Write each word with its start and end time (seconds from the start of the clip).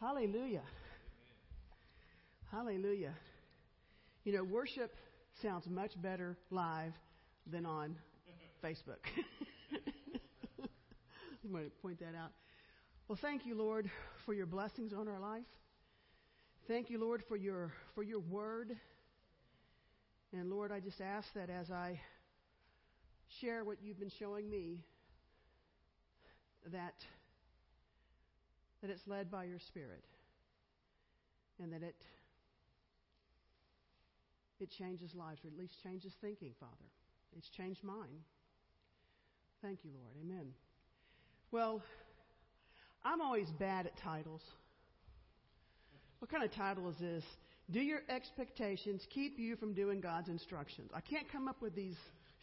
Hallelujah. 0.00 0.62
Hallelujah. 2.50 3.12
You 4.24 4.32
know, 4.32 4.42
worship 4.42 4.94
sounds 5.42 5.68
much 5.68 5.92
better 6.00 6.38
live 6.50 6.94
than 7.46 7.66
on 7.66 7.96
Facebook. 8.64 8.96
I'm 11.44 11.52
going 11.52 11.64
to 11.64 11.70
point 11.82 12.00
that 12.00 12.14
out. 12.18 12.30
Well, 13.08 13.18
thank 13.20 13.44
you, 13.44 13.54
Lord, 13.54 13.90
for 14.24 14.32
your 14.32 14.46
blessings 14.46 14.94
on 14.94 15.06
our 15.06 15.20
life. 15.20 15.44
Thank 16.66 16.88
you, 16.88 16.98
Lord, 16.98 17.22
for 17.28 17.36
your 17.36 17.72
for 17.94 18.02
your 18.02 18.20
word. 18.20 18.74
And 20.32 20.48
Lord, 20.48 20.72
I 20.72 20.80
just 20.80 21.02
ask 21.02 21.28
that 21.34 21.50
as 21.50 21.70
I 21.70 22.00
share 23.40 23.64
what 23.64 23.82
you've 23.82 23.98
been 23.98 24.12
showing 24.18 24.48
me, 24.48 24.78
that 26.72 26.94
that 28.82 28.90
it's 28.90 29.06
led 29.06 29.30
by 29.30 29.44
your 29.44 29.58
Spirit, 29.58 30.04
and 31.62 31.72
that 31.72 31.82
it 31.82 31.96
it 34.60 34.70
changes 34.78 35.14
lives, 35.14 35.40
or 35.44 35.48
at 35.48 35.58
least 35.58 35.74
changes 35.82 36.12
thinking, 36.20 36.52
Father. 36.60 36.74
It's 37.36 37.48
changed 37.56 37.82
mine. 37.82 38.24
Thank 39.62 39.84
you, 39.84 39.90
Lord. 39.94 40.14
Amen. 40.22 40.52
Well, 41.50 41.82
I'm 43.04 43.20
always 43.20 43.48
bad 43.58 43.86
at 43.86 43.96
titles. 43.98 44.42
What 46.18 46.30
kind 46.30 46.44
of 46.44 46.52
title 46.52 46.88
is 46.90 46.96
this? 47.00 47.24
Do 47.70 47.80
your 47.80 48.00
expectations 48.08 49.06
keep 49.10 49.38
you 49.38 49.56
from 49.56 49.72
doing 49.72 50.00
God's 50.00 50.28
instructions? 50.28 50.90
I 50.94 51.00
can't 51.00 51.30
come 51.30 51.48
up 51.48 51.62
with 51.62 51.74
these 51.74 51.96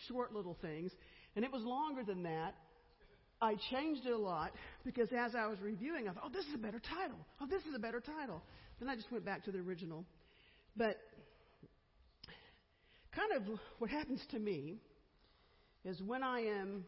short 0.07 0.33
little 0.33 0.57
things. 0.61 0.91
And 1.35 1.45
it 1.45 1.51
was 1.51 1.63
longer 1.63 2.03
than 2.03 2.23
that. 2.23 2.55
I 3.41 3.55
changed 3.71 4.05
it 4.05 4.13
a 4.13 4.17
lot 4.17 4.51
because 4.83 5.09
as 5.11 5.35
I 5.35 5.47
was 5.47 5.59
reviewing, 5.61 6.07
I 6.07 6.13
thought, 6.13 6.23
oh, 6.25 6.29
this 6.33 6.45
is 6.45 6.55
a 6.55 6.57
better 6.57 6.79
title. 6.79 7.19
Oh, 7.39 7.45
this 7.47 7.61
is 7.63 7.75
a 7.75 7.79
better 7.79 7.99
title. 7.99 8.41
Then 8.79 8.89
I 8.89 8.95
just 8.95 9.11
went 9.11 9.25
back 9.25 9.43
to 9.45 9.51
the 9.51 9.59
original. 9.59 10.05
But 10.75 10.97
kind 13.15 13.31
of 13.35 13.59
what 13.79 13.89
happens 13.89 14.21
to 14.31 14.39
me 14.39 14.77
is 15.85 16.01
when 16.01 16.23
I 16.23 16.41
am, 16.41 16.83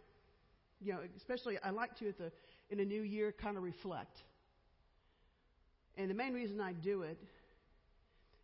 you 0.81 0.93
know, 0.93 0.99
especially 1.17 1.57
I 1.63 1.69
like 1.69 1.97
to 1.97 2.09
at 2.09 2.17
the 2.17 2.31
in 2.69 2.79
a 2.79 2.85
new 2.85 3.01
year 3.01 3.33
kind 3.41 3.57
of 3.57 3.63
reflect. 3.63 4.17
And 5.97 6.09
the 6.09 6.15
main 6.15 6.33
reason 6.33 6.61
I 6.61 6.73
do 6.73 7.01
it 7.03 7.17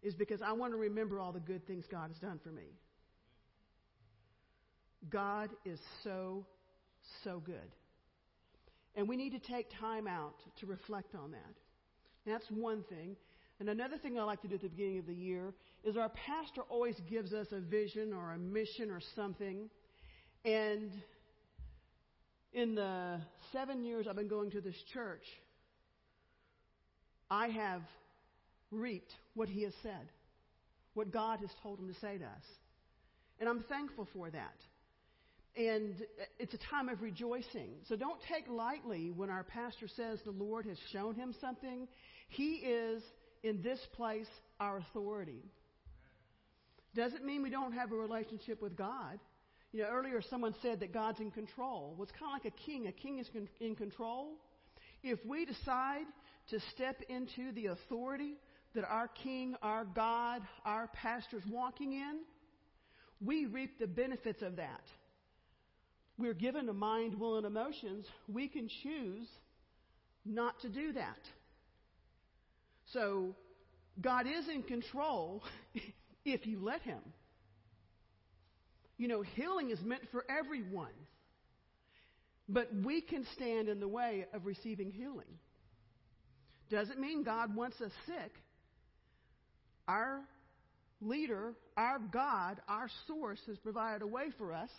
is 0.04 0.14
because 0.16 0.42
I 0.42 0.52
want 0.52 0.74
to 0.74 0.78
remember 0.78 1.20
all 1.20 1.32
the 1.32 1.40
good 1.40 1.66
things 1.68 1.86
God 1.90 2.10
has 2.10 2.18
done 2.18 2.40
for 2.44 2.50
me. 2.50 2.64
God 5.10 5.50
is 5.66 5.80
so, 6.04 6.46
so 7.24 7.42
good. 7.44 7.72
And 8.96 9.10
we 9.10 9.18
need 9.18 9.32
to 9.32 9.40
take 9.40 9.68
time 9.80 10.08
out 10.08 10.36
to 10.60 10.66
reflect 10.66 11.16
on 11.16 11.32
that. 11.32 11.56
That's 12.26 12.46
one 12.50 12.84
thing. 12.90 13.16
And 13.60 13.70
another 13.70 13.98
thing 13.98 14.20
I 14.20 14.24
like 14.24 14.42
to 14.42 14.48
do 14.48 14.56
at 14.56 14.62
the 14.62 14.70
beginning 14.70 15.00
of 15.00 15.06
the 15.06 15.14
year 15.14 15.54
is 15.84 15.96
our 15.96 16.10
pastor 16.10 16.62
always 16.70 16.96
gives 17.10 17.34
us 17.34 17.48
a 17.52 17.60
vision 17.60 18.14
or 18.14 18.34
a 18.34 18.38
mission 18.38 18.92
or 18.92 19.00
something. 19.16 19.70
And 20.44 20.92
in 22.54 22.76
the 22.76 23.22
seven 23.52 23.84
years 23.84 24.08
I've 24.08 24.16
been 24.16 24.28
going 24.28 24.52
to 24.52 24.62
this 24.62 24.76
church, 24.94 25.24
I 27.30 27.48
have 27.48 27.82
reaped 28.72 29.14
what 29.36 29.50
he 29.50 29.64
has 29.64 29.74
said, 29.82 30.10
what 30.94 31.12
God 31.12 31.40
has 31.40 31.50
told 31.64 31.80
him 31.80 31.88
to 31.88 32.00
say 32.00 32.18
to 32.18 32.26
us. 32.26 32.46
And 33.40 33.50
I'm 33.50 33.64
thankful 33.64 34.08
for 34.14 34.30
that. 34.30 34.56
And 35.58 35.96
it's 36.38 36.54
a 36.54 36.60
time 36.70 36.90
of 36.90 37.02
rejoicing. 37.02 37.76
So 37.88 37.96
don't 37.96 38.20
take 38.30 38.48
lightly 38.50 39.12
when 39.12 39.30
our 39.30 39.44
pastor 39.44 39.88
says 39.88 40.20
the 40.26 40.32
Lord 40.32 40.66
has 40.66 40.78
shown 40.92 41.16
him 41.16 41.34
something. 41.40 41.88
He 42.28 42.56
is, 42.56 43.02
in 43.42 43.62
this 43.62 43.80
place, 43.94 44.28
our 44.60 44.78
authority. 44.78 45.44
Doesn't 46.94 47.24
mean 47.24 47.42
we 47.42 47.50
don't 47.50 47.72
have 47.72 47.92
a 47.92 47.96
relationship 47.96 48.62
with 48.62 48.76
God. 48.76 49.20
You 49.72 49.84
know, 49.84 49.90
earlier 49.90 50.22
someone 50.22 50.56
said 50.62 50.80
that 50.82 50.94
God's 50.94 51.20
in 51.20 51.32
control. 51.32 51.94
Well, 51.98 52.04
it's 52.04 52.12
kind 52.18 52.32
of 52.38 52.44
like 52.44 52.54
a 52.54 52.66
king. 52.66 52.88
A 52.88 52.92
king 52.92 53.20
is 53.20 53.30
in 53.60 53.76
control. 53.76 54.34
If 55.04 55.20
we 55.26 55.46
decide 55.46 56.06
to 56.50 56.60
step 56.74 57.02
into 57.08 57.52
the 57.54 57.68
authority 57.68 58.34
that 58.74 58.84
our 58.84 59.08
king, 59.08 59.56
our 59.62 59.86
God, 59.86 60.42
our 60.66 60.88
pastor 60.88 61.38
is 61.38 61.44
walking 61.50 61.94
in, 61.94 62.20
we 63.26 63.46
reap 63.46 63.80
the 63.80 63.88
benefits 63.88 64.42
of 64.42 64.58
that. 64.58 64.84
We're 66.18 66.34
given 66.34 66.70
a 66.70 66.74
mind, 66.74 67.20
will, 67.20 67.38
and 67.38 67.46
emotions. 67.46 68.06
We 68.28 68.48
can 68.48 68.70
choose 68.84 69.28
not 70.26 70.60
to 70.62 70.70
do 70.70 70.94
that. 70.94 71.20
So, 72.94 73.36
God 74.02 74.26
is 74.28 74.48
in 74.48 74.64
control 74.64 75.44
if 76.26 76.46
you 76.46 76.64
let 76.64 76.82
Him. 76.82 77.02
You 78.98 79.10
know, 79.10 79.22
healing 79.22 79.72
is 79.72 79.80
meant 79.82 80.04
for 80.12 80.24
everyone. 80.30 80.94
But 82.48 82.70
we 82.84 83.02
can 83.02 83.26
stand 83.36 83.70
in 83.70 83.80
the 83.80 83.88
way 83.88 84.26
of 84.34 84.46
receiving 84.46 84.92
healing. 84.92 85.40
Doesn't 86.70 87.00
mean 87.00 87.24
God 87.24 87.56
wants 87.56 87.82
us 87.82 87.92
sick. 88.06 88.32
Our 89.88 90.22
leader, 91.02 91.54
our 91.76 92.00
God, 92.00 92.62
our 92.68 92.90
source 93.08 93.40
has 93.48 93.58
provided 93.58 94.02
a 94.02 94.08
way 94.08 94.26
for 94.38 94.54
us. 94.54 94.70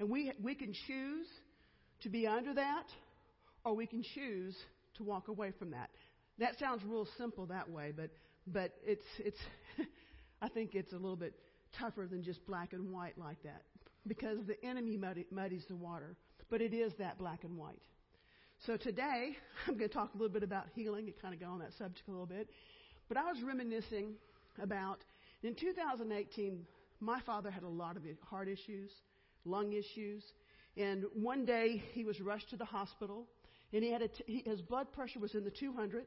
And 0.00 0.08
we, 0.08 0.32
we 0.42 0.54
can 0.54 0.72
choose 0.86 1.26
to 2.02 2.08
be 2.08 2.26
under 2.26 2.54
that, 2.54 2.86
or 3.64 3.74
we 3.74 3.86
can 3.86 4.02
choose 4.14 4.56
to 4.96 5.04
walk 5.04 5.28
away 5.28 5.52
from 5.58 5.70
that. 5.72 5.90
That 6.38 6.58
sounds 6.58 6.82
real 6.84 7.06
simple 7.18 7.44
that 7.46 7.70
way, 7.70 7.92
but, 7.94 8.08
but 8.46 8.72
it's, 8.82 9.04
it's 9.18 9.38
I 10.42 10.48
think 10.48 10.74
it's 10.74 10.92
a 10.92 10.96
little 10.96 11.16
bit 11.16 11.34
tougher 11.78 12.06
than 12.10 12.22
just 12.22 12.44
black 12.46 12.72
and 12.72 12.90
white 12.90 13.18
like 13.18 13.42
that 13.44 13.62
because 14.06 14.38
the 14.46 14.62
enemy 14.66 14.98
muddies 15.30 15.64
the 15.68 15.76
water. 15.76 16.16
But 16.48 16.62
it 16.62 16.72
is 16.72 16.92
that 16.98 17.18
black 17.18 17.44
and 17.44 17.56
white. 17.58 17.82
So 18.66 18.78
today, 18.78 19.36
I'm 19.68 19.76
going 19.76 19.88
to 19.88 19.94
talk 19.94 20.14
a 20.14 20.16
little 20.16 20.32
bit 20.32 20.42
about 20.42 20.64
healing 20.74 21.04
and 21.04 21.14
kind 21.20 21.34
of 21.34 21.40
go 21.40 21.46
on 21.46 21.58
that 21.58 21.72
subject 21.76 22.08
a 22.08 22.10
little 22.10 22.26
bit. 22.26 22.48
But 23.08 23.18
I 23.18 23.24
was 23.24 23.42
reminiscing 23.42 24.14
about 24.62 25.00
in 25.42 25.54
2018, 25.54 26.66
my 27.00 27.20
father 27.26 27.50
had 27.50 27.62
a 27.62 27.68
lot 27.68 27.96
of 27.96 28.02
heart 28.28 28.48
issues, 28.48 28.90
lung 29.44 29.72
issues, 29.72 30.22
and 30.76 31.04
one 31.14 31.44
day 31.44 31.82
he 31.92 32.04
was 32.04 32.20
rushed 32.20 32.50
to 32.50 32.56
the 32.56 32.64
hospital, 32.64 33.26
and 33.72 33.82
he 33.82 33.90
had 33.90 34.02
a 34.02 34.08
t- 34.08 34.42
his 34.46 34.60
blood 34.60 34.92
pressure 34.92 35.20
was 35.20 35.34
in 35.34 35.44
the 35.44 35.50
200s, 35.50 36.04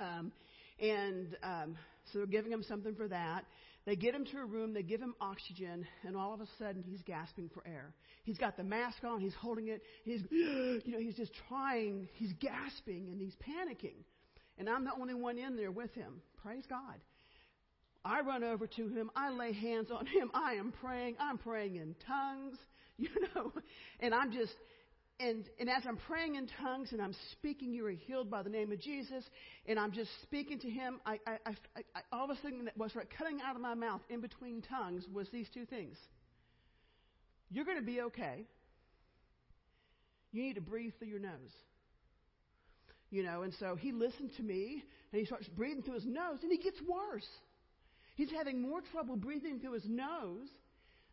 um, 0.00 0.32
and 0.80 1.36
um, 1.42 1.76
so 2.12 2.18
they're 2.18 2.26
giving 2.26 2.52
him 2.52 2.62
something 2.62 2.94
for 2.94 3.08
that. 3.08 3.44
They 3.86 3.94
get 3.94 4.14
him 4.14 4.24
to 4.32 4.38
a 4.38 4.44
room, 4.44 4.74
they 4.74 4.82
give 4.82 5.00
him 5.00 5.14
oxygen, 5.20 5.86
and 6.04 6.16
all 6.16 6.34
of 6.34 6.40
a 6.40 6.46
sudden 6.58 6.82
he's 6.82 7.02
gasping 7.02 7.48
for 7.54 7.62
air. 7.66 7.94
He's 8.24 8.36
got 8.36 8.56
the 8.56 8.64
mask 8.64 9.04
on, 9.04 9.20
he's 9.20 9.34
holding 9.34 9.68
it, 9.68 9.82
he's, 10.04 10.22
you 10.30 10.82
know, 10.86 10.98
he's 10.98 11.14
just 11.14 11.32
trying, 11.48 12.08
he's 12.14 12.32
gasping 12.40 13.08
and 13.12 13.20
he's 13.20 13.36
panicking. 13.36 13.94
And 14.58 14.68
I'm 14.68 14.84
the 14.84 14.92
only 15.00 15.14
one 15.14 15.38
in 15.38 15.56
there 15.56 15.70
with 15.70 15.94
him. 15.94 16.20
Praise 16.42 16.64
God. 16.68 16.96
I 18.06 18.20
run 18.20 18.44
over 18.44 18.66
to 18.68 18.88
him, 18.88 19.10
I 19.16 19.30
lay 19.30 19.52
hands 19.52 19.90
on 19.90 20.06
him, 20.06 20.30
I 20.32 20.54
am 20.54 20.72
praying, 20.80 21.16
I'm 21.18 21.38
praying 21.38 21.76
in 21.76 21.96
tongues, 22.06 22.56
you 22.96 23.08
know, 23.34 23.52
and 23.98 24.14
I'm 24.14 24.32
just, 24.32 24.52
and, 25.18 25.44
and 25.58 25.68
as 25.68 25.82
I'm 25.88 25.96
praying 25.96 26.36
in 26.36 26.46
tongues 26.62 26.90
and 26.92 27.02
I'm 27.02 27.14
speaking, 27.32 27.72
you 27.72 27.84
are 27.86 27.90
healed 27.90 28.30
by 28.30 28.42
the 28.44 28.48
name 28.50 28.70
of 28.70 28.80
Jesus, 28.80 29.24
and 29.66 29.78
I'm 29.78 29.90
just 29.90 30.10
speaking 30.22 30.60
to 30.60 30.70
him, 30.70 31.00
I, 31.04 31.18
I, 31.26 31.38
I, 31.46 31.80
I, 31.96 32.00
all 32.12 32.30
of 32.30 32.30
a 32.30 32.40
sudden 32.42 32.66
that 32.66 32.76
was 32.76 32.94
right 32.94 33.08
cutting 33.18 33.40
out 33.44 33.56
of 33.56 33.62
my 33.62 33.74
mouth 33.74 34.02
in 34.08 34.20
between 34.20 34.62
tongues 34.62 35.04
was 35.12 35.26
these 35.32 35.48
two 35.52 35.66
things. 35.66 35.96
You're 37.50 37.64
going 37.64 37.78
to 37.78 37.84
be 37.84 38.02
okay. 38.02 38.44
You 40.32 40.42
need 40.42 40.54
to 40.54 40.60
breathe 40.60 40.92
through 40.98 41.08
your 41.08 41.20
nose. 41.20 41.32
You 43.10 43.22
know, 43.22 43.42
and 43.42 43.52
so 43.58 43.74
he 43.76 43.92
listened 43.92 44.30
to 44.36 44.42
me, 44.42 44.82
and 45.12 45.20
he 45.20 45.26
starts 45.26 45.48
breathing 45.48 45.82
through 45.82 45.94
his 45.94 46.06
nose, 46.06 46.38
and 46.42 46.52
he 46.52 46.58
gets 46.58 46.78
worse. 46.82 47.26
He's 48.16 48.30
having 48.30 48.60
more 48.60 48.80
trouble 48.92 49.16
breathing 49.16 49.60
through 49.60 49.74
his 49.74 49.84
nose 49.86 50.48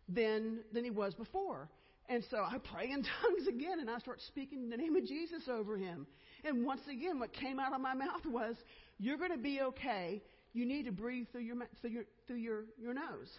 than, 0.09 0.59
than 0.71 0.83
he 0.83 0.89
was 0.89 1.13
before. 1.13 1.69
And 2.09 2.23
so 2.29 2.37
I 2.37 2.57
pray 2.57 2.91
in 2.91 3.03
tongues 3.21 3.47
again 3.47 3.79
and 3.79 3.89
I 3.89 3.99
start 3.99 4.21
speaking 4.27 4.69
the 4.69 4.77
name 4.77 4.95
of 4.95 5.05
Jesus 5.05 5.43
over 5.49 5.77
him. 5.77 6.07
And 6.43 6.65
once 6.65 6.81
again, 6.89 7.19
what 7.19 7.33
came 7.33 7.59
out 7.59 7.73
of 7.73 7.81
my 7.81 7.93
mouth 7.93 8.25
was, 8.25 8.55
You're 8.99 9.17
going 9.17 9.31
to 9.31 9.37
be 9.37 9.61
okay. 9.61 10.21
You 10.53 10.65
need 10.65 10.85
to 10.85 10.91
breathe 10.91 11.27
through 11.31 11.41
your, 11.41 11.55
through 11.81 11.89
your, 11.89 12.03
through 12.27 12.37
your, 12.37 12.63
your 12.79 12.93
nose. 12.93 13.29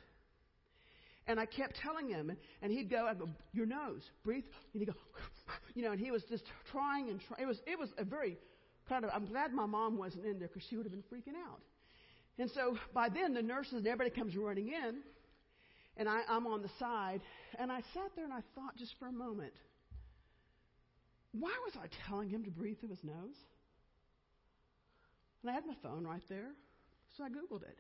And 1.27 1.41
I 1.41 1.47
kept 1.47 1.77
telling 1.83 2.09
him, 2.09 2.37
and 2.61 2.71
he'd 2.71 2.91
go, 2.91 3.07
I'd 3.07 3.19
go, 3.19 3.31
Your 3.53 3.67
nose, 3.67 4.03
breathe. 4.25 4.45
And 4.75 4.81
he'd 4.81 4.87
go, 4.87 4.95
You 5.75 5.83
know, 5.85 5.93
and 5.93 6.01
he 6.01 6.11
was 6.11 6.23
just 6.29 6.45
trying 6.71 7.09
and 7.09 7.21
trying. 7.29 7.43
It 7.43 7.47
was, 7.47 7.61
it 7.67 7.79
was 7.79 7.89
a 7.97 8.05
very 8.05 8.37
kind 8.91 9.05
of, 9.05 9.11
I'm 9.15 9.25
glad 9.27 9.53
my 9.53 9.67
mom 9.67 9.97
wasn't 9.97 10.27
in 10.27 10.39
there 10.39 10.49
because 10.49 10.67
she 10.69 10.77
would 10.77 10.85
have 10.85 10.93
been 10.93 11.03
freaking 11.03 11.37
out. 11.49 11.61
And 12.39 12.51
so 12.51 12.77
by 12.93 13.09
then, 13.09 13.35
the 13.35 13.43
nurses 13.43 13.75
and 13.75 13.87
everybody 13.87 14.11
comes 14.11 14.37
running 14.37 14.69
in. 14.69 14.97
And 15.97 16.09
I, 16.09 16.23
I'm 16.29 16.47
on 16.49 16.63
the 16.63 16.71
side, 16.81 17.21
and 17.57 17.71
I 17.71 17.79
sat 17.95 18.11
there 18.17 18.25
and 18.25 18.35
I 18.35 18.41
thought 18.57 18.77
just 18.77 18.93
for 18.99 19.07
a 19.07 19.13
moment, 19.13 19.53
why 21.31 21.53
was 21.65 21.75
I 21.77 21.87
telling 22.09 22.29
him 22.29 22.43
to 22.45 22.51
breathe 22.51 22.79
through 22.81 22.91
his 22.91 23.05
nose? 23.05 23.37
And 25.43 25.51
I 25.51 25.55
had 25.55 25.67
my 25.67 25.75
phone 25.83 26.05
right 26.05 26.23
there, 26.29 26.51
so 27.17 27.23
I 27.23 27.29
Googled 27.29 27.63
it. 27.63 27.79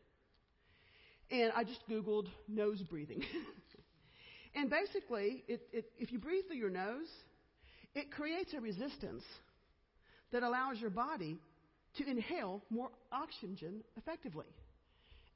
And 1.31 1.53
I 1.57 1.65
just 1.65 1.81
Googled 1.89 2.29
nose 2.47 2.83
breathing. 2.83 3.25
and 4.55 4.71
basically, 4.71 5.43
it, 5.49 5.63
it, 5.73 5.91
if 5.99 6.13
you 6.13 6.21
breathe 6.21 6.45
through 6.47 6.59
your 6.59 6.71
nose, 6.71 7.09
it 7.95 8.13
creates 8.13 8.53
a 8.55 8.61
resistance 8.61 9.25
that 10.31 10.43
allows 10.43 10.81
your 10.81 10.91
body 10.91 11.39
to 11.99 12.09
inhale 12.09 12.63
more 12.71 12.91
oxygen 13.13 13.83
effectively. 13.97 14.47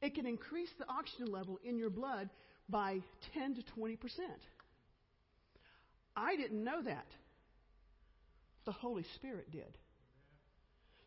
It 0.01 0.15
can 0.15 0.27
increase 0.27 0.71
the 0.79 0.89
oxygen 0.89 1.33
level 1.33 1.59
in 1.65 1.79
your 1.79 1.91
blood 1.91 2.31
by 2.69 2.99
10 3.35 3.57
to 3.57 3.63
20 3.63 3.97
percent. 3.97 4.41
I 6.17 6.37
didn't 6.37 6.63
know 6.63 6.83
that. 6.83 7.07
The 8.65 8.73
Holy 8.73 9.05
Spirit 9.15 9.51
did. 9.51 9.79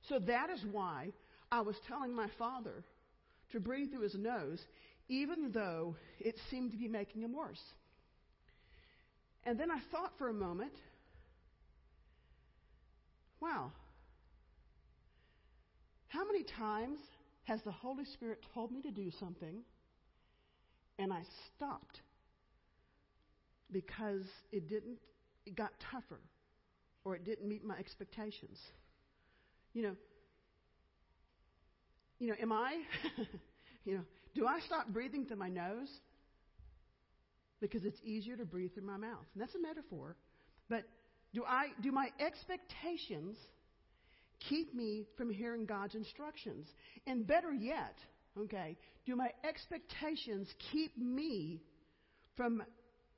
So 0.09 0.19
that 0.19 0.49
is 0.49 0.63
why 0.71 1.09
I 1.51 1.61
was 1.61 1.75
telling 1.87 2.15
my 2.15 2.27
father 2.39 2.83
to 3.51 3.59
breathe 3.59 3.91
through 3.91 4.01
his 4.01 4.15
nose, 4.15 4.59
even 5.09 5.51
though 5.51 5.95
it 6.19 6.35
seemed 6.49 6.71
to 6.71 6.77
be 6.77 6.87
making 6.87 7.21
him 7.21 7.35
worse. 7.35 7.61
And 9.43 9.59
then 9.59 9.69
I 9.69 9.79
thought 9.91 10.13
for 10.17 10.29
a 10.29 10.33
moment, 10.33 10.73
wow, 13.41 13.71
how 16.11 16.25
many 16.25 16.43
times 16.43 16.99
has 17.43 17.61
the 17.63 17.71
Holy 17.71 18.03
Spirit 18.03 18.43
told 18.53 18.71
me 18.71 18.81
to 18.81 18.91
do 18.91 19.09
something 19.17 19.61
and 20.99 21.11
I 21.13 21.21
stopped 21.55 22.01
because 23.71 24.25
it 24.51 24.67
didn't, 24.67 24.97
it 25.45 25.55
got 25.55 25.71
tougher 25.91 26.19
or 27.05 27.15
it 27.15 27.23
didn't 27.23 27.47
meet 27.47 27.63
my 27.63 27.77
expectations? 27.77 28.59
You 29.73 29.83
know, 29.83 29.95
you 32.19 32.27
know, 32.27 32.35
am 32.41 32.51
I, 32.51 32.81
you 33.85 33.95
know, 33.95 34.03
do 34.35 34.45
I 34.45 34.59
stop 34.65 34.87
breathing 34.89 35.25
through 35.25 35.37
my 35.37 35.49
nose? 35.49 35.89
Because 37.61 37.85
it's 37.85 37.99
easier 38.03 38.35
to 38.35 38.43
breathe 38.43 38.73
through 38.73 38.85
my 38.85 38.97
mouth. 38.97 39.25
And 39.33 39.41
that's 39.41 39.55
a 39.55 39.61
metaphor. 39.61 40.17
But 40.67 40.83
do 41.33 41.45
I 41.45 41.67
do 41.81 41.93
my 41.93 42.09
expectations 42.19 43.37
keep 44.49 44.73
me 44.73 45.05
from 45.17 45.29
hearing 45.29 45.65
God's 45.65 45.95
instructions? 45.95 46.67
And 47.07 47.25
better 47.25 47.51
yet, 47.51 47.95
okay, 48.37 48.77
do 49.05 49.15
my 49.15 49.29
expectations 49.47 50.47
keep 50.71 50.97
me 50.97 51.61
from 52.35 52.63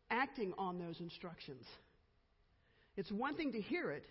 acting 0.10 0.54
on 0.58 0.80
those 0.80 1.00
instructions? 1.00 1.66
It's 2.96 3.12
one 3.12 3.36
thing 3.36 3.52
to 3.54 3.62
hear 3.62 3.92
it, 3.92 4.06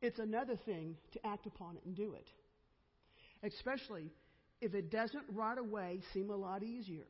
it's 0.00 0.18
another 0.18 0.56
thing 0.64 0.96
to 1.12 1.26
act 1.26 1.46
upon 1.46 1.76
it 1.76 1.82
and 1.84 1.94
do 1.94 2.14
it. 2.14 2.26
Especially 3.44 4.10
if 4.60 4.74
it 4.74 4.90
doesn't 4.90 5.24
right 5.32 5.58
away 5.58 6.00
seem 6.12 6.30
a 6.30 6.36
lot 6.36 6.62
easier. 6.62 7.06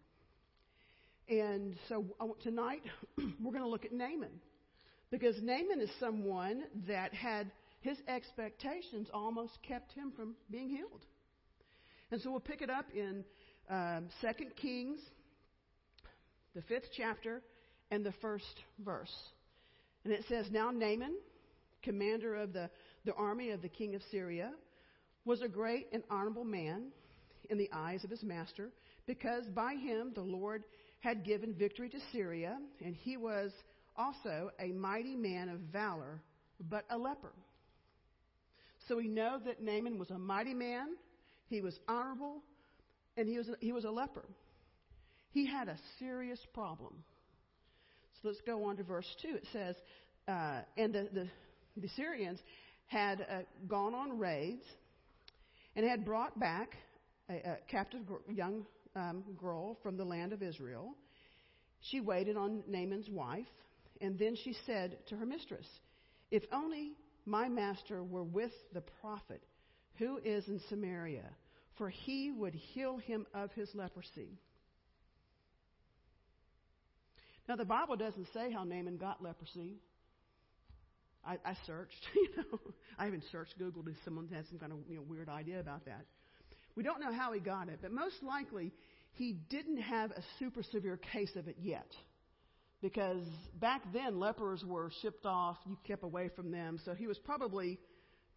And 1.28 1.76
so 1.88 2.04
uh, 2.20 2.26
tonight 2.42 2.82
we're 3.18 3.52
going 3.52 3.62
to 3.62 3.68
look 3.68 3.84
at 3.84 3.92
Naaman. 3.92 4.40
Because 5.10 5.36
Naaman 5.42 5.80
is 5.80 5.90
someone 6.00 6.62
that 6.88 7.12
had 7.12 7.50
his 7.82 7.98
expectations 8.08 9.08
almost 9.12 9.58
kept 9.66 9.92
him 9.92 10.12
from 10.16 10.34
being 10.50 10.68
healed. 10.68 11.04
And 12.10 12.20
so 12.20 12.30
we'll 12.30 12.40
pick 12.40 12.62
it 12.62 12.70
up 12.70 12.86
in 12.94 13.24
um, 13.68 14.08
2 14.20 14.28
Kings, 14.56 15.00
the 16.54 16.62
fifth 16.62 16.90
chapter, 16.96 17.42
and 17.90 18.06
the 18.06 18.14
first 18.22 18.62
verse. 18.84 19.12
And 20.04 20.12
it 20.12 20.24
says, 20.28 20.46
Now 20.50 20.70
Naaman, 20.70 21.16
commander 21.82 22.36
of 22.36 22.52
the, 22.52 22.70
the 23.04 23.14
army 23.14 23.50
of 23.50 23.62
the 23.62 23.68
king 23.68 23.94
of 23.94 24.02
Syria, 24.10 24.52
was 25.24 25.42
a 25.42 25.48
great 25.48 25.88
and 25.92 26.02
honorable 26.10 26.44
man 26.44 26.86
in 27.50 27.58
the 27.58 27.70
eyes 27.72 28.04
of 28.04 28.10
his 28.10 28.22
master, 28.22 28.70
because 29.06 29.44
by 29.46 29.74
him 29.74 30.12
the 30.14 30.22
Lord 30.22 30.64
had 31.00 31.24
given 31.24 31.52
victory 31.52 31.88
to 31.88 31.98
Syria, 32.12 32.58
and 32.84 32.94
he 32.94 33.16
was 33.16 33.50
also 33.96 34.50
a 34.60 34.68
mighty 34.68 35.16
man 35.16 35.48
of 35.48 35.58
valor, 35.72 36.20
but 36.70 36.84
a 36.90 36.96
leper. 36.96 37.32
So 38.88 38.96
we 38.96 39.08
know 39.08 39.38
that 39.44 39.62
Naaman 39.62 39.98
was 39.98 40.10
a 40.10 40.18
mighty 40.18 40.54
man, 40.54 40.88
he 41.48 41.60
was 41.60 41.78
honorable, 41.88 42.42
and 43.16 43.28
he 43.28 43.38
was 43.38 43.48
a, 43.48 43.54
he 43.60 43.72
was 43.72 43.84
a 43.84 43.90
leper. 43.90 44.24
He 45.30 45.46
had 45.46 45.68
a 45.68 45.76
serious 45.98 46.40
problem. 46.52 47.04
So 48.20 48.28
let's 48.28 48.40
go 48.42 48.64
on 48.64 48.76
to 48.76 48.82
verse 48.82 49.06
2. 49.22 49.28
It 49.36 49.46
says, 49.52 49.76
uh, 50.28 50.60
And 50.76 50.94
the, 50.94 51.08
the, 51.12 51.28
the 51.76 51.88
Syrians 51.96 52.38
had 52.86 53.22
uh, 53.22 53.42
gone 53.66 53.94
on 53.94 54.18
raids 54.18 54.64
and 55.74 55.86
had 55.86 56.04
brought 56.04 56.38
back 56.38 56.76
a, 57.30 57.34
a 57.34 57.56
captive 57.68 58.02
young 58.28 58.66
um, 58.94 59.24
girl 59.38 59.78
from 59.82 59.96
the 59.96 60.04
land 60.04 60.32
of 60.32 60.42
Israel. 60.42 60.94
She 61.90 62.00
waited 62.00 62.36
on 62.36 62.62
Naaman's 62.68 63.08
wife 63.08 63.46
and 64.00 64.18
then 64.18 64.36
she 64.36 64.54
said 64.66 64.98
to 65.08 65.16
her 65.16 65.24
mistress, 65.24 65.66
If 66.30 66.42
only 66.52 66.92
my 67.24 67.48
master 67.48 68.02
were 68.02 68.24
with 68.24 68.52
the 68.72 68.82
prophet 69.00 69.42
who 69.98 70.18
is 70.18 70.46
in 70.48 70.60
Samaria, 70.68 71.28
for 71.76 71.88
he 71.88 72.30
would 72.30 72.54
heal 72.54 72.98
him 72.98 73.26
of 73.34 73.52
his 73.52 73.68
leprosy. 73.74 74.38
Now, 77.48 77.56
the 77.56 77.64
Bible 77.64 77.96
doesn't 77.96 78.28
say 78.32 78.50
how 78.52 78.64
Naaman 78.64 78.96
got 78.96 79.22
leprosy. 79.22 79.76
I, 81.24 81.38
I 81.44 81.56
searched, 81.66 81.94
you 82.14 82.28
know. 82.36 82.60
I 82.98 83.06
even 83.06 83.22
searched 83.30 83.58
Google 83.58 83.84
if 83.86 83.96
someone 84.04 84.28
had 84.32 84.46
some 84.48 84.58
kind 84.58 84.72
of 84.72 84.78
you 84.88 84.96
know, 84.96 85.02
weird 85.02 85.28
idea 85.28 85.60
about 85.60 85.84
that. 85.86 86.04
We 86.74 86.82
don't 86.82 87.00
know 87.00 87.12
how 87.12 87.32
he 87.32 87.40
got 87.40 87.68
it, 87.68 87.80
but 87.82 87.92
most 87.92 88.22
likely 88.22 88.72
he 89.12 89.34
didn't 89.50 89.78
have 89.78 90.10
a 90.12 90.22
super 90.38 90.62
severe 90.62 90.96
case 90.96 91.36
of 91.36 91.48
it 91.48 91.56
yet 91.60 91.86
because 92.82 93.24
back 93.60 93.82
then 93.92 94.18
lepers 94.18 94.64
were 94.66 94.90
shipped 95.00 95.24
off, 95.24 95.56
you 95.66 95.78
kept 95.86 96.02
away 96.02 96.28
from 96.34 96.50
them, 96.50 96.80
so 96.84 96.92
he 96.92 97.06
was 97.06 97.18
probably 97.18 97.78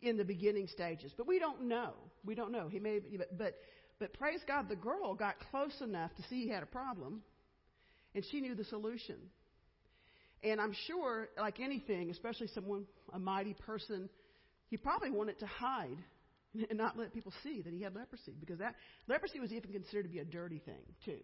in 0.02 0.18
the 0.18 0.24
beginning 0.24 0.68
stages. 0.68 1.12
But 1.18 1.28
we 1.28 1.40
don't 1.40 1.64
know. 1.64 1.94
We 2.24 2.36
don't 2.36 2.52
know. 2.52 2.68
He 2.70 2.80
may, 2.80 3.00
but 3.18 3.38
but, 3.38 3.56
but 4.00 4.14
praise 4.14 4.40
God, 4.48 4.70
the 4.70 4.76
girl 4.76 5.16
got 5.16 5.36
close 5.52 5.82
enough 5.82 6.14
to 6.16 6.24
see 6.30 6.44
he 6.44 6.50
had 6.50 6.64
a 6.64 6.68
problem, 6.68 7.24
and 8.14 8.24
she 8.32 8.40
knew 8.40 8.54
the 8.54 8.66
solution. 8.66 9.18
And 10.44 10.62
I'm 10.62 10.76
sure, 10.86 11.30
like 11.40 11.60
anything, 11.60 12.12
especially 12.12 12.48
someone 12.54 12.86
a 13.14 13.20
mighty 13.20 13.56
person, 13.66 14.10
he 14.68 14.78
probably 14.78 15.10
wanted 15.10 15.40
to 15.40 15.48
hide 15.48 15.98
and 16.70 16.78
not 16.78 16.98
let 16.98 17.14
people 17.14 17.34
see 17.42 17.62
that 17.62 17.74
he 17.74 17.82
had 17.82 17.96
leprosy 17.96 18.34
because 18.40 18.60
that 18.60 18.76
leprosy 19.08 19.40
was 19.40 19.52
even 19.52 19.72
considered 19.72 20.04
to 20.04 20.10
be 20.10 20.20
a 20.20 20.26
dirty 20.26 20.60
thing 20.60 20.84
too. 21.04 21.20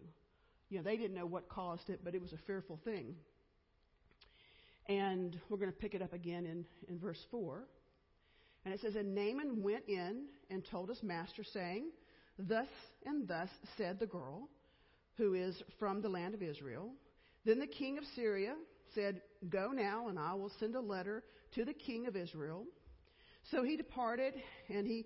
You 0.72 0.78
know, 0.78 0.84
they 0.84 0.96
didn't 0.96 1.14
know 1.14 1.26
what 1.26 1.50
caused 1.50 1.90
it, 1.90 2.00
but 2.02 2.14
it 2.14 2.22
was 2.22 2.32
a 2.32 2.38
fearful 2.46 2.80
thing. 2.82 3.14
And 4.88 5.38
we're 5.50 5.58
going 5.58 5.70
to 5.70 5.76
pick 5.76 5.92
it 5.92 6.00
up 6.00 6.14
again 6.14 6.46
in, 6.46 6.64
in 6.88 6.98
verse 6.98 7.22
4. 7.30 7.64
And 8.64 8.72
it 8.72 8.80
says, 8.80 8.96
And 8.96 9.14
Naaman 9.14 9.62
went 9.62 9.84
in 9.86 10.28
and 10.48 10.64
told 10.70 10.88
his 10.88 11.02
master, 11.02 11.44
saying, 11.44 11.90
Thus 12.38 12.68
and 13.04 13.28
thus 13.28 13.50
said 13.76 14.00
the 14.00 14.06
girl, 14.06 14.48
who 15.18 15.34
is 15.34 15.62
from 15.78 16.00
the 16.00 16.08
land 16.08 16.32
of 16.32 16.40
Israel. 16.40 16.88
Then 17.44 17.58
the 17.58 17.66
king 17.66 17.98
of 17.98 18.04
Syria 18.16 18.54
said, 18.94 19.20
Go 19.50 19.72
now, 19.72 20.08
and 20.08 20.18
I 20.18 20.32
will 20.32 20.52
send 20.58 20.74
a 20.74 20.80
letter 20.80 21.22
to 21.54 21.66
the 21.66 21.74
king 21.74 22.06
of 22.06 22.16
Israel. 22.16 22.64
So 23.50 23.62
he 23.62 23.76
departed, 23.76 24.32
and 24.70 24.86
he, 24.86 25.04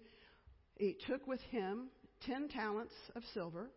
he 0.76 0.96
took 1.08 1.26
with 1.26 1.40
him 1.50 1.88
ten 2.24 2.46
talents 2.46 2.94
of 3.16 3.24
silver 3.34 3.68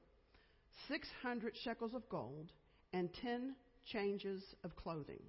600 0.88 1.54
shekels 1.64 1.94
of 1.94 2.08
gold, 2.10 2.52
and 2.94 3.10
10 3.22 3.56
changes 3.92 4.44
of 4.64 4.76
clothing. 4.76 5.22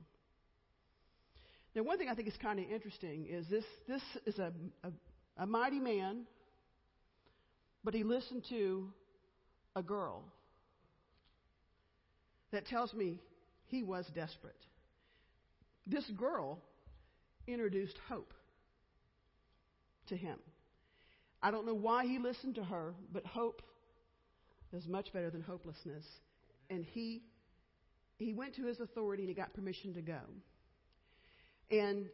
Now, 1.74 1.82
one 1.82 1.98
thing 1.98 2.08
I 2.08 2.14
think 2.14 2.28
is 2.28 2.36
kind 2.40 2.58
of 2.58 2.70
interesting 2.70 3.26
is 3.28 3.46
this 3.48 3.64
this 3.86 4.02
is 4.26 4.38
a, 4.38 4.52
a, 4.82 4.90
a 5.36 5.46
mighty 5.46 5.78
man, 5.78 6.26
but 7.84 7.94
he 7.94 8.02
listened 8.02 8.44
to 8.48 8.88
a 9.76 9.82
girl. 9.82 10.24
That 12.50 12.66
tells 12.66 12.92
me 12.92 13.20
he 13.66 13.84
was 13.84 14.04
desperate. 14.14 14.56
This 15.86 16.04
girl 16.16 16.58
introduced 17.46 17.96
hope 18.08 18.34
to 20.08 20.16
him. 20.16 20.38
I 21.40 21.52
don't 21.52 21.66
know 21.66 21.74
why 21.74 22.06
he 22.06 22.18
listened 22.18 22.56
to 22.56 22.64
her, 22.64 22.94
but 23.12 23.24
hope 23.24 23.62
is 24.72 24.86
much 24.86 25.12
better 25.12 25.30
than 25.30 25.42
hopelessness. 25.42 26.04
And 26.68 26.84
he 26.84 27.22
he 28.18 28.34
went 28.34 28.54
to 28.56 28.66
his 28.66 28.80
authority 28.80 29.22
and 29.22 29.28
he 29.28 29.34
got 29.34 29.52
permission 29.54 29.94
to 29.94 30.02
go. 30.02 30.20
And 31.70 32.06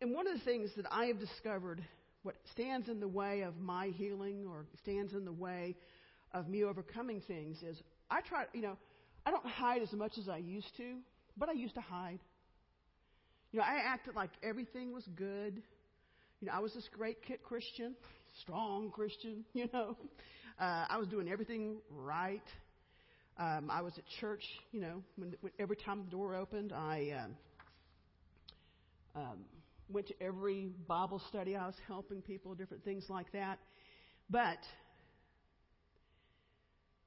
and 0.00 0.14
one 0.14 0.26
of 0.26 0.34
the 0.38 0.44
things 0.44 0.70
that 0.76 0.86
I 0.90 1.06
have 1.06 1.18
discovered 1.18 1.82
what 2.22 2.36
stands 2.52 2.88
in 2.88 3.00
the 3.00 3.08
way 3.08 3.42
of 3.42 3.58
my 3.58 3.88
healing 3.88 4.46
or 4.46 4.66
stands 4.82 5.12
in 5.14 5.24
the 5.24 5.32
way 5.32 5.76
of 6.32 6.48
me 6.48 6.64
overcoming 6.64 7.20
things 7.26 7.62
is 7.62 7.80
I 8.10 8.20
try, 8.20 8.44
you 8.52 8.60
know, 8.60 8.76
I 9.24 9.30
don't 9.30 9.46
hide 9.46 9.82
as 9.82 9.92
much 9.92 10.18
as 10.18 10.28
I 10.28 10.38
used 10.38 10.76
to, 10.76 10.96
but 11.36 11.48
I 11.48 11.52
used 11.52 11.74
to 11.74 11.80
hide. 11.80 12.20
You 13.52 13.58
know, 13.58 13.64
I 13.64 13.80
acted 13.84 14.14
like 14.14 14.30
everything 14.42 14.92
was 14.92 15.04
good. 15.16 15.62
You 16.40 16.46
know, 16.46 16.52
I 16.54 16.60
was 16.60 16.72
this 16.74 16.88
great 16.96 17.22
kid 17.22 17.42
Christian, 17.42 17.94
strong 18.40 18.90
Christian, 18.90 19.44
you 19.54 19.68
know. 19.72 19.96
Uh, 20.60 20.84
I 20.90 20.98
was 20.98 21.08
doing 21.08 21.26
everything 21.26 21.78
right. 21.90 22.42
Um, 23.38 23.70
I 23.70 23.80
was 23.80 23.94
at 23.96 24.04
church, 24.20 24.42
you 24.72 24.80
know, 24.82 25.02
when, 25.16 25.34
when 25.40 25.52
every 25.58 25.76
time 25.76 26.04
the 26.04 26.10
door 26.10 26.34
opened, 26.34 26.74
I 26.74 27.24
um, 27.24 27.36
um, 29.22 29.38
went 29.88 30.08
to 30.08 30.14
every 30.22 30.74
Bible 30.86 31.22
study. 31.30 31.56
I 31.56 31.64
was 31.64 31.76
helping 31.86 32.20
people, 32.20 32.54
different 32.54 32.84
things 32.84 33.06
like 33.08 33.32
that. 33.32 33.58
But 34.28 34.58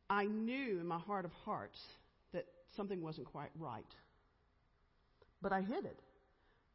I 0.09 0.25
knew 0.25 0.79
in 0.79 0.87
my 0.87 0.97
heart 0.97 1.23
of 1.23 1.31
hearts 1.45 1.79
that 2.33 2.45
something 2.75 3.03
wasn't 3.03 3.27
quite 3.27 3.51
right. 3.59 3.85
But 5.43 5.53
I 5.53 5.61
hid 5.61 5.85
it. 5.85 5.99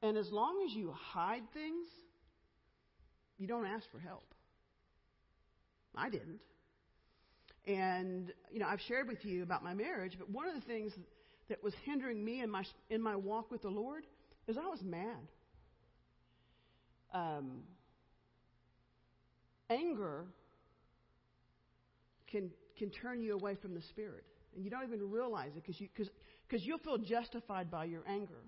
And 0.01 0.17
as 0.17 0.31
long 0.31 0.65
as 0.65 0.77
you 0.77 0.93
hide 0.93 1.43
things, 1.53 1.89
you 3.37 3.49
don't 3.49 3.67
ask 3.67 3.85
for 3.91 3.99
help. 3.99 4.23
I 5.97 6.09
didn't. 6.09 6.39
And, 7.67 8.33
you 8.51 8.59
know, 8.59 8.67
I've 8.67 8.81
shared 8.81 9.09
with 9.09 9.25
you 9.25 9.43
about 9.43 9.63
my 9.63 9.75
marriage, 9.75 10.15
but 10.19 10.31
one 10.31 10.49
of 10.49 10.55
the 10.55 10.61
things 10.63 10.93
that 11.49 11.63
was 11.63 11.75
hindering 11.85 12.25
me 12.25 12.41
in 12.41 12.51
my, 12.51 12.65
in 12.91 13.03
my 13.03 13.17
walk 13.17 13.51
with 13.51 13.63
the 13.63 13.69
Lord 13.69 14.05
is 14.47 14.57
I 14.57 14.67
was 14.67 14.83
mad. 14.83 15.29
Um, 17.13 17.63
anger 19.71 20.25
can, 22.31 22.51
can 22.79 22.91
turn 22.91 23.21
you 23.21 23.35
away 23.35 23.55
from 23.55 23.75
the 23.75 23.83
Spirit. 23.83 24.25
And 24.55 24.65
you 24.65 24.71
don't 24.71 24.85
even 24.85 25.11
realize 25.11 25.51
it 25.57 25.63
because 25.63 25.81
you, 25.81 25.89
cause, 25.97 26.09
cause 26.51 26.61
you'll 26.63 26.79
feel 26.79 26.99
justified 26.99 27.71
by 27.71 27.85
your 27.85 28.03
anger. 28.09 28.43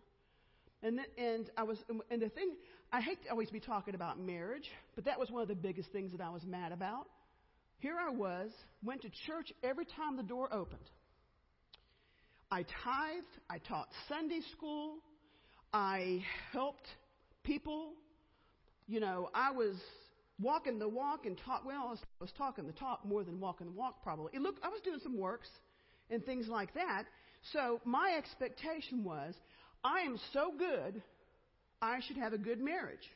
And, 0.83 0.99
the, 0.99 1.23
and 1.23 1.51
I 1.57 1.63
was, 1.63 1.79
and 2.11 2.23
the 2.23 2.31
thing, 2.31 2.55
I 2.93 3.01
hate 3.01 3.23
to 3.25 3.31
always 3.31 3.51
be 3.51 3.61
talking 3.61 3.95
about 3.95 4.19
marriage, 4.19 4.71
but 4.95 5.05
that 5.05 5.19
was 5.19 5.31
one 5.31 5.43
of 5.43 5.49
the 5.49 5.55
biggest 5.55 5.93
things 5.93 6.13
that 6.13 6.21
I 6.21 6.31
was 6.31 6.45
mad 6.45 6.73
about. 6.73 7.07
Here 7.81 7.97
I 7.99 8.11
was, 8.11 8.51
went 8.85 9.03
to 9.03 9.11
church 9.27 9.53
every 9.65 9.87
time 9.87 10.17
the 10.17 10.23
door 10.23 10.53
opened. 10.53 10.81
I 12.51 12.63
tithed, 12.63 13.27
I 13.49 13.59
taught 13.59 13.89
Sunday 14.09 14.41
school, 14.53 14.97
I 15.73 16.23
helped 16.53 16.87
people. 17.43 17.93
You 18.87 19.01
know, 19.01 19.31
I 19.35 19.53
was 19.53 19.77
walking 20.41 20.79
the 20.79 20.89
walk 20.89 21.25
and 21.25 21.39
talk. 21.47 21.65
Well, 21.65 21.85
I 21.87 21.91
was, 21.91 22.01
I 22.03 22.25
was 22.25 22.33
talking 22.37 22.67
the 22.67 22.73
talk 22.73 23.05
more 23.05 23.25
than 23.25 23.41
walking 23.41 23.67
the 23.69 23.73
walk, 23.73 24.03
probably. 24.03 24.33
It 24.35 24.43
looked, 24.43 24.63
I 24.65 24.69
was 24.69 24.81
doing 24.85 25.01
some 25.03 25.17
works 25.17 25.49
and 26.11 26.25
things 26.25 26.49
like 26.49 26.75
that. 26.75 27.05
So 27.53 27.81
my 27.85 28.15
expectation 28.19 29.05
was, 29.05 29.35
I 29.85 30.01
am 30.01 30.19
so 30.35 30.53
good, 30.59 31.03
I 31.81 32.01
should 32.07 32.17
have 32.19 32.35
a 32.35 32.39
good 32.39 32.61
marriage. 32.61 33.09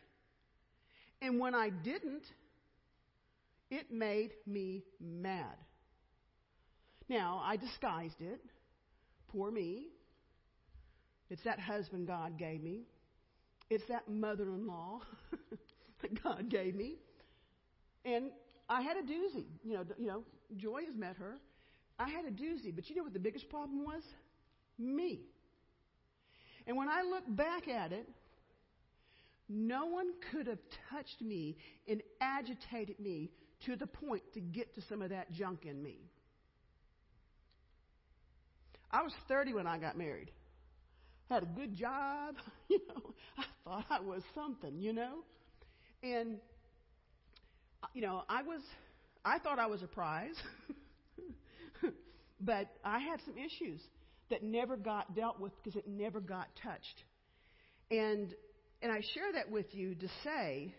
And 1.21 1.39
when 1.39 1.55
I 1.55 1.71
didn't, 1.71 2.23
it 3.71 3.91
made 3.91 4.33
me 4.47 4.85
mad. 5.01 5.57
Now, 7.09 7.43
I 7.45 7.57
disguised 7.57 8.21
it. 8.21 8.41
Poor 9.29 9.51
me. 9.51 9.89
It's 11.31 11.43
that 11.45 11.59
husband 11.59 12.07
God 12.07 12.39
gave 12.39 12.63
me. 12.63 12.83
It's 13.71 13.85
that 13.89 14.09
mother 14.09 14.45
in 14.55 14.67
law 14.67 15.01
that 16.03 16.23
God 16.23 16.49
gave 16.49 16.75
me. 16.75 16.97
And 18.05 18.31
I 18.69 18.83
had 18.83 18.97
a 18.97 19.03
doozy. 19.03 19.47
You 19.65 19.75
know, 19.75 19.85
you 19.99 20.07
know, 20.07 20.23
Joy 20.57 20.85
has 20.87 20.95
met 20.97 21.17
her. 21.17 21.39
I 21.99 22.09
had 22.09 22.25
a 22.25 22.31
doozy. 22.31 22.75
But 22.75 22.89
you 22.89 22.97
know 22.97 23.03
what 23.03 23.13
the 23.13 23.19
biggest 23.19 23.49
problem 23.49 23.85
was? 23.85 24.03
Me. 24.79 25.21
And 26.67 26.77
when 26.77 26.89
I 26.89 27.03
look 27.03 27.25
back 27.29 27.69
at 27.69 27.93
it, 27.93 28.09
no 29.49 29.87
one 29.87 30.07
could 30.31 30.47
have 30.47 30.59
touched 30.91 31.21
me 31.21 31.57
and 31.89 32.03
agitated 32.21 32.99
me 32.99 33.31
to 33.67 33.77
the 33.77 33.87
point 33.87 34.23
to 34.35 34.41
get 34.41 34.75
to 34.75 34.83
some 34.89 35.03
of 35.03 35.11
that 35.11 35.33
junk 35.33 35.65
in 35.65 35.83
me. 35.83 35.99
I 38.91 39.03
was 39.03 39.13
30 39.29 39.55
when 39.55 39.67
I 39.67 39.79
got 39.79 39.99
married. 39.99 40.31
Had 41.29 41.43
a 41.43 41.47
good 41.47 41.75
job, 41.75 42.37
you 42.69 42.81
know. 42.89 43.15
I 43.39 43.45
thought 43.65 43.87
I 43.91 44.01
was 44.01 44.23
something, 44.35 44.79
you 44.79 44.93
know. 44.93 45.19
And 46.03 46.39
uh, 47.83 47.87
you 47.95 48.03
know, 48.03 48.23
I 48.29 48.43
was 48.43 48.61
I 49.25 49.39
thought 49.39 49.59
I 49.59 49.67
was 49.67 49.83
a 49.83 49.87
prize. 49.87 50.37
but 52.41 52.69
I 52.85 52.99
had 52.99 53.21
some 53.25 53.37
issues 53.37 53.81
that 54.31 54.43
never 54.43 54.77
got 54.77 55.15
dealt 55.17 55.41
with 55.41 55.53
because 55.63 55.77
it 55.77 55.89
never 55.89 56.21
got 56.21 56.49
touched. 56.63 57.05
And 57.91 58.35
and 58.85 58.93
I 58.93 59.01
share 59.15 59.33
that 59.33 59.51
with 59.51 59.75
you 59.75 59.95
to 59.95 60.09
say 60.23 60.75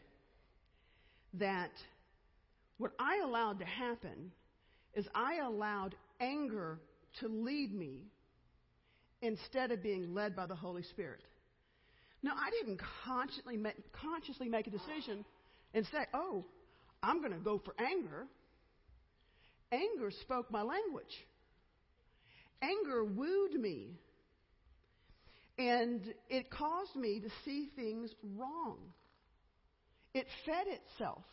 that 1.34 1.72
what 2.78 2.92
I 3.00 3.22
allowed 3.24 3.58
to 3.60 3.66
happen 3.66 4.32
is 4.94 5.08
I 5.16 5.38
allowed 5.38 5.96
anger 6.20 6.80
to 7.20 7.28
lead 7.28 7.74
me 7.74 8.04
instead 9.24 9.72
of 9.72 9.82
being 9.82 10.14
led 10.14 10.36
by 10.36 10.46
the 10.46 10.54
Holy 10.54 10.84
Spirit. 10.84 11.22
Now, 12.22 12.34
I 12.36 12.52
didn't 12.52 12.80
consciously 13.06 13.58
make, 13.58 13.92
consciously 13.92 14.50
make 14.50 14.68
a 14.68 14.70
decision 14.72 15.26
and 15.74 15.84
say, 15.88 16.06
oh, 16.14 16.46
I'm 17.02 17.22
going 17.22 17.34
to 17.34 17.40
go 17.40 17.60
for 17.66 17.74
anger. 17.80 18.28
Anger 19.72 20.12
spoke 20.22 20.52
my 20.52 20.62
language. 20.62 21.26
Anger 22.62 23.04
wooed 23.04 23.54
me. 23.54 23.98
And 25.58 26.14
it 26.30 26.50
caused 26.50 26.96
me 26.96 27.22
to 27.22 27.30
see 27.46 27.70
things 27.76 28.12
wrong. 28.36 28.78
It 30.14 30.28
fed 30.46 30.68
itself. 30.68 31.24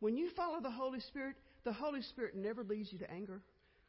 When 0.00 0.16
you 0.16 0.30
follow 0.36 0.60
the 0.60 0.70
Holy 0.70 1.00
Spirit, 1.00 1.36
the 1.64 1.72
Holy 1.72 2.02
Spirit 2.02 2.36
never 2.36 2.62
leads 2.62 2.92
you 2.92 2.98
to 2.98 3.10
anger. 3.10 3.42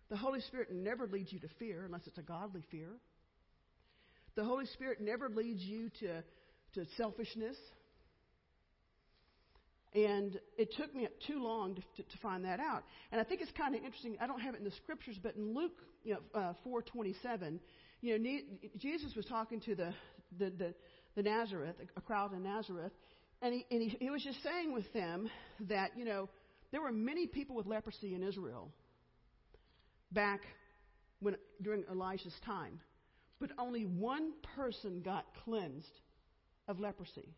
The 0.10 0.18
Holy 0.18 0.42
Spirit 0.42 0.72
never 0.72 1.06
leads 1.06 1.32
you 1.32 1.40
to 1.40 1.50
fear 1.60 1.84
unless 1.86 2.08
it's 2.08 2.18
a 2.18 2.24
godly 2.24 2.64
fear. 2.72 2.90
The 4.36 4.44
Holy 4.44 4.66
Spirit 4.68 5.02
never 5.02 5.30
leads 5.30 5.62
you 5.62 5.90
to, 6.00 6.24
to 6.76 6.86
selfishness. 6.96 7.58
And 9.94 10.40
it 10.58 10.74
took 10.78 10.94
me 10.96 11.08
too 11.26 11.42
long 11.42 11.76
to, 11.76 11.82
to, 11.82 12.04
to 12.04 12.18
find 12.22 12.46
that 12.46 12.60
out. 12.60 12.84
And 13.12 13.20
I 13.20 13.24
think 13.24 13.42
it's 13.42 13.52
kind 13.52 13.76
of 13.76 13.84
interesting. 13.84 14.18
I 14.22 14.28
don't 14.28 14.40
have 14.40 14.54
it 14.54 14.60
in 14.60 14.64
the 14.64 14.76
scriptures, 14.84 15.18
but 15.22 15.36
in 15.36 15.54
Luke 15.56 15.78
you 16.04 16.14
know, 16.14 16.40
uh, 16.40 16.54
4:27, 16.66 17.60
you 18.08 18.18
know, 18.18 18.40
Jesus 18.78 19.14
was 19.18 19.26
talking 19.26 19.60
to 19.62 19.76
the, 19.76 19.94
the, 20.40 20.50
the, 20.50 20.74
the 21.16 21.24
Nazareth, 21.24 21.76
a 21.98 22.02
crowd 22.02 22.32
in 22.32 22.42
Nazareth, 22.42 22.94
and, 23.42 23.54
he, 23.54 23.66
and 23.70 23.82
he, 23.82 23.98
he 24.00 24.10
was 24.10 24.24
just 24.24 24.42
saying 24.44 24.74
with 24.74 24.92
them 24.94 25.30
that, 25.68 25.92
you 25.98 26.06
know, 26.06 26.30
there 26.72 26.82
were 26.82 26.92
many 26.94 27.28
people 27.28 27.58
with 27.58 27.66
leprosy 27.66 28.16
in 28.16 28.24
Israel 28.24 28.70
back 30.14 30.40
when, 31.20 31.36
during 31.62 31.84
Elijah's 31.92 32.34
time, 32.46 32.80
but 33.42 33.50
only 33.60 33.84
one 33.84 34.32
person 34.56 35.02
got 35.02 35.26
cleansed 35.44 35.86
of 36.70 36.80
leprosy. 36.80 37.36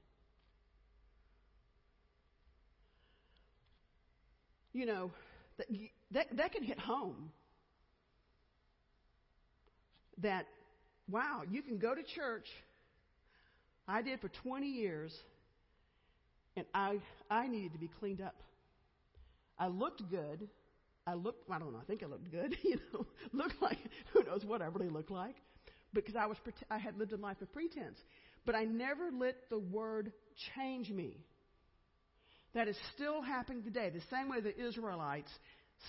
You 4.74 4.86
know, 4.86 5.12
that, 5.58 5.68
that, 6.12 6.28
that 6.38 6.52
can 6.52 6.62
hit 6.62 6.78
home. 6.78 7.32
That, 10.22 10.46
wow, 11.10 11.42
you 11.50 11.62
can 11.62 11.78
go 11.78 11.94
to 11.94 12.04
church. 12.04 12.48
I 13.88 14.02
did 14.02 14.22
for 14.22 14.30
20 14.44 14.68
years 14.68 15.14
and 16.56 16.66
I, 16.74 17.00
I 17.30 17.48
needed 17.48 17.74
to 17.74 17.80
be 17.80 17.90
cleaned 18.00 18.22
up. 18.22 18.36
I 19.58 19.68
looked 19.68 20.10
good. 20.10 20.48
I 21.08 21.16
looked, 21.16 21.50
I 21.50 21.58
don't 21.58 21.74
know, 21.74 21.80
I 21.80 21.86
think 21.86 22.04
I 22.04 22.06
looked 22.06 22.30
good, 22.30 22.56
you 22.64 22.78
know, 22.94 23.06
looked 23.34 23.60
like, 23.62 23.80
who 24.14 24.24
knows 24.24 24.46
what 24.46 24.62
I 24.62 24.66
really 24.66 24.90
looked 24.90 25.10
like, 25.10 25.36
because 25.92 26.16
I 26.16 26.28
was, 26.28 26.38
I 26.70 26.78
had 26.78 26.98
lived 27.00 27.14
a 27.14 27.18
life 27.18 27.42
of 27.42 27.52
pretense. 27.52 27.98
But 28.46 28.56
I 28.56 28.66
never 28.66 29.10
let 29.12 29.50
the 29.50 29.58
word 29.58 30.12
change 30.56 30.90
me. 30.90 31.18
That 32.54 32.68
is 32.68 32.78
still 32.96 33.22
happening 33.22 33.64
today. 33.64 33.90
The 33.90 34.02
same 34.16 34.30
way 34.30 34.40
the 34.40 34.56
Israelites, 34.60 35.32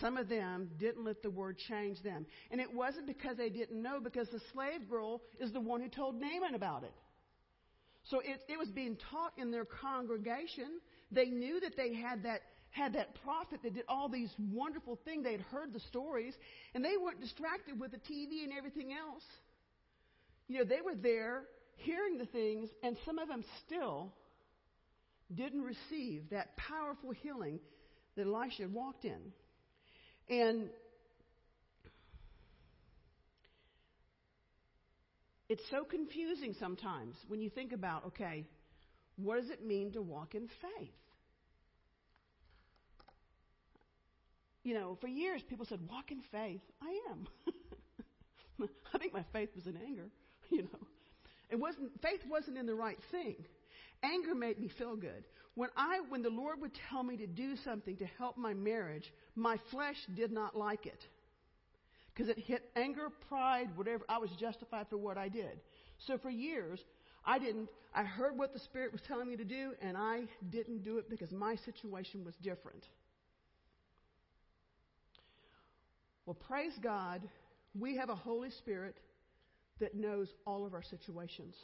some 0.00 0.16
of 0.16 0.28
them 0.28 0.70
didn't 0.78 1.04
let 1.04 1.22
the 1.22 1.30
word 1.30 1.56
change 1.68 2.02
them. 2.02 2.26
And 2.50 2.60
it 2.60 2.72
wasn't 2.72 3.06
because 3.06 3.36
they 3.36 3.48
didn't 3.48 3.80
know, 3.80 4.00
because 4.00 4.28
the 4.28 4.40
slave 4.52 4.88
girl 4.88 5.22
is 5.40 5.52
the 5.52 5.60
one 5.60 5.80
who 5.80 5.88
told 5.88 6.20
Naaman 6.20 6.54
about 6.54 6.84
it. 6.84 6.94
So 8.04 8.20
it, 8.20 8.40
it 8.48 8.58
was 8.58 8.68
being 8.68 8.96
taught 9.10 9.32
in 9.36 9.50
their 9.50 9.64
congregation. 9.64 10.80
They 11.10 11.26
knew 11.26 11.60
that 11.60 11.76
they 11.76 11.94
had 11.94 12.22
that 12.22 12.40
had 12.70 12.92
that 12.92 13.16
prophet 13.24 13.58
that 13.64 13.74
did 13.74 13.84
all 13.88 14.08
these 14.08 14.32
wonderful 14.38 14.98
things. 15.04 15.24
They 15.24 15.32
had 15.32 15.40
heard 15.40 15.72
the 15.72 15.80
stories, 15.80 16.34
and 16.72 16.84
they 16.84 16.96
weren't 17.02 17.20
distracted 17.20 17.80
with 17.80 17.90
the 17.90 17.96
TV 17.96 18.44
and 18.44 18.52
everything 18.56 18.92
else. 18.92 19.24
You 20.46 20.58
know, 20.58 20.64
they 20.64 20.80
were 20.80 20.94
there 20.94 21.42
hearing 21.76 22.16
the 22.16 22.26
things, 22.26 22.68
and 22.84 22.96
some 23.04 23.18
of 23.18 23.26
them 23.26 23.44
still 23.66 24.12
didn't 25.34 25.62
receive 25.62 26.30
that 26.30 26.56
powerful 26.56 27.10
healing 27.10 27.58
that 28.16 28.26
Elisha 28.26 28.62
had 28.62 28.72
walked 28.72 29.04
in. 29.04 29.32
And 30.30 30.70
It's 35.48 35.68
so 35.68 35.82
confusing 35.82 36.54
sometimes 36.60 37.16
when 37.26 37.40
you 37.40 37.50
think 37.50 37.72
about, 37.72 38.06
okay, 38.06 38.46
what 39.16 39.40
does 39.40 39.50
it 39.50 39.66
mean 39.66 39.90
to 39.94 40.00
walk 40.00 40.36
in 40.36 40.46
faith? 40.46 40.92
you 44.62 44.74
know, 44.74 44.96
for 45.00 45.08
years 45.08 45.42
people 45.48 45.66
said, 45.66 45.80
walk 45.88 46.10
in 46.10 46.20
faith. 46.30 46.60
I 46.82 47.10
am. 47.10 47.26
I 48.94 48.98
think 48.98 49.12
my 49.12 49.24
faith 49.32 49.50
was 49.54 49.66
in 49.66 49.76
anger, 49.76 50.08
you 50.50 50.62
know. 50.62 50.86
It 51.50 51.58
wasn't, 51.58 51.90
faith 52.02 52.20
wasn't 52.28 52.58
in 52.58 52.66
the 52.66 52.74
right 52.74 52.98
thing. 53.10 53.36
Anger 54.02 54.34
made 54.34 54.58
me 54.60 54.70
feel 54.78 54.96
good. 54.96 55.24
When 55.54 55.68
I, 55.76 56.00
when 56.08 56.22
the 56.22 56.30
Lord 56.30 56.60
would 56.60 56.72
tell 56.90 57.02
me 57.02 57.16
to 57.16 57.26
do 57.26 57.56
something 57.64 57.96
to 57.96 58.06
help 58.18 58.36
my 58.36 58.54
marriage, 58.54 59.12
my 59.34 59.56
flesh 59.70 59.96
did 60.14 60.32
not 60.32 60.56
like 60.56 60.86
it. 60.86 61.00
Because 62.14 62.28
it 62.28 62.38
hit 62.38 62.70
anger, 62.76 63.08
pride, 63.28 63.68
whatever. 63.76 64.04
I 64.08 64.18
was 64.18 64.30
justified 64.38 64.86
for 64.88 64.96
what 64.96 65.18
I 65.18 65.28
did. 65.28 65.60
So 66.06 66.18
for 66.18 66.30
years, 66.30 66.80
I 67.24 67.38
didn't, 67.38 67.68
I 67.94 68.04
heard 68.04 68.38
what 68.38 68.52
the 68.52 68.58
Spirit 68.60 68.92
was 68.92 69.00
telling 69.06 69.28
me 69.28 69.36
to 69.36 69.44
do, 69.44 69.72
and 69.82 69.96
I 69.96 70.22
didn't 70.50 70.82
do 70.82 70.98
it 70.98 71.10
because 71.10 71.30
my 71.30 71.56
situation 71.56 72.24
was 72.24 72.34
different. 72.42 72.84
Well, 76.26 76.36
praise 76.48 76.72
God, 76.82 77.22
we 77.78 77.96
have 77.96 78.08
a 78.08 78.14
Holy 78.14 78.50
Spirit 78.50 78.96
that 79.80 79.94
knows 79.94 80.28
all 80.46 80.66
of 80.66 80.74
our 80.74 80.82
situations. 80.82 81.54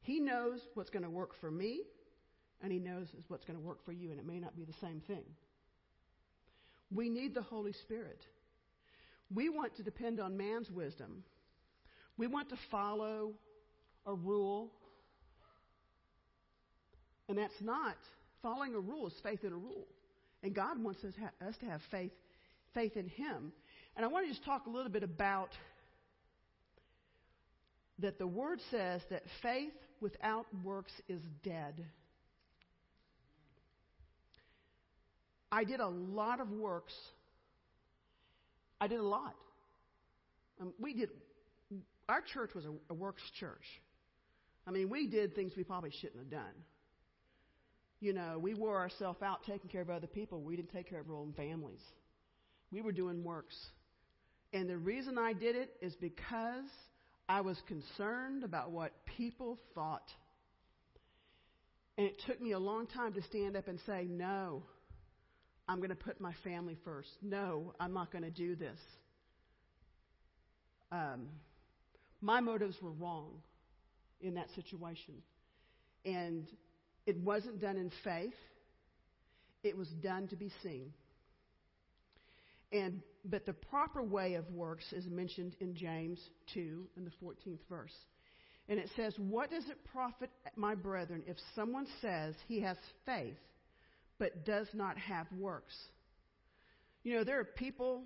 He 0.00 0.20
knows 0.20 0.60
what's 0.74 0.90
going 0.90 1.04
to 1.04 1.10
work 1.10 1.30
for 1.40 1.50
me, 1.50 1.82
and 2.62 2.72
He 2.72 2.78
knows 2.78 3.08
what's 3.28 3.44
going 3.44 3.58
to 3.58 3.64
work 3.64 3.84
for 3.84 3.92
you, 3.92 4.10
and 4.10 4.18
it 4.18 4.26
may 4.26 4.38
not 4.38 4.56
be 4.56 4.64
the 4.64 4.74
same 4.80 5.00
thing. 5.06 5.24
We 6.94 7.08
need 7.08 7.34
the 7.34 7.42
Holy 7.42 7.72
Spirit. 7.72 8.20
We 9.34 9.48
want 9.48 9.76
to 9.76 9.82
depend 9.82 10.20
on 10.20 10.36
man's 10.36 10.70
wisdom. 10.70 11.24
We 12.16 12.26
want 12.26 12.50
to 12.50 12.56
follow 12.70 13.32
a 14.06 14.14
rule. 14.14 14.70
And 17.28 17.38
that's 17.38 17.60
not 17.60 17.96
following 18.42 18.74
a 18.74 18.80
rule 18.80 19.06
is 19.06 19.14
faith 19.22 19.42
in 19.42 19.52
a 19.52 19.56
rule. 19.56 19.86
And 20.42 20.54
God 20.54 20.82
wants 20.82 21.02
us, 21.04 21.14
us 21.46 21.54
to 21.60 21.66
have 21.66 21.80
faith, 21.90 22.12
faith 22.74 22.96
in 22.96 23.08
Him. 23.08 23.52
And 23.96 24.04
I 24.04 24.08
want 24.08 24.26
to 24.26 24.32
just 24.32 24.44
talk 24.44 24.66
a 24.66 24.70
little 24.70 24.92
bit 24.92 25.02
about 25.02 25.50
that 28.00 28.18
the 28.18 28.26
Word 28.26 28.60
says 28.70 29.00
that 29.10 29.22
faith 29.42 29.72
without 30.00 30.46
works 30.62 30.92
is 31.08 31.20
dead. 31.42 31.84
I 35.54 35.62
did 35.62 35.78
a 35.78 35.86
lot 35.86 36.40
of 36.40 36.50
works. 36.50 36.92
I 38.80 38.88
did 38.88 38.98
a 38.98 39.04
lot. 39.04 39.36
Um, 40.60 40.74
we 40.80 40.94
did. 40.94 41.10
Our 42.08 42.22
church 42.22 42.50
was 42.56 42.64
a, 42.64 42.72
a 42.90 42.94
works 42.94 43.22
church. 43.38 43.62
I 44.66 44.72
mean, 44.72 44.90
we 44.90 45.06
did 45.06 45.36
things 45.36 45.52
we 45.56 45.62
probably 45.62 45.92
shouldn't 46.00 46.18
have 46.18 46.30
done. 46.30 46.64
You 48.00 48.14
know, 48.14 48.36
we 48.40 48.54
wore 48.54 48.80
ourselves 48.80 49.22
out 49.22 49.44
taking 49.46 49.70
care 49.70 49.80
of 49.80 49.90
other 49.90 50.08
people. 50.08 50.42
We 50.42 50.56
didn't 50.56 50.72
take 50.72 50.90
care 50.90 50.98
of 50.98 51.08
our 51.08 51.14
own 51.14 51.32
families. 51.36 51.80
We 52.72 52.82
were 52.82 52.90
doing 52.92 53.22
works. 53.22 53.54
And 54.52 54.68
the 54.68 54.76
reason 54.76 55.18
I 55.18 55.34
did 55.34 55.54
it 55.54 55.70
is 55.80 55.94
because 56.00 56.66
I 57.28 57.42
was 57.42 57.62
concerned 57.68 58.42
about 58.42 58.72
what 58.72 58.90
people 59.16 59.60
thought. 59.76 60.10
And 61.96 62.08
it 62.08 62.20
took 62.26 62.40
me 62.40 62.52
a 62.52 62.58
long 62.58 62.88
time 62.88 63.12
to 63.12 63.22
stand 63.22 63.56
up 63.56 63.68
and 63.68 63.78
say, 63.86 64.08
no, 64.10 64.64
I'm 65.68 65.78
going 65.78 65.90
to 65.90 65.96
put 65.96 66.20
my 66.20 66.34
family 66.44 66.76
first. 66.84 67.08
No, 67.22 67.74
I'm 67.80 67.94
not 67.94 68.12
going 68.12 68.24
to 68.24 68.30
do 68.30 68.54
this. 68.54 68.78
Um, 70.92 71.28
my 72.20 72.40
motives 72.40 72.76
were 72.82 72.92
wrong 72.92 73.30
in 74.20 74.34
that 74.34 74.48
situation. 74.54 75.14
And 76.04 76.46
it 77.06 77.18
wasn't 77.18 77.60
done 77.60 77.76
in 77.76 77.90
faith, 78.02 78.34
it 79.62 79.76
was 79.76 79.88
done 80.02 80.28
to 80.28 80.36
be 80.36 80.50
seen. 80.62 80.92
And, 82.72 83.00
but 83.24 83.46
the 83.46 83.52
proper 83.52 84.02
way 84.02 84.34
of 84.34 84.50
works 84.50 84.84
is 84.92 85.06
mentioned 85.06 85.54
in 85.60 85.74
James 85.74 86.18
2 86.54 86.86
in 86.96 87.04
the 87.04 87.12
14th 87.24 87.60
verse. 87.68 87.94
And 88.68 88.78
it 88.78 88.90
says, 88.96 89.14
What 89.18 89.50
does 89.50 89.64
it 89.68 89.78
profit, 89.92 90.30
my 90.56 90.74
brethren, 90.74 91.22
if 91.26 91.36
someone 91.54 91.86
says 92.00 92.34
he 92.48 92.60
has 92.60 92.76
faith 93.06 93.36
but 94.18 94.44
does 94.44 94.68
not 94.74 94.96
have 94.98 95.26
works? 95.38 95.74
You 97.02 97.14
know, 97.14 97.24
there 97.24 97.40
are 97.40 97.44
people, 97.44 98.02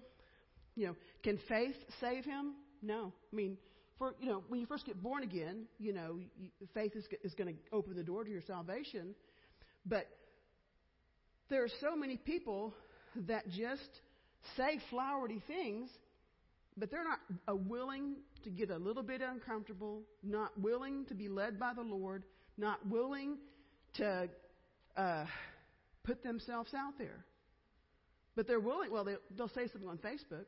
you 0.75 0.88
know, 0.88 0.97
can 1.23 1.38
faith 1.49 1.77
save 2.01 2.25
him? 2.25 2.55
No. 2.83 3.12
I 3.33 3.37
mean, 3.37 3.57
for 3.99 4.14
you 4.21 4.29
know 4.29 4.42
when 4.49 4.61
you 4.61 4.66
first 4.66 4.87
get 4.87 5.03
born 5.03 5.23
again, 5.23 5.66
you 5.79 5.92
know 5.92 6.21
faith 6.75 6.94
is 6.94 7.05
is 7.23 7.35
going 7.35 7.55
to 7.55 7.61
open 7.73 7.97
the 7.97 8.03
door 8.03 8.25
to 8.25 8.31
your 8.31 8.42
salvation, 8.47 9.14
but 9.85 10.07
there 11.51 11.64
are 11.64 11.71
so 11.81 11.97
many 11.97 12.16
people 12.16 12.75
that 13.27 13.49
just 13.49 13.88
say 14.57 14.79
flowery 14.90 15.42
things, 15.47 15.88
but 16.77 16.90
they're 16.90 17.05
not 17.05 17.18
uh, 17.49 17.57
willing 17.57 18.16
to 18.44 18.51
get 18.51 18.71
a 18.71 18.77
little 18.77 19.03
bit 19.03 19.21
uncomfortable, 19.21 20.03
not 20.23 20.59
willing 20.61 21.05
to 21.07 21.14
be 21.14 21.29
led 21.29 21.59
by 21.59 21.73
the 21.75 21.83
Lord, 21.83 22.25
not 22.57 22.87
willing 22.87 23.38
to 23.94 24.29
uh, 24.97 25.25
put 26.09 26.23
themselves 26.23 26.73
out 26.75 26.94
there. 26.99 27.25
But 28.35 28.47
they're 28.47 28.61
willing. 28.61 28.90
Well, 28.90 29.05
they, 29.05 29.16
they'll 29.37 29.49
say 29.49 29.68
something 29.68 29.88
on 29.88 29.99
Facebook 29.99 30.47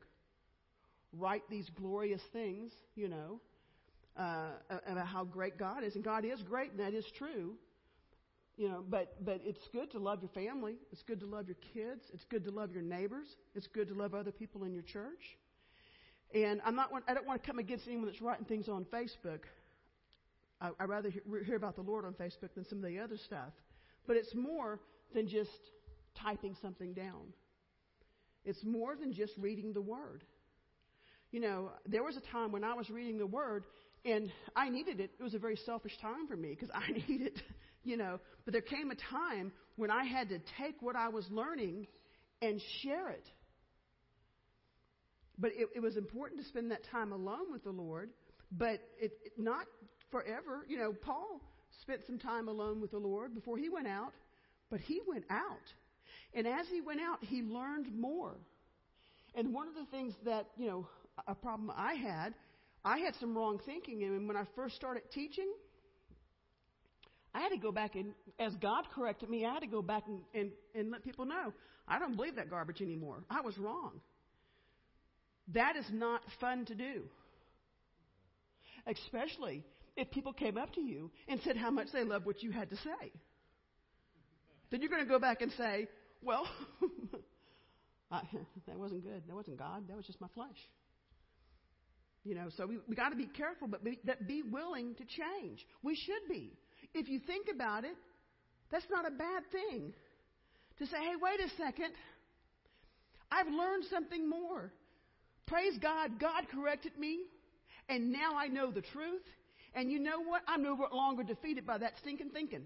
write 1.13 1.43
these 1.51 1.69
glorious 1.77 2.21
things, 2.33 2.71
you 2.95 3.09
know, 3.09 3.41
uh, 4.17 4.51
about 4.87 5.07
how 5.07 5.25
great 5.25 5.59
God 5.59 5.83
is. 5.83 5.97
And 5.97 6.05
God 6.05 6.25
is 6.25 6.41
great, 6.43 6.71
and 6.71 6.81
that 6.81 6.95
is 6.95 7.05
true. 7.19 7.55
You 8.57 8.69
know, 8.69 8.85
but, 8.89 9.25
but 9.25 9.41
it's 9.45 9.67
good 9.73 9.91
to 9.93 9.99
love 9.99 10.21
your 10.23 10.31
family. 10.31 10.77
It's 10.93 11.03
good 11.03 11.19
to 11.21 11.27
love 11.27 11.47
your 11.49 11.57
kids. 11.75 12.03
It's 12.13 12.25
good 12.31 12.45
to 12.45 12.51
love 12.51 12.73
your 12.73 12.83
neighbors. 12.83 13.27
It's 13.55 13.67
good 13.69 13.89
to 13.89 13.95
love 13.95 14.15
other 14.15 14.31
people 14.31 14.65
in 14.65 14.73
your 14.73 14.83
church. 14.83 15.39
And 16.35 16.61
I'm 16.65 16.77
not, 16.77 16.91
I 17.09 17.15
don't 17.15 17.27
want 17.27 17.43
to 17.43 17.47
come 17.47 17.59
against 17.59 17.89
anyone 17.89 18.07
that's 18.07 18.21
writing 18.21 18.45
things 18.45 18.69
on 18.69 18.85
Facebook. 18.85 19.41
I, 20.61 20.71
I 20.79 20.85
rather 20.85 21.11
hear, 21.11 21.23
hear 21.45 21.57
about 21.57 21.75
the 21.75 21.83
Lord 21.83 22.05
on 22.05 22.13
Facebook 22.13 22.55
than 22.55 22.69
some 22.69 22.79
of 22.79 22.85
the 22.85 22.99
other 22.99 23.17
stuff. 23.17 23.53
But 24.07 24.17
it's 24.17 24.35
more 24.35 24.79
than 25.15 25.29
just 25.29 25.51
typing 26.23 26.57
something 26.61 26.93
down. 26.93 27.33
It's 28.45 28.63
more 28.65 28.97
than 28.97 29.13
just 29.13 29.33
reading 29.39 29.73
the 29.73 29.81
Word. 29.81 30.25
You 31.31 31.41
know, 31.41 31.71
there 31.87 32.03
was 32.03 32.17
a 32.17 32.33
time 32.33 32.53
when 32.53 32.65
I 32.65 32.75
was 32.75 32.91
reading 32.91 33.19
the 33.19 33.27
Word 33.27 33.65
and 34.05 34.33
I 34.57 34.69
needed 34.71 35.01
it. 35.01 35.11
It 35.19 35.23
was 35.23 35.35
a 35.35 35.39
very 35.39 35.57
selfish 35.57 35.97
time 36.01 36.27
for 36.27 36.37
me 36.37 36.51
because 36.51 36.71
I 36.75 36.91
needed, 37.09 37.43
you 37.85 37.97
know. 37.97 38.21
But 38.45 38.53
there 38.53 38.63
came 38.63 38.91
a 38.91 38.97
time 38.97 39.53
when 39.77 39.91
I 39.91 40.05
had 40.05 40.29
to 40.31 40.39
take 40.59 40.81
what 40.81 40.97
I 40.97 41.09
was 41.09 41.27
learning 41.31 41.87
and 42.43 42.61
share 42.83 43.11
it. 43.11 43.27
But 45.39 45.53
it, 45.55 45.69
it 45.77 45.81
was 45.81 45.97
important 45.97 46.41
to 46.41 46.49
spend 46.49 46.71
that 46.71 46.85
time 46.91 47.13
alone 47.13 47.51
with 47.53 47.65
the 47.65 47.71
Lord, 47.71 48.11
but 48.53 48.81
it, 49.01 49.13
it 49.25 49.33
not 49.39 49.67
forever. 50.11 50.67
You 50.69 50.79
know, 50.79 50.93
Paul 50.93 51.41
spent 51.83 52.01
some 52.07 52.19
time 52.19 52.49
alone 52.49 52.81
with 52.81 52.91
the 52.91 52.99
Lord 52.99 53.35
before 53.35 53.57
he 53.57 53.69
went 53.69 53.87
out, 53.87 54.13
but 54.71 54.81
he 54.81 55.01
went 55.07 55.25
out. 55.31 55.75
And 56.35 56.47
as 56.47 56.67
he 56.71 56.81
went 56.81 57.01
out, 57.01 57.19
he 57.23 57.43
learned 57.43 57.93
more. 57.99 58.37
And 59.35 59.53
one 59.53 59.69
of 59.69 59.75
the 59.75 59.87
things 59.91 60.15
that, 60.25 60.47
you 60.57 60.67
know, 60.67 60.87
a 61.27 61.35
problem 61.35 61.73
I 61.77 61.95
had, 61.95 62.35
I 62.85 62.99
had 62.99 63.15
some 63.21 63.37
wrong 63.37 63.61
thinking. 63.67 64.03
And 64.05 64.27
when 64.27 64.37
I 64.37 64.45
first 64.55 64.77
started 64.77 65.03
teaching, 65.13 65.53
I 67.35 67.41
had 67.41 67.51
to 67.51 67.59
go 67.59 67.73
back 67.73 67.95
and, 67.95 68.13
as 68.39 68.55
God 68.57 68.85
corrected 68.95 69.29
me, 69.29 69.45
I 69.45 69.55
had 69.55 69.61
to 69.61 69.69
go 69.69 69.83
back 69.83 70.05
and, 70.07 70.21
and, 70.35 70.51
and 70.75 70.91
let 70.91 71.05
people 71.05 71.25
know 71.25 71.53
I 71.91 71.99
don't 71.99 72.15
believe 72.15 72.37
that 72.37 72.49
garbage 72.49 72.81
anymore. 72.81 73.25
I 73.29 73.41
was 73.41 73.59
wrong. 73.59 74.01
That 75.55 75.75
is 75.75 75.87
not 75.91 76.23
fun 76.41 76.65
to 76.67 76.75
do. 76.75 77.03
Especially 78.87 79.65
if 79.97 80.11
people 80.13 80.33
came 80.33 80.57
up 80.57 80.73
to 80.75 80.81
you 80.81 81.11
and 81.29 81.41
said 81.45 81.57
how 81.57 81.71
much 81.71 81.89
they 81.93 82.05
loved 82.05 82.27
what 82.27 82.43
you 82.43 82.53
had 82.53 82.71
to 82.71 82.77
say. 82.77 83.13
Then 84.71 84.81
you're 84.81 84.91
going 84.91 85.03
to 85.03 85.09
go 85.09 85.19
back 85.19 85.43
and 85.43 85.53
say, 85.53 85.89
well, 86.23 86.47
I, 88.11 88.23
that 88.67 88.79
wasn't 88.79 89.05
good. 89.05 89.23
That 89.27 89.35
wasn't 89.35 89.59
God. 89.59 89.89
That 89.89 89.97
was 89.97 90.07
just 90.07 90.21
my 90.21 90.29
flesh. 90.35 90.57
You 92.25 92.35
know, 92.35 92.49
so 92.57 92.67
we, 92.67 92.79
we 92.87 92.95
got 92.95 93.11
to 93.11 93.17
be 93.17 93.27
careful, 93.27 93.67
but 93.67 93.83
be, 93.83 93.99
that 94.05 94.29
be 94.29 94.43
willing 94.43 94.95
to 94.97 95.05
change. 95.05 95.65
We 95.83 95.97
should 95.97 96.29
be. 96.29 96.53
If 96.93 97.09
you 97.09 97.19
think 97.27 97.47
about 97.53 97.85
it, 97.85 97.97
that's 98.71 98.85
not 98.91 99.07
a 99.07 99.11
bad 99.11 99.43
thing. 99.51 99.95
To 100.79 100.87
say, 100.87 100.97
hey, 100.99 101.15
wait 101.21 101.41
a 101.41 101.49
second. 101.57 101.93
I've 103.31 103.47
learned 103.47 103.85
something 103.91 104.29
more. 104.29 104.73
Praise 105.47 105.79
God, 105.81 106.21
God 106.21 106.45
corrected 106.53 106.97
me, 106.99 107.21
and 107.89 108.13
now 108.13 108.37
I 108.37 108.47
know 108.49 108.71
the 108.71 108.83
truth. 108.83 109.23
And 109.75 109.91
you 109.91 109.99
know 109.99 110.21
what? 110.23 110.43
I'm 110.47 110.63
no 110.63 110.77
longer 110.93 111.23
defeated 111.23 111.67
by 111.67 111.79
that 111.79 111.95
stinking 112.01 112.31
thinking. 112.31 112.63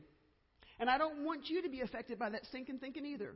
And 0.80 0.90
I 0.90 0.98
don't 0.98 1.24
want 1.24 1.48
you 1.48 1.62
to 1.62 1.68
be 1.68 1.80
affected 1.80 2.18
by 2.18 2.30
that 2.30 2.46
stinking 2.46 2.78
thinking 2.78 3.06
either. 3.06 3.34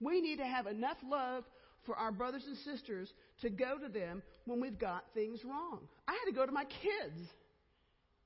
We 0.00 0.20
need 0.20 0.38
to 0.38 0.46
have 0.46 0.66
enough 0.66 0.96
love 1.08 1.44
for 1.86 1.96
our 1.96 2.12
brothers 2.12 2.44
and 2.46 2.56
sisters 2.58 3.12
to 3.42 3.50
go 3.50 3.78
to 3.78 3.88
them 3.88 4.22
when 4.46 4.60
we've 4.60 4.78
got 4.78 5.04
things 5.14 5.40
wrong. 5.44 5.80
I 6.08 6.12
had 6.12 6.24
to 6.26 6.32
go 6.32 6.46
to 6.46 6.52
my 6.52 6.64
kids 6.64 7.28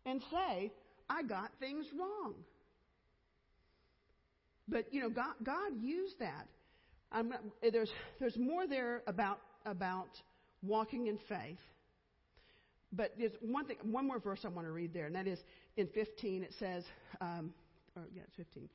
and 0.07 0.21
say, 0.31 0.73
I 1.09 1.23
got 1.23 1.51
things 1.61 1.87
wrong. 1.99 2.35
But, 4.69 4.93
you 4.93 5.03
know, 5.03 5.11
God, 5.11 5.35
God 5.43 5.73
used 5.81 6.19
that. 6.21 6.47
Not, 7.13 7.41
there's, 7.63 7.91
there's 8.19 8.37
more 8.37 8.67
there 8.67 9.03
about, 9.07 9.39
about 9.67 10.09
walking 10.63 11.07
in 11.07 11.19
faith. 11.29 11.59
But 12.93 13.15
there's 13.19 13.33
one 13.41 13.67
thing, 13.67 13.77
one 13.83 14.07
more 14.07 14.19
verse 14.19 14.41
I 14.45 14.49
want 14.49 14.67
to 14.67 14.73
read 14.73 14.95
there, 14.95 15.07
and 15.07 15.15
that 15.15 15.27
is 15.27 15.39
in 15.77 15.89
15. 15.89 16.43
It 16.43 16.55
says, 16.59 16.85
um, 17.21 17.53
or 17.97 18.05
yeah, 18.15 18.23
15. 18.37 18.69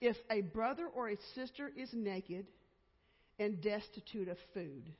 If 0.00 0.16
a 0.30 0.40
brother 0.42 0.86
or 0.86 1.08
a 1.08 1.16
sister 1.34 1.70
is 1.76 1.88
naked 1.92 2.46
and 3.38 3.60
destitute 3.60 4.28
of 4.28 4.36
food, 4.52 4.92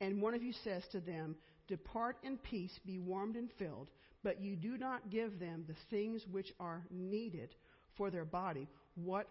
and 0.00 0.20
one 0.20 0.34
of 0.34 0.42
you 0.42 0.52
says 0.64 0.82
to 0.92 1.00
them, 1.00 1.36
Depart 1.68 2.16
in 2.22 2.38
peace, 2.38 2.72
be 2.84 2.98
warmed 2.98 3.36
and 3.36 3.48
filled, 3.58 3.88
but 4.24 4.40
you 4.40 4.56
do 4.56 4.76
not 4.76 5.10
give 5.10 5.38
them 5.38 5.64
the 5.66 5.76
things 5.90 6.22
which 6.30 6.52
are 6.58 6.82
needed 6.90 7.54
for 7.96 8.10
their 8.10 8.24
body, 8.24 8.68
what 8.94 9.28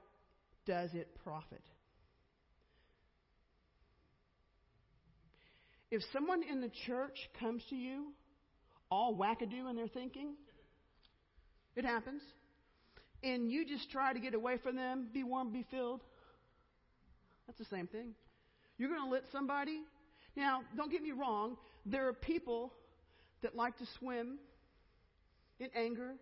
does 0.66 0.92
it 0.94 1.08
profit? 1.24 1.62
If 5.90 6.02
someone 6.14 6.42
in 6.44 6.62
the 6.62 6.72
church 6.88 7.18
comes 7.40 7.62
to 7.70 7.76
you 7.76 8.14
all 8.90 9.16
wackadoo 9.16 9.70
in 9.70 9.76
their 9.76 9.88
thinking, 9.88 10.36
it 11.76 11.86
happens, 11.86 12.22
and 13.24 13.52
you 13.52 13.66
just 13.66 13.90
try 13.92 14.14
to 14.14 14.20
get 14.20 14.34
away 14.34 14.58
from 14.58 14.76
them, 14.76 15.08
be 15.14 15.24
warm, 15.24 15.52
be 15.52 15.66
filled, 15.70 16.02
that's 17.48 17.58
the 17.60 17.76
same 17.76 17.88
thing. 17.88 18.14
You're 18.78 18.90
going 18.90 19.04
to 19.04 19.10
let 19.10 19.24
somebody. 19.32 19.82
Now, 20.36 20.62
don't 20.78 20.92
get 20.92 21.04
me 21.04 21.12
wrong, 21.12 21.58
there 21.86 22.08
are 22.08 22.14
people 22.14 22.72
that 23.42 23.56
like 23.56 23.78
to 23.78 23.86
swim 24.00 24.38
in 25.60 25.70
anger 25.76 26.14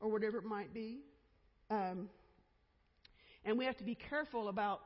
or 0.00 0.10
whatever 0.10 0.38
it 0.38 0.44
might 0.44 0.72
be. 0.72 1.00
Um, 1.70 2.08
and 3.44 3.58
we 3.58 3.64
have 3.64 3.76
to 3.78 3.84
be 3.84 3.94
careful 3.94 4.48
about 4.48 4.80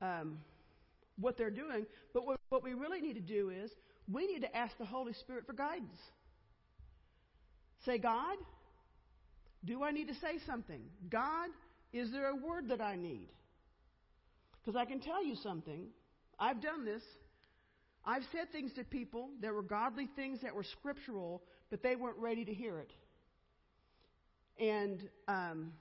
um, 0.00 0.38
what 1.18 1.36
they're 1.36 1.50
doing. 1.50 1.86
But 2.14 2.26
what, 2.26 2.40
what 2.48 2.62
we 2.62 2.74
really 2.74 3.00
need 3.00 3.14
to 3.14 3.20
do 3.20 3.50
is 3.50 3.70
we 4.10 4.26
need 4.26 4.40
to 4.42 4.56
ask 4.56 4.76
the 4.78 4.84
Holy 4.84 5.12
Spirit 5.12 5.46
for 5.46 5.52
guidance. 5.52 5.98
Say, 7.84 7.98
God, 7.98 8.36
do 9.66 9.82
I 9.82 9.90
need 9.90 10.08
to 10.08 10.14
say 10.14 10.38
something? 10.46 10.80
God, 11.10 11.50
is 11.92 12.10
there 12.12 12.30
a 12.30 12.36
word 12.36 12.68
that 12.68 12.80
I 12.80 12.96
need? 12.96 13.28
Because 14.60 14.76
I 14.76 14.84
can 14.84 15.00
tell 15.00 15.24
you 15.24 15.36
something. 15.42 15.86
I've 16.38 16.62
done 16.62 16.84
this. 16.84 17.02
I've 18.04 18.22
said 18.32 18.52
things 18.52 18.72
to 18.74 18.84
people 18.84 19.30
that 19.42 19.52
were 19.52 19.62
godly 19.62 20.08
things 20.14 20.38
that 20.42 20.54
were 20.54 20.64
scriptural, 20.64 21.42
but 21.70 21.82
they 21.82 21.96
weren't 21.96 22.18
ready 22.18 22.44
to 22.44 22.54
hear 22.54 22.78
it. 22.78 22.92
And, 24.58 25.08
um, 25.28 25.72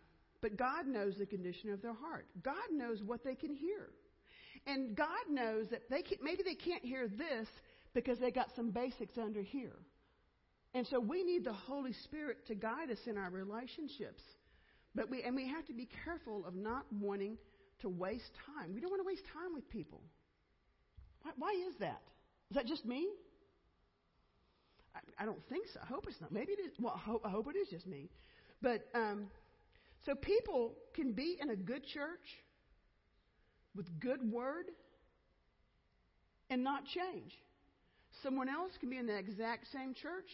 but 0.41 0.58
God 0.58 0.88
knows 0.88 1.15
the 1.17 1.26
condition 1.26 1.71
of 1.71 1.82
their 1.82 1.93
heart. 1.93 2.26
God 2.43 2.56
knows 2.71 3.02
what 3.04 3.24
they 3.24 3.36
can 3.36 3.54
hear. 3.54 3.89
And 4.67 4.95
God 4.95 5.30
knows 5.30 5.67
that 5.69 5.89
they 5.89 6.02
can, 6.02 6.17
maybe 6.21 6.41
they 6.43 6.56
can't 6.56 6.84
hear 6.84 7.08
this 7.08 7.48
because 7.93 8.19
they 8.19 8.32
got 8.32 8.48
some 8.56 8.71
basics 8.71 9.17
under 9.17 9.41
here. 9.41 9.78
And 10.75 10.85
so 10.88 10.99
we 10.99 11.23
need 11.23 11.45
the 11.45 11.53
Holy 11.53 11.93
Spirit 12.03 12.45
to 12.47 12.53
guide 12.53 12.91
us 12.91 12.99
in 13.07 13.17
our 13.17 13.29
relationships. 13.29 14.21
But 14.93 15.09
we, 15.09 15.23
and 15.23 15.33
we 15.33 15.47
have 15.47 15.65
to 15.67 15.73
be 15.73 15.88
careful 16.03 16.45
of 16.45 16.53
not 16.53 16.85
wanting 16.91 17.38
to 17.79 17.88
waste 17.88 18.29
time. 18.45 18.73
We 18.75 18.81
don't 18.81 18.89
want 18.89 19.01
to 19.01 19.07
waste 19.07 19.23
time 19.33 19.53
with 19.53 19.69
people. 19.69 20.01
Why, 21.21 21.31
why 21.38 21.51
is 21.69 21.75
that? 21.79 22.01
Is 22.51 22.55
that 22.55 22.65
just 22.65 22.85
me? 22.85 23.07
I, 24.93 25.23
I, 25.23 25.25
don't 25.25 25.41
think 25.47 25.65
so. 25.73 25.79
I 25.81 25.85
hope 25.85 26.07
it's 26.09 26.19
not. 26.19 26.33
Maybe 26.33 26.51
it 26.51 26.59
is. 26.59 26.73
Well, 26.77 26.93
I 26.93 26.99
hope, 26.99 27.21
I 27.25 27.29
hope 27.29 27.47
it 27.47 27.57
is 27.57 27.69
just 27.69 27.88
me. 27.88 28.09
But 28.61 28.85
um, 28.93 29.27
so 30.05 30.13
people 30.13 30.73
can 30.93 31.13
be 31.13 31.38
in 31.41 31.51
a 31.51 31.55
good 31.55 31.85
church 31.85 32.27
with 33.77 33.88
good 34.01 34.29
word 34.29 34.65
and 36.49 36.65
not 36.65 36.83
change. 36.83 37.31
Someone 38.21 38.49
else 38.49 38.71
can 38.77 38.89
be 38.89 38.97
in 38.97 39.07
the 39.07 39.17
exact 39.17 39.67
same 39.71 39.93
church 39.93 40.27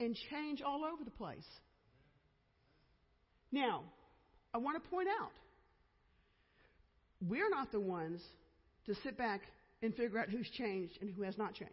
and 0.00 0.16
change 0.30 0.62
all 0.62 0.84
over 0.84 1.04
the 1.04 1.10
place. 1.10 1.46
Now, 3.52 3.82
I 4.52 4.58
want 4.58 4.82
to 4.82 4.90
point 4.90 5.08
out 5.20 5.30
we're 7.20 7.48
not 7.50 7.72
the 7.72 7.80
ones 7.80 8.20
to 8.86 8.94
sit 9.02 9.16
back 9.16 9.40
and 9.82 9.94
figure 9.94 10.18
out 10.18 10.28
who's 10.28 10.48
changed 10.50 10.98
and 11.00 11.10
who 11.10 11.22
has 11.22 11.38
not 11.38 11.54
changed. 11.54 11.72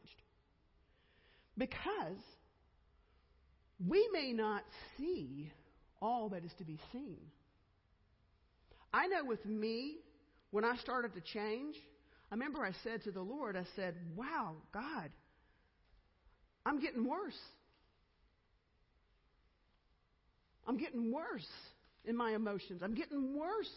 Because 1.57 2.17
we 3.87 4.07
may 4.13 4.31
not 4.31 4.63
see 4.97 5.51
all 6.01 6.29
that 6.29 6.45
is 6.45 6.51
to 6.57 6.63
be 6.63 6.79
seen. 6.91 7.17
I 8.93 9.07
know 9.07 9.25
with 9.25 9.45
me, 9.45 9.97
when 10.51 10.65
I 10.65 10.75
started 10.77 11.13
to 11.13 11.21
change, 11.21 11.75
I 12.31 12.35
remember 12.35 12.63
I 12.63 12.71
said 12.83 13.03
to 13.03 13.11
the 13.11 13.21
Lord, 13.21 13.55
I 13.55 13.65
said, 13.75 13.95
Wow, 14.15 14.55
God, 14.73 15.09
I'm 16.65 16.79
getting 16.79 17.07
worse. 17.07 17.37
I'm 20.67 20.77
getting 20.77 21.11
worse 21.11 21.47
in 22.05 22.15
my 22.15 22.33
emotions. 22.33 22.81
I'm 22.83 22.95
getting 22.95 23.37
worse. 23.37 23.69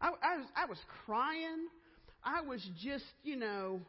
I, 0.00 0.08
I, 0.22 0.36
was, 0.36 0.46
I 0.56 0.66
was 0.66 0.78
crying. 1.04 1.68
I 2.24 2.40
was 2.40 2.66
just, 2.82 3.04
you 3.22 3.36
know, 3.36 3.80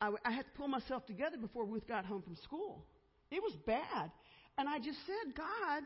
I, 0.00 0.10
I 0.24 0.32
had 0.32 0.44
to 0.44 0.50
pull 0.56 0.68
myself 0.68 1.06
together 1.06 1.36
before 1.36 1.64
Ruth 1.64 1.86
got 1.86 2.04
home 2.04 2.22
from 2.22 2.36
school. 2.36 2.84
It 3.30 3.42
was 3.42 3.52
bad. 3.66 4.10
And 4.58 4.68
I 4.68 4.78
just 4.78 4.98
said, 5.06 5.34
God, 5.36 5.82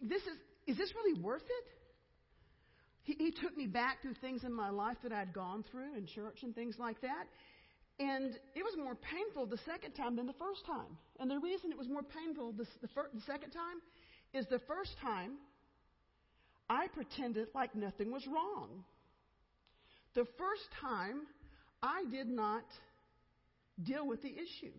this 0.00 0.22
is, 0.22 0.36
is 0.66 0.76
this 0.76 0.92
really 0.94 1.20
worth 1.20 1.42
it? 1.42 1.66
He, 3.02 3.14
he 3.18 3.30
took 3.30 3.56
me 3.56 3.66
back 3.66 4.02
through 4.02 4.14
things 4.20 4.44
in 4.44 4.52
my 4.52 4.68
life 4.68 4.96
that 5.02 5.12
I'd 5.12 5.32
gone 5.32 5.64
through 5.70 5.96
in 5.96 6.06
church 6.06 6.40
and 6.42 6.54
things 6.54 6.76
like 6.78 7.00
that. 7.00 7.24
And 7.98 8.38
it 8.54 8.62
was 8.62 8.74
more 8.76 8.94
painful 8.94 9.46
the 9.46 9.58
second 9.66 9.92
time 9.92 10.14
than 10.14 10.26
the 10.26 10.38
first 10.38 10.64
time. 10.66 10.96
And 11.18 11.30
the 11.30 11.38
reason 11.38 11.72
it 11.72 11.78
was 11.78 11.88
more 11.88 12.02
painful 12.02 12.52
the, 12.52 12.66
the, 12.80 12.88
fir- 12.88 13.10
the 13.12 13.22
second 13.26 13.50
time 13.50 13.80
is 14.32 14.46
the 14.46 14.60
first 14.60 14.90
time 15.00 15.32
I 16.68 16.88
pretended 16.88 17.48
like 17.54 17.74
nothing 17.74 18.12
was 18.12 18.26
wrong. 18.26 18.84
The 20.14 20.24
first 20.36 20.68
time 20.80 21.22
I 21.82 22.04
did 22.10 22.28
not 22.28 22.64
deal 23.82 24.06
with 24.06 24.22
the 24.22 24.32
issue. 24.32 24.72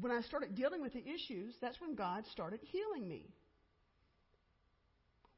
When 0.00 0.10
I 0.10 0.22
started 0.22 0.54
dealing 0.54 0.82
with 0.82 0.92
the 0.92 1.02
issues, 1.02 1.54
that's 1.60 1.80
when 1.80 1.94
God 1.94 2.24
started 2.32 2.60
healing 2.62 3.08
me. 3.08 3.26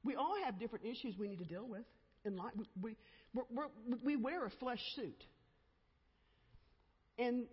We 0.05 0.17
all 0.17 0.35
have 0.45 0.59
different 0.59 0.85
issues 0.85 1.17
we 1.19 1.29
need 1.29 1.39
to 1.39 1.45
deal 1.45 1.67
with 1.69 1.85
in 2.25 2.37
life. 2.37 2.53
We, 2.81 2.97
we, 3.35 3.43
we 4.03 4.17
wear 4.17 4.47
a 4.47 4.51
flesh 4.51 4.81
suit. 4.97 5.25
And, 7.19 7.45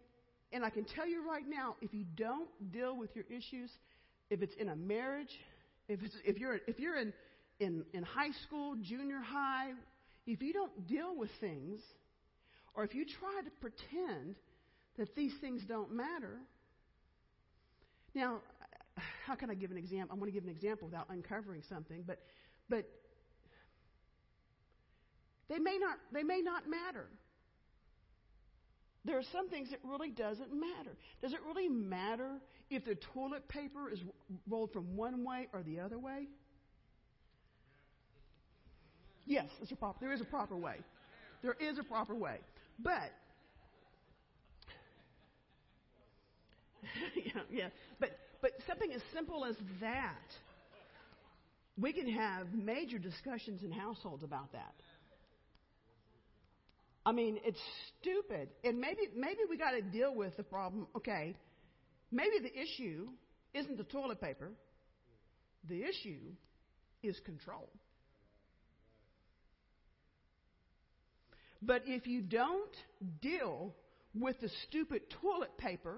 and 0.52 0.64
I 0.64 0.70
can 0.70 0.86
tell 0.86 1.08
you 1.08 1.28
right 1.28 1.48
now, 1.48 1.76
if 1.82 1.94
you 1.94 2.06
don't 2.16 2.50
deal 2.72 2.98
with 2.98 3.16
your 3.16 3.26
issues, 3.30 3.70
if 4.30 4.42
it's 4.42 4.56
in 4.56 4.70
a 4.70 4.76
marriage, 4.76 5.40
if, 5.88 6.04
it's, 6.04 6.16
if 6.26 6.38
you're, 6.38 6.60
if 6.68 6.80
you're 6.80 6.98
in, 6.98 7.14
in, 7.60 7.84
in 7.94 8.04
high 8.04 8.32
school, 8.46 8.76
junior 8.82 9.20
high, 9.20 9.72
if 10.28 10.42
you 10.42 10.54
don't 10.54 10.88
deal 10.88 11.16
with 11.16 11.32
things, 11.40 11.80
or 12.76 12.84
if 12.84 12.94
you 12.94 13.06
try 13.06 13.42
to 13.44 13.50
pretend 13.60 14.36
that 14.98 15.16
these 15.16 15.34
things 15.42 15.64
don't 15.68 15.92
matter, 15.92 16.38
now, 18.14 18.40
how 19.26 19.36
can 19.36 19.50
I 19.50 19.54
give 19.54 19.72
an 19.72 19.78
example? 19.78 20.16
I 20.16 20.20
want 20.20 20.28
to 20.28 20.34
give 20.34 20.44
an 20.44 20.50
example 20.50 20.88
without 20.88 21.08
uncovering 21.10 21.64
something, 21.68 22.04
but, 22.06 22.20
but 22.70 22.86
they 25.50 25.60
may 25.60 25.78
not, 25.80 25.98
they 26.14 26.24
may 26.24 26.42
not 26.42 26.70
matter. 26.70 27.08
There 29.06 29.18
are 29.18 29.24
some 29.32 29.50
things 29.50 29.70
that 29.72 29.80
really 29.84 30.10
doesn't 30.10 30.54
matter. 30.54 30.92
Does 31.22 31.34
it 31.34 31.40
really 31.48 31.70
matter 31.70 32.40
if 32.70 32.86
the 32.86 32.96
toilet 33.14 33.48
paper 33.48 33.90
is 33.90 34.00
rolled 34.50 34.74
from 34.74 34.96
one 34.98 35.24
way 35.24 35.48
or 35.54 35.64
the 35.64 35.80
other 35.80 35.98
way? 35.98 36.28
Yes, 39.26 39.48
a 39.72 39.76
proper, 39.76 40.00
there 40.02 40.14
is 40.14 40.22
a 40.22 40.26
proper 40.26 40.58
way. 40.58 40.78
There 41.42 41.56
is 41.60 41.78
a 41.78 41.84
proper 41.84 42.16
way. 42.16 42.40
But 42.80 43.12
yeah, 47.16 47.42
yeah. 47.52 47.68
But 48.00 48.12
but 48.42 48.52
something 48.68 48.92
as 48.92 49.02
simple 49.14 49.46
as 49.46 49.56
that, 49.82 50.16
we 51.80 51.94
can 51.94 52.08
have 52.12 52.48
major 52.54 52.98
discussions 52.98 53.64
in 53.64 53.72
households 53.72 54.24
about 54.24 54.52
that. 54.54 54.74
I 57.10 57.12
mean, 57.12 57.40
it's 57.44 57.60
stupid. 58.00 58.50
And 58.64 58.80
maybe 58.80 59.10
maybe 59.16 59.40
we 59.50 59.58
got 59.58 59.72
to 59.72 59.82
deal 59.82 60.14
with 60.14 60.38
the 60.38 60.44
problem. 60.44 60.86
Okay, 60.96 61.36
maybe 62.12 62.38
the 62.40 62.56
issue 62.56 63.08
isn't 63.56 63.78
the 63.78 63.84
toilet 63.84 64.22
paper. 64.22 64.52
The 65.68 65.84
issue 65.84 66.20
is 67.02 67.20
control. 67.26 67.68
But 71.64 71.82
if 71.88 72.06
you 72.06 72.22
don't 72.22 72.76
deal 73.24 73.74
with 74.14 74.40
the 74.40 74.50
stupid 74.68 75.02
toilet 75.20 75.58
paper, 75.58 75.98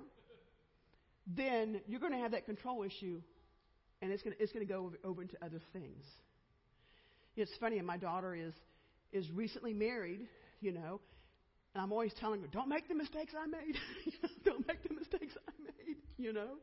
then 1.27 1.81
you're 1.87 1.99
going 1.99 2.13
to 2.13 2.19
have 2.19 2.31
that 2.31 2.45
control 2.45 2.83
issue, 2.83 3.21
and 4.01 4.13
it's 4.13 4.23
going 4.23 4.33
to, 4.33 4.41
it's 4.41 4.53
going 4.53 4.65
to 4.65 4.73
go 4.73 4.85
over, 4.85 4.97
over 5.03 5.21
into 5.21 5.35
other 5.43 5.59
things. 5.73 6.05
It's 7.35 7.51
funny, 7.59 7.81
my 7.81 7.97
daughter 7.97 8.33
is 8.33 8.53
is 9.11 9.29
recently 9.31 9.73
married, 9.73 10.21
you 10.61 10.71
know, 10.71 11.01
and 11.73 11.83
I'm 11.83 11.91
always 11.91 12.13
telling 12.19 12.41
her, 12.41 12.47
don't 12.47 12.69
make 12.69 12.87
the 12.87 12.95
mistakes 12.95 13.33
I 13.37 13.47
made. 13.47 13.75
don't 14.45 14.65
make 14.67 14.87
the 14.87 14.93
mistakes 14.93 15.33
I 15.47 15.51
made, 15.63 15.97
you 16.17 16.33
know. 16.33 16.57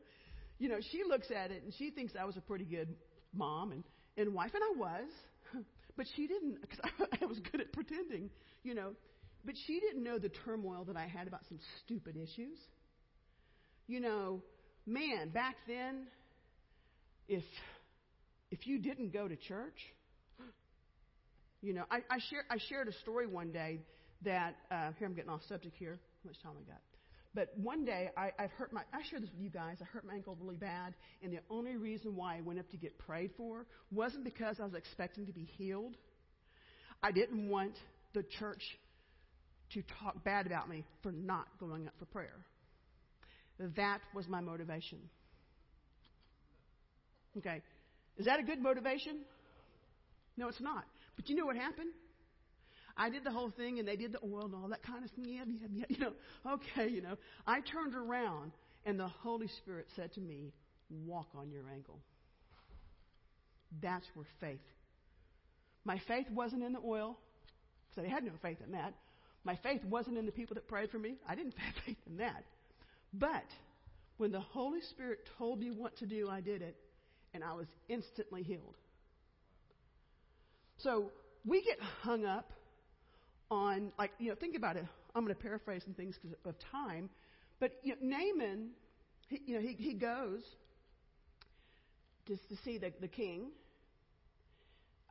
You 0.57 0.69
know, 0.69 0.79
she 0.91 1.03
looks 1.07 1.27
at 1.31 1.51
it 1.51 1.63
and 1.63 1.73
she 1.77 1.89
thinks 1.91 2.13
I 2.19 2.25
was 2.25 2.37
a 2.37 2.41
pretty 2.41 2.65
good 2.65 2.95
mom 3.33 3.71
and, 3.71 3.83
and 4.17 4.33
wife, 4.33 4.51
and 4.53 4.63
I 4.63 4.79
was. 4.79 5.09
But 5.97 6.07
she 6.15 6.27
didn't, 6.27 6.61
because 6.61 6.79
I, 6.81 7.17
I 7.23 7.25
was 7.25 7.39
good 7.51 7.59
at 7.59 7.73
pretending, 7.73 8.29
you 8.63 8.73
know. 8.73 8.93
But 9.43 9.55
she 9.67 9.81
didn't 9.81 10.01
know 10.01 10.17
the 10.17 10.29
turmoil 10.29 10.85
that 10.85 10.95
I 10.95 11.07
had 11.07 11.27
about 11.27 11.41
some 11.49 11.59
stupid 11.83 12.15
issues. 12.15 12.57
You 13.85 13.99
know, 13.99 14.41
man, 14.85 15.27
back 15.27 15.55
then, 15.67 16.07
if 17.27 17.43
if 18.49 18.65
you 18.65 18.79
didn't 18.79 19.11
go 19.11 19.27
to 19.27 19.35
church, 19.35 19.77
you 21.61 21.73
know, 21.73 21.83
I, 21.91 21.97
I, 22.09 22.19
share, 22.29 22.45
I 22.49 22.57
shared 22.69 22.87
a 22.87 22.93
story 22.93 23.27
one 23.27 23.51
day 23.51 23.79
that, 24.23 24.55
uh, 24.71 24.91
here 24.97 25.07
I'm 25.07 25.13
getting 25.13 25.29
off 25.29 25.41
subject 25.47 25.75
here. 25.77 25.99
How 26.23 26.29
much 26.29 26.41
time 26.41 26.53
I 26.59 26.69
got? 26.69 26.81
But 27.33 27.53
one 27.57 27.85
day 27.85 28.09
I, 28.17 28.31
I 28.39 28.47
hurt 28.47 28.73
my, 28.73 28.81
I 28.91 29.01
shared 29.09 29.23
this 29.23 29.29
with 29.31 29.41
you 29.41 29.49
guys. 29.49 29.77
I 29.81 29.85
hurt 29.85 30.05
my 30.05 30.13
ankle 30.13 30.35
really 30.41 30.55
bad. 30.55 30.95
And 31.21 31.31
the 31.31 31.39
only 31.49 31.77
reason 31.77 32.15
why 32.15 32.37
I 32.37 32.41
went 32.41 32.59
up 32.59 32.69
to 32.71 32.77
get 32.77 32.97
prayed 32.97 33.31
for 33.37 33.65
wasn't 33.91 34.23
because 34.23 34.59
I 34.59 34.63
was 34.63 34.73
expecting 34.73 35.25
to 35.27 35.33
be 35.33 35.43
healed. 35.57 35.95
I 37.03 37.11
didn't 37.11 37.49
want 37.49 37.75
the 38.13 38.23
church 38.39 38.61
to 39.73 39.83
talk 40.01 40.23
bad 40.23 40.47
about 40.47 40.67
me 40.67 40.83
for 41.03 41.11
not 41.11 41.47
going 41.59 41.87
up 41.87 41.93
for 41.99 42.05
prayer. 42.05 42.45
That 43.75 43.99
was 44.15 44.27
my 44.27 44.41
motivation. 44.41 44.97
Okay. 47.37 47.61
Is 48.17 48.25
that 48.25 48.39
a 48.39 48.43
good 48.43 48.61
motivation? 48.61 49.19
No, 50.35 50.47
it's 50.47 50.61
not. 50.61 50.85
But 51.19 51.27
you 51.27 51.35
know 51.35 51.45
what 51.45 51.57
happened? 51.57 51.89
I 52.95 53.09
did 53.09 53.25
the 53.25 53.31
whole 53.31 53.49
thing, 53.49 53.77
and 53.77 53.85
they 53.85 53.97
did 53.97 54.13
the 54.13 54.19
oil 54.23 54.45
and 54.45 54.55
all 54.55 54.69
that 54.69 54.83
kind 54.83 55.03
of 55.03 55.11
thing. 55.11 55.25
Yeah, 55.27 55.43
yeah, 55.45 55.67
yeah. 55.69 55.85
You 55.89 55.97
know, 55.97 56.13
okay, 56.53 56.87
you 56.87 57.01
know. 57.01 57.17
I 57.45 57.59
turned 57.59 57.93
around, 57.93 58.53
and 58.85 58.97
the 58.97 59.09
Holy 59.09 59.49
Spirit 59.49 59.87
said 59.97 60.13
to 60.13 60.21
me, 60.21 60.53
"Walk 60.89 61.27
on 61.35 61.51
your 61.51 61.63
ankle." 61.69 61.99
That's 63.81 64.05
where 64.13 64.25
faith. 64.39 64.63
My 65.83 65.99
faith 66.07 66.29
wasn't 66.31 66.63
in 66.63 66.71
the 66.71 66.79
oil, 66.79 67.19
because 67.89 68.09
I 68.09 68.13
had 68.13 68.23
no 68.23 68.31
faith 68.41 68.61
in 68.65 68.71
that. 68.71 68.93
My 69.43 69.57
faith 69.57 69.83
wasn't 69.83 70.17
in 70.17 70.25
the 70.25 70.31
people 70.31 70.53
that 70.53 70.69
prayed 70.69 70.89
for 70.89 70.99
me. 70.99 71.17
I 71.27 71.35
didn't 71.35 71.55
have 71.57 71.75
faith 71.85 71.97
in 72.07 72.15
that. 72.17 72.45
But 73.11 73.45
when 74.15 74.31
the 74.31 74.39
Holy 74.39 74.79
Spirit 74.89 75.27
told 75.37 75.59
me 75.59 75.69
what 75.69 75.97
to 75.97 76.05
do, 76.05 76.29
I 76.29 76.39
did 76.39 76.61
it, 76.61 76.77
and 77.33 77.43
I 77.43 77.55
was 77.55 77.67
instantly 77.89 78.41
healed. 78.41 78.77
So 80.83 81.11
we 81.45 81.61
get 81.61 81.79
hung 82.01 82.25
up 82.25 82.51
on, 83.51 83.91
like, 83.97 84.11
you 84.19 84.29
know, 84.29 84.35
think 84.35 84.55
about 84.55 84.77
it. 84.77 84.85
I'm 85.15 85.23
going 85.23 85.35
to 85.35 85.41
paraphrase 85.41 85.83
some 85.83 85.93
things 85.93 86.17
because 86.21 86.37
of 86.45 86.55
time. 86.71 87.09
But 87.59 87.73
you 87.83 87.95
know, 87.95 88.17
Naaman, 88.17 88.69
he, 89.27 89.41
you 89.45 89.55
know, 89.55 89.61
he, 89.61 89.73
he 89.73 89.93
goes 89.93 90.41
just 92.27 92.47
to 92.49 92.55
see 92.63 92.77
the, 92.77 92.93
the 93.01 93.07
king. 93.07 93.47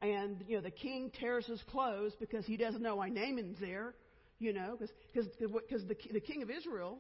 And, 0.01 0.45
you 0.47 0.57
know, 0.57 0.63
the 0.63 0.71
king 0.71 1.11
tears 1.19 1.47
his 1.47 1.61
clothes 1.71 2.13
because 2.21 2.47
he 2.47 2.57
doesn't 2.57 2.81
know 2.81 2.97
why 2.97 3.09
Naaman's 3.09 3.59
there, 3.61 3.95
you 4.39 4.53
know, 4.53 4.79
because 4.79 5.29
the, 5.41 5.97
the 6.13 6.21
king 6.21 6.43
of 6.43 6.51
Israel, 6.51 6.99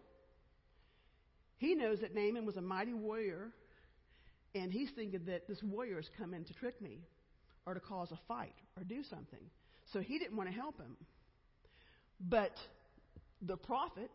he 1.58 1.76
knows 1.76 2.00
that 2.00 2.14
Naaman 2.14 2.44
was 2.44 2.56
a 2.56 2.60
mighty 2.60 2.94
warrior, 2.94 3.52
and 4.56 4.72
he's 4.72 4.90
thinking 4.96 5.20
that 5.26 5.46
this 5.46 5.62
warrior 5.62 5.96
has 5.96 6.10
come 6.18 6.34
in 6.34 6.44
to 6.44 6.52
trick 6.54 6.82
me 6.82 6.98
or 7.66 7.74
to 7.74 7.80
cause 7.80 8.10
a 8.12 8.18
fight 8.26 8.54
or 8.76 8.84
do 8.84 9.02
something. 9.08 9.50
So 9.92 10.00
he 10.00 10.18
didn't 10.18 10.36
want 10.36 10.48
to 10.48 10.54
help 10.54 10.78
him. 10.78 10.96
But 12.20 12.52
the 13.42 13.56
prophet, 13.56 14.10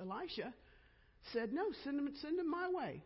Elisha, 0.00 0.52
said, 1.32 1.52
No, 1.52 1.62
send 1.84 1.98
him, 1.98 2.08
send 2.20 2.38
him 2.38 2.50
my 2.50 2.68
way. 2.70 3.02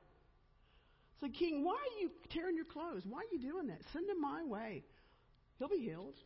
So, 1.20 1.28
King, 1.28 1.64
why 1.64 1.74
are 1.74 2.00
you 2.00 2.10
tearing 2.30 2.56
your 2.56 2.66
clothes? 2.66 3.02
Why 3.08 3.20
are 3.20 3.32
you 3.32 3.40
doing 3.40 3.68
that? 3.68 3.80
Send 3.92 4.08
him 4.08 4.20
my 4.20 4.44
way. 4.44 4.84
He'll 5.58 5.68
be 5.68 5.78
healed. 5.78 6.16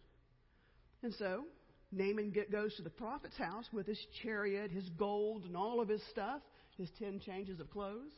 And 1.03 1.14
so, 1.14 1.44
Naaman 1.92 2.35
goes 2.50 2.74
to 2.76 2.83
the 2.83 2.90
prophet's 2.90 3.37
house 3.37 3.66
with 3.72 3.87
his 3.87 3.98
chariot, 4.22 4.70
his 4.70 4.88
gold, 4.90 5.44
and 5.44 5.57
all 5.57 5.81
of 5.81 5.88
his 5.88 6.03
stuff, 6.11 6.40
his 6.76 6.88
ten 6.98 7.20
changes 7.20 7.61
of 7.61 7.70
clothes. 7.70 8.12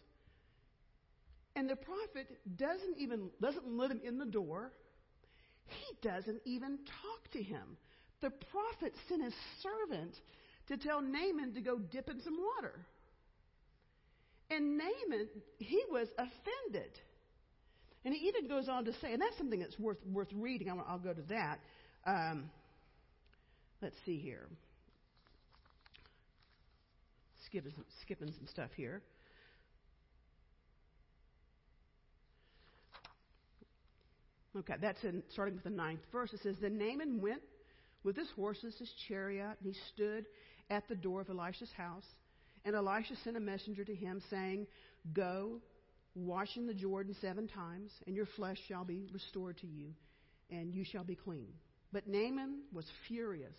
And 1.55 1.69
the 1.69 1.77
prophet 1.77 2.27
doesn't 2.57 2.99
even 2.99 3.29
doesn't 3.41 3.67
let 3.67 3.91
him 3.91 4.01
in 4.03 4.19
the 4.19 4.27
door. 4.27 4.73
He 5.67 6.09
doesn't 6.09 6.41
even 6.45 6.79
talk 6.79 7.33
to 7.33 7.43
him 7.43 7.77
the 8.23 8.31
prophet 8.31 8.95
sent 9.09 9.23
his 9.23 9.35
servant 9.61 10.15
to 10.69 10.77
tell 10.79 11.03
Naaman 11.03 11.53
to 11.55 11.61
go 11.61 11.79
dip 11.79 12.09
in 12.09 12.23
some 12.23 12.39
water. 12.57 12.87
And 14.49 14.79
Naaman, 14.79 15.29
he 15.59 15.83
was 15.91 16.09
offended. 16.17 16.93
And 18.05 18.15
he 18.15 18.29
even 18.29 18.49
goes 18.49 18.69
on 18.69 18.85
to 18.87 18.93
say, 18.95 19.13
and 19.13 19.21
that's 19.21 19.37
something 19.37 19.61
that's 19.61 19.79
worth, 19.79 19.99
worth 20.07 20.29
reading. 20.35 20.71
I'll, 20.71 20.85
I'll 20.89 20.99
go 20.99 21.13
to 21.13 21.23
that. 21.23 21.59
Um, 22.07 22.51
let's 23.81 23.97
see 24.07 24.19
here. 24.19 24.47
Skipping 27.47 27.73
some, 27.75 27.85
skipping 28.03 28.33
some 28.33 28.47
stuff 28.47 28.71
here. 28.77 29.03
Okay, 34.57 34.75
that's 34.81 35.03
in 35.03 35.23
starting 35.33 35.55
with 35.55 35.65
the 35.65 35.71
ninth 35.71 36.01
verse. 36.13 36.33
It 36.33 36.41
says, 36.43 36.57
Then 36.61 36.77
Naaman 36.77 37.21
went 37.21 37.43
with 38.05 38.17
his 38.17 38.29
horses, 38.37 38.75
his 38.79 38.93
chariot, 39.09 39.57
and 39.63 39.75
he 39.75 39.81
stood 39.95 40.27
at 40.71 40.87
the 40.89 40.95
door 40.95 41.23
of 41.23 41.31
Elisha's 41.31 41.73
house. 41.77 42.05
And 42.65 42.77
Elisha 42.77 43.15
sent 43.25 43.37
a 43.37 43.41
messenger 43.41 43.85
to 43.85 43.95
him, 43.95 44.23
saying, 44.31 44.67
Go, 45.13 45.61
wash 46.15 46.57
in 46.57 46.67
the 46.67 46.75
Jordan 46.75 47.17
seven 47.21 47.49
times, 47.49 47.91
and 48.07 48.15
your 48.15 48.27
flesh 48.37 48.59
shall 48.69 48.85
be 48.85 49.09
restored 49.13 49.57
to 49.59 49.67
you, 49.67 49.95
and 50.51 50.75
you 50.75 50.85
shall 50.85 51.05
be 51.05 51.17
clean. 51.17 51.49
But 51.93 52.07
Naaman 52.07 52.63
was 52.73 52.85
furious. 53.09 53.57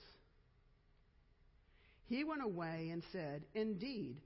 He 2.06 2.24
went 2.24 2.44
away 2.44 2.90
and 2.92 3.04
said, 3.12 3.44
Indeed, 3.56 4.22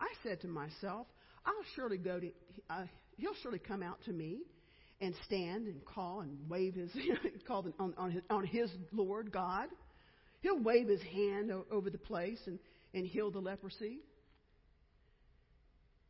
I 0.00 0.08
said 0.22 0.40
to 0.42 0.48
myself, 0.48 1.06
I'll 1.46 1.64
surely 1.74 1.96
go 1.96 2.20
to, 2.20 2.30
uh, 2.68 2.84
he'll 3.16 3.34
surely 3.42 3.58
come 3.58 3.82
out 3.82 4.02
to 4.04 4.12
me 4.12 4.42
and 5.00 5.14
stand 5.26 5.66
and 5.66 5.84
call 5.84 6.20
and 6.20 6.36
wave 6.48 6.74
his 6.74 6.90
call 7.46 7.66
on, 7.78 7.94
on, 7.96 8.10
his, 8.10 8.22
on 8.30 8.46
his 8.46 8.70
Lord 8.92 9.32
God. 9.32 9.68
He'll 10.40 10.58
wave 10.58 10.88
his 10.88 11.02
hand 11.02 11.50
o- 11.50 11.66
over 11.70 11.90
the 11.90 11.98
place 11.98 12.38
and, 12.46 12.58
and 12.94 13.06
heal 13.06 13.30
the 13.30 13.38
leprosy. 13.38 14.00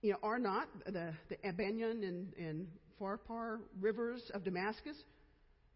You 0.02 0.12
know, 0.12 0.18
are 0.22 0.38
not 0.38 0.68
the, 0.86 1.12
the 1.28 1.36
Abanah 1.44 1.90
and, 1.90 2.32
and 2.34 2.66
Pharpar 3.00 3.58
rivers 3.80 4.22
of 4.34 4.44
Damascus 4.44 4.96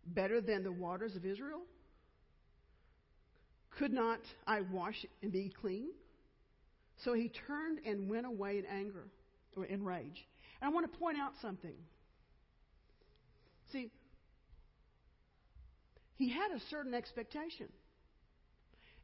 better 0.06 0.40
than 0.40 0.64
the 0.64 0.72
waters 0.72 1.14
of 1.16 1.24
Israel? 1.24 1.60
Could 3.78 3.92
not 3.92 4.20
I 4.46 4.60
wash 4.60 5.04
and 5.22 5.32
be 5.32 5.52
clean? 5.60 5.88
So 7.04 7.12
he 7.12 7.30
turned 7.46 7.80
and 7.84 8.08
went 8.08 8.26
away 8.26 8.58
in 8.58 8.66
anger 8.66 9.06
or 9.56 9.64
in 9.64 9.84
rage. 9.84 10.26
And 10.60 10.70
I 10.70 10.72
want 10.72 10.90
to 10.90 10.98
point 10.98 11.18
out 11.18 11.32
something. 11.42 11.74
See, 13.74 13.90
he 16.14 16.30
had 16.30 16.52
a 16.56 16.60
certain 16.70 16.94
expectation. 16.94 17.66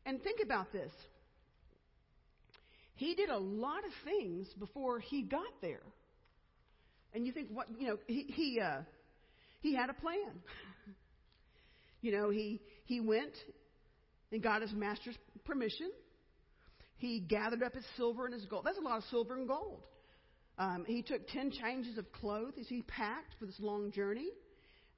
And 0.06 0.22
think 0.22 0.38
about 0.42 0.72
this. 0.72 0.92
He 2.94 3.16
did 3.16 3.30
a 3.30 3.38
lot 3.38 3.84
of 3.84 3.90
things 4.04 4.46
before 4.58 5.00
he 5.00 5.22
got 5.22 5.60
there. 5.60 5.82
And 7.12 7.26
you 7.26 7.32
think, 7.32 7.48
what, 7.50 7.66
you 7.78 7.88
know, 7.88 7.96
he, 8.06 8.22
he, 8.28 8.60
uh, 8.60 8.82
he 9.60 9.74
had 9.74 9.90
a 9.90 9.94
plan. 9.94 10.40
you 12.00 12.12
know, 12.12 12.30
he, 12.30 12.60
he 12.84 13.00
went 13.00 13.32
and 14.30 14.40
got 14.40 14.62
his 14.62 14.72
master's 14.72 15.16
permission. 15.44 15.90
He 16.98 17.18
gathered 17.18 17.64
up 17.64 17.74
his 17.74 17.84
silver 17.96 18.24
and 18.24 18.34
his 18.34 18.44
gold. 18.44 18.64
That's 18.64 18.78
a 18.78 18.82
lot 18.82 18.98
of 18.98 19.04
silver 19.10 19.34
and 19.34 19.48
gold. 19.48 19.82
Um, 20.58 20.84
he 20.86 21.02
took 21.02 21.26
10 21.26 21.50
changes 21.50 21.98
of 21.98 22.12
clothes 22.12 22.66
he 22.68 22.82
packed 22.82 23.34
for 23.40 23.46
this 23.46 23.58
long 23.58 23.90
journey. 23.90 24.28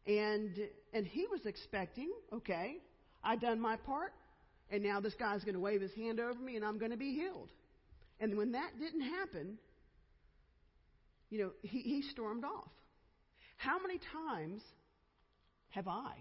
And, 0.06 0.58
and 0.92 1.06
he 1.06 1.26
was 1.30 1.46
expecting, 1.46 2.10
okay, 2.32 2.76
I've 3.22 3.40
done 3.40 3.60
my 3.60 3.76
part, 3.76 4.12
and 4.70 4.82
now 4.82 5.00
this 5.00 5.14
guy's 5.14 5.44
going 5.44 5.54
to 5.54 5.60
wave 5.60 5.80
his 5.80 5.94
hand 5.94 6.18
over 6.18 6.38
me 6.38 6.56
and 6.56 6.64
I'm 6.64 6.78
going 6.78 6.90
to 6.90 6.96
be 6.96 7.12
healed. 7.12 7.50
And 8.18 8.36
when 8.36 8.52
that 8.52 8.70
didn't 8.80 9.02
happen, 9.02 9.58
you 11.28 11.38
know, 11.38 11.50
he, 11.62 11.80
he 11.80 12.02
stormed 12.10 12.44
off. 12.44 12.70
How 13.56 13.78
many 13.80 14.00
times 14.12 14.62
have 15.70 15.88
I? 15.88 16.14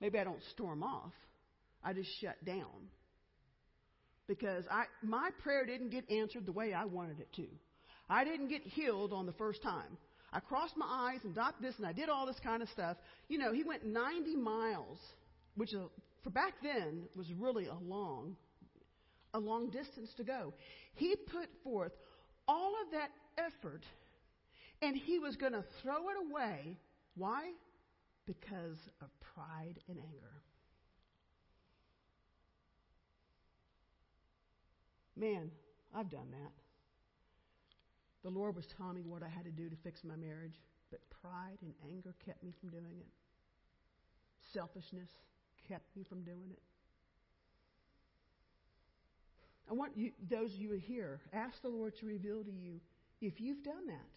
Maybe 0.00 0.18
I 0.18 0.24
don't 0.24 0.42
storm 0.52 0.82
off. 0.82 1.12
I 1.84 1.92
just 1.92 2.10
shut 2.20 2.42
down. 2.44 2.88
Because 4.26 4.64
I, 4.70 4.84
my 5.02 5.30
prayer 5.42 5.64
didn't 5.66 5.90
get 5.90 6.10
answered 6.10 6.46
the 6.46 6.52
way 6.52 6.72
I 6.72 6.84
wanted 6.84 7.20
it 7.20 7.32
to. 7.36 7.46
I 8.08 8.24
didn't 8.24 8.48
get 8.48 8.62
healed 8.62 9.12
on 9.12 9.26
the 9.26 9.32
first 9.32 9.62
time. 9.62 9.96
I 10.32 10.40
crossed 10.40 10.76
my 10.76 10.86
eyes 10.86 11.20
and 11.24 11.34
dot 11.34 11.54
this 11.60 11.74
and 11.78 11.86
I 11.86 11.92
did 11.92 12.08
all 12.08 12.26
this 12.26 12.38
kind 12.42 12.62
of 12.62 12.68
stuff. 12.68 12.96
You 13.28 13.38
know, 13.38 13.52
he 13.52 13.64
went 13.64 13.84
90 13.84 14.36
miles 14.36 14.98
which 15.56 15.74
uh, 15.74 15.88
for 16.22 16.30
back 16.30 16.54
then 16.62 17.02
was 17.16 17.26
really 17.38 17.66
a 17.66 17.74
long, 17.74 18.36
a 19.34 19.38
long 19.38 19.70
distance 19.70 20.10
to 20.16 20.24
go. 20.24 20.54
He 20.94 21.16
put 21.16 21.48
forth 21.64 21.92
all 22.46 22.74
of 22.84 22.92
that 22.92 23.10
effort 23.38 23.84
and 24.82 24.96
he 24.96 25.18
was 25.18 25.36
going 25.36 25.52
to 25.52 25.64
throw 25.82 26.08
it 26.08 26.16
away. 26.30 26.76
Why? 27.16 27.50
Because 28.26 28.78
of 29.02 29.08
pride 29.34 29.78
and 29.88 29.98
anger. 29.98 30.42
Man, 35.16 35.50
I've 35.94 36.10
done 36.10 36.30
that. 36.30 36.52
The 38.22 38.30
Lord 38.30 38.54
was 38.54 38.66
telling 38.76 38.96
me 38.96 39.02
what 39.06 39.22
I 39.22 39.28
had 39.28 39.44
to 39.44 39.50
do 39.50 39.68
to 39.68 39.76
fix 39.82 40.00
my 40.04 40.16
marriage, 40.16 40.60
but 40.90 41.00
pride 41.22 41.58
and 41.62 41.72
anger 41.90 42.14
kept 42.24 42.42
me 42.42 42.52
from 42.60 42.70
doing 42.70 42.98
it. 43.00 43.06
Selfishness 44.52 45.08
kept 45.68 45.84
me 45.96 46.04
from 46.08 46.22
doing 46.22 46.50
it. 46.50 46.62
I 49.70 49.72
want 49.74 49.92
you, 49.96 50.10
those 50.28 50.52
of 50.52 50.58
you 50.58 50.72
here, 50.72 51.20
ask 51.32 51.62
the 51.62 51.68
Lord 51.68 51.94
to 52.00 52.06
reveal 52.06 52.42
to 52.42 52.50
you 52.50 52.80
if 53.20 53.40
you've 53.40 53.62
done 53.62 53.86
that. 53.86 54.10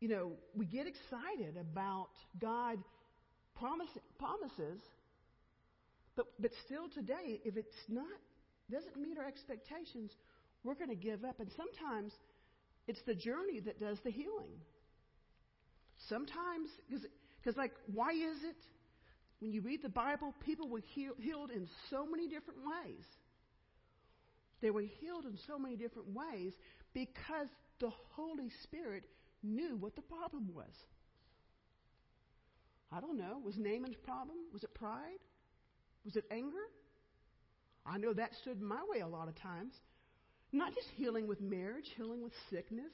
You 0.00 0.08
know, 0.08 0.32
we 0.54 0.64
get 0.66 0.86
excited 0.86 1.56
about 1.60 2.08
God 2.40 2.78
promise, 3.54 3.90
promises, 4.18 4.80
but, 6.16 6.26
but 6.40 6.50
still 6.66 6.88
today, 6.88 7.40
if 7.44 7.56
it's 7.56 7.76
not, 7.88 8.06
doesn't 8.70 8.96
meet 8.96 9.18
our 9.18 9.26
expectations, 9.26 10.10
we're 10.64 10.74
going 10.74 10.90
to 10.90 10.94
give 10.94 11.24
up. 11.24 11.40
And 11.40 11.50
sometimes 11.56 12.12
it's 12.86 13.02
the 13.06 13.14
journey 13.14 13.60
that 13.60 13.80
does 13.80 13.98
the 14.04 14.10
healing. 14.10 14.60
Sometimes, 16.08 16.68
because 16.90 17.56
like, 17.56 17.72
why 17.92 18.12
is 18.12 18.42
it 18.44 18.56
when 19.40 19.52
you 19.52 19.60
read 19.60 19.82
the 19.82 19.88
Bible, 19.88 20.34
people 20.44 20.68
were 20.68 20.82
heal, 20.94 21.12
healed 21.18 21.50
in 21.50 21.68
so 21.90 22.06
many 22.06 22.28
different 22.28 22.60
ways? 22.60 23.04
They 24.60 24.70
were 24.70 24.82
healed 24.82 25.24
in 25.24 25.36
so 25.46 25.58
many 25.58 25.76
different 25.76 26.08
ways 26.14 26.52
because 26.94 27.48
the 27.80 27.90
Holy 28.14 28.50
Spirit 28.62 29.04
knew 29.42 29.76
what 29.76 29.96
the 29.96 30.02
problem 30.02 30.50
was. 30.54 30.72
I 32.92 33.00
don't 33.00 33.18
know. 33.18 33.40
Was 33.44 33.56
Naaman's 33.56 33.96
problem? 33.96 34.36
Was 34.52 34.62
it 34.64 34.74
pride? 34.74 35.18
Was 36.04 36.16
it 36.16 36.24
anger? 36.30 36.66
I 37.86 37.98
know 37.98 38.12
that 38.12 38.34
stood 38.40 38.60
in 38.60 38.66
my 38.66 38.80
way 38.88 39.00
a 39.00 39.08
lot 39.08 39.28
of 39.28 39.34
times. 39.34 39.72
Not 40.52 40.74
just 40.74 40.88
healing 40.96 41.26
with 41.26 41.40
marriage, 41.40 41.86
healing 41.96 42.22
with 42.22 42.32
sickness, 42.50 42.92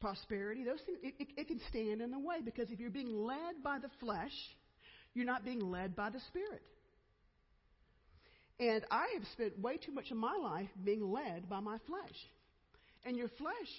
prosperity. 0.00 0.64
Those 0.64 0.80
things, 0.86 0.98
it, 1.02 1.14
it, 1.18 1.28
it 1.36 1.48
can 1.48 1.60
stand 1.68 2.00
in 2.00 2.10
the 2.10 2.18
way 2.18 2.36
because 2.44 2.70
if 2.70 2.78
you're 2.78 2.90
being 2.90 3.12
led 3.24 3.62
by 3.64 3.78
the 3.78 3.90
flesh, 3.98 4.32
you're 5.14 5.26
not 5.26 5.44
being 5.44 5.60
led 5.60 5.96
by 5.96 6.10
the 6.10 6.20
Spirit. 6.28 6.62
And 8.58 8.84
I 8.90 9.08
have 9.14 9.24
spent 9.32 9.58
way 9.58 9.76
too 9.76 9.92
much 9.92 10.10
of 10.10 10.16
my 10.16 10.34
life 10.34 10.68
being 10.82 11.12
led 11.12 11.48
by 11.48 11.60
my 11.60 11.78
flesh. 11.86 12.16
And 13.04 13.16
your 13.16 13.28
flesh 13.28 13.70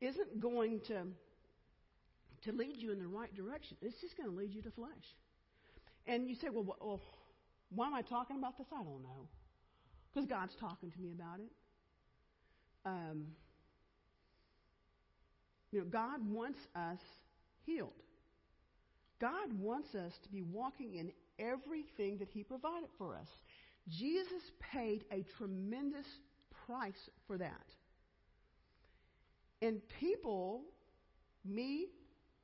isn't 0.00 0.40
going 0.40 0.80
to, 0.88 1.02
to 2.44 2.52
lead 2.52 2.76
you 2.76 2.92
in 2.92 2.98
the 2.98 3.06
right 3.06 3.34
direction. 3.34 3.76
It's 3.82 4.00
just 4.00 4.16
going 4.16 4.30
to 4.30 4.36
lead 4.36 4.54
you 4.54 4.62
to 4.62 4.70
flesh. 4.70 4.90
And 6.06 6.28
you 6.28 6.36
say, 6.36 6.48
well, 6.50 6.76
well, 6.80 7.00
why 7.74 7.86
am 7.86 7.94
I 7.94 8.02
talking 8.02 8.38
about 8.38 8.56
this? 8.58 8.66
I 8.72 8.82
don't 8.82 9.02
know. 9.02 9.28
Because 10.12 10.28
God's 10.28 10.52
talking 10.60 10.90
to 10.90 11.00
me 11.00 11.12
about 11.12 11.40
it. 11.40 11.50
Um, 12.84 13.26
you 15.72 15.80
know, 15.80 15.86
God 15.86 16.20
wants 16.30 16.60
us 16.76 17.00
healed. 17.64 17.90
God 19.20 19.52
wants 19.58 19.94
us 19.94 20.12
to 20.22 20.28
be 20.28 20.42
walking 20.42 20.96
in 20.96 21.10
everything 21.38 22.18
that 22.18 22.28
He 22.32 22.42
provided 22.42 22.88
for 22.98 23.16
us. 23.16 23.28
Jesus 23.88 24.42
paid 24.72 25.04
a 25.10 25.24
tremendous 25.36 26.06
price 26.66 27.10
for 27.26 27.38
that. 27.38 27.66
And 29.62 29.80
people, 30.00 30.62
me, 31.44 31.86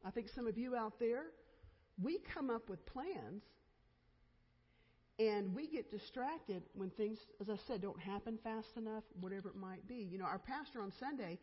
I 0.05 0.11
think 0.11 0.29
some 0.35 0.47
of 0.47 0.57
you 0.57 0.75
out 0.75 0.99
there, 0.99 1.25
we 2.03 2.19
come 2.35 2.51
up 2.51 2.69
with 2.69 2.85
plans 2.87 3.43
and 5.21 5.55
we 5.55 5.69
get 5.69 5.91
distracted 5.91 6.63
when 6.73 6.89
things, 6.91 7.19
as 7.43 7.51
I 7.51 7.57
said, 7.67 7.83
don't 7.83 8.01
happen 8.01 8.39
fast 8.43 8.69
enough, 8.79 9.05
whatever 9.21 9.51
it 9.51 9.57
might 9.57 9.87
be. 9.87 10.09
You 10.11 10.17
know, 10.17 10.25
our 10.25 10.39
pastor 10.39 10.81
on 10.81 10.93
Sunday, 10.99 11.39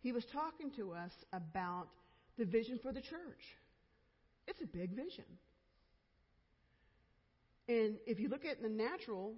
he 0.00 0.12
was 0.12 0.24
talking 0.30 0.70
to 0.76 0.92
us 0.92 1.12
about 1.32 1.88
the 2.36 2.44
vision 2.44 2.78
for 2.82 2.92
the 2.92 3.00
church. 3.00 3.40
It's 4.46 4.60
a 4.60 4.66
big 4.66 4.90
vision. 4.90 5.24
And 7.66 7.96
if 8.06 8.20
you 8.20 8.28
look 8.28 8.44
at 8.44 8.60
the 8.60 8.68
natural, 8.68 9.32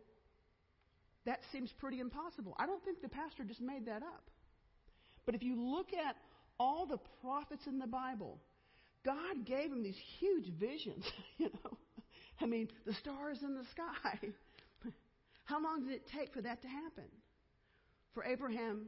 that 1.25 1.39
seems 1.53 1.71
pretty 1.79 2.01
impossible. 2.01 2.57
I 2.59 2.67
don't 2.67 2.85
think 2.85 3.01
the 3.03 3.09
pastor 3.09 3.45
just 3.45 3.61
made 3.61 3.87
that 3.87 4.03
up. 4.03 4.25
But 5.27 5.37
if 5.37 5.45
you 5.45 5.55
look 5.55 5.93
at 5.95 6.17
all 6.59 6.87
the 6.87 6.99
prophets 7.23 7.63
in 7.69 7.79
the 7.79 7.87
Bible, 7.87 8.41
God 9.05 9.47
gave 9.47 9.71
them 9.71 9.85
these 9.85 9.99
huge 10.19 10.49
visions, 10.59 11.05
you 11.39 11.51
know. 11.65 11.79
I 12.41 12.47
mean, 12.47 12.69
the 12.87 12.95
stars 12.95 13.39
in 13.43 13.55
the 13.55 13.65
sky. 13.71 14.29
How 15.45 15.63
long 15.63 15.85
did 15.85 15.93
it 15.93 16.09
take 16.17 16.33
for 16.33 16.41
that 16.43 16.63
to 16.63 16.69
happen? 16.69 17.05
For 18.15 18.25
Abraham 18.25 18.87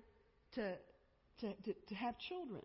to, 0.54 0.74
to, 1.40 1.52
to, 1.64 1.74
to 1.88 1.94
have 1.94 2.14
children. 2.18 2.62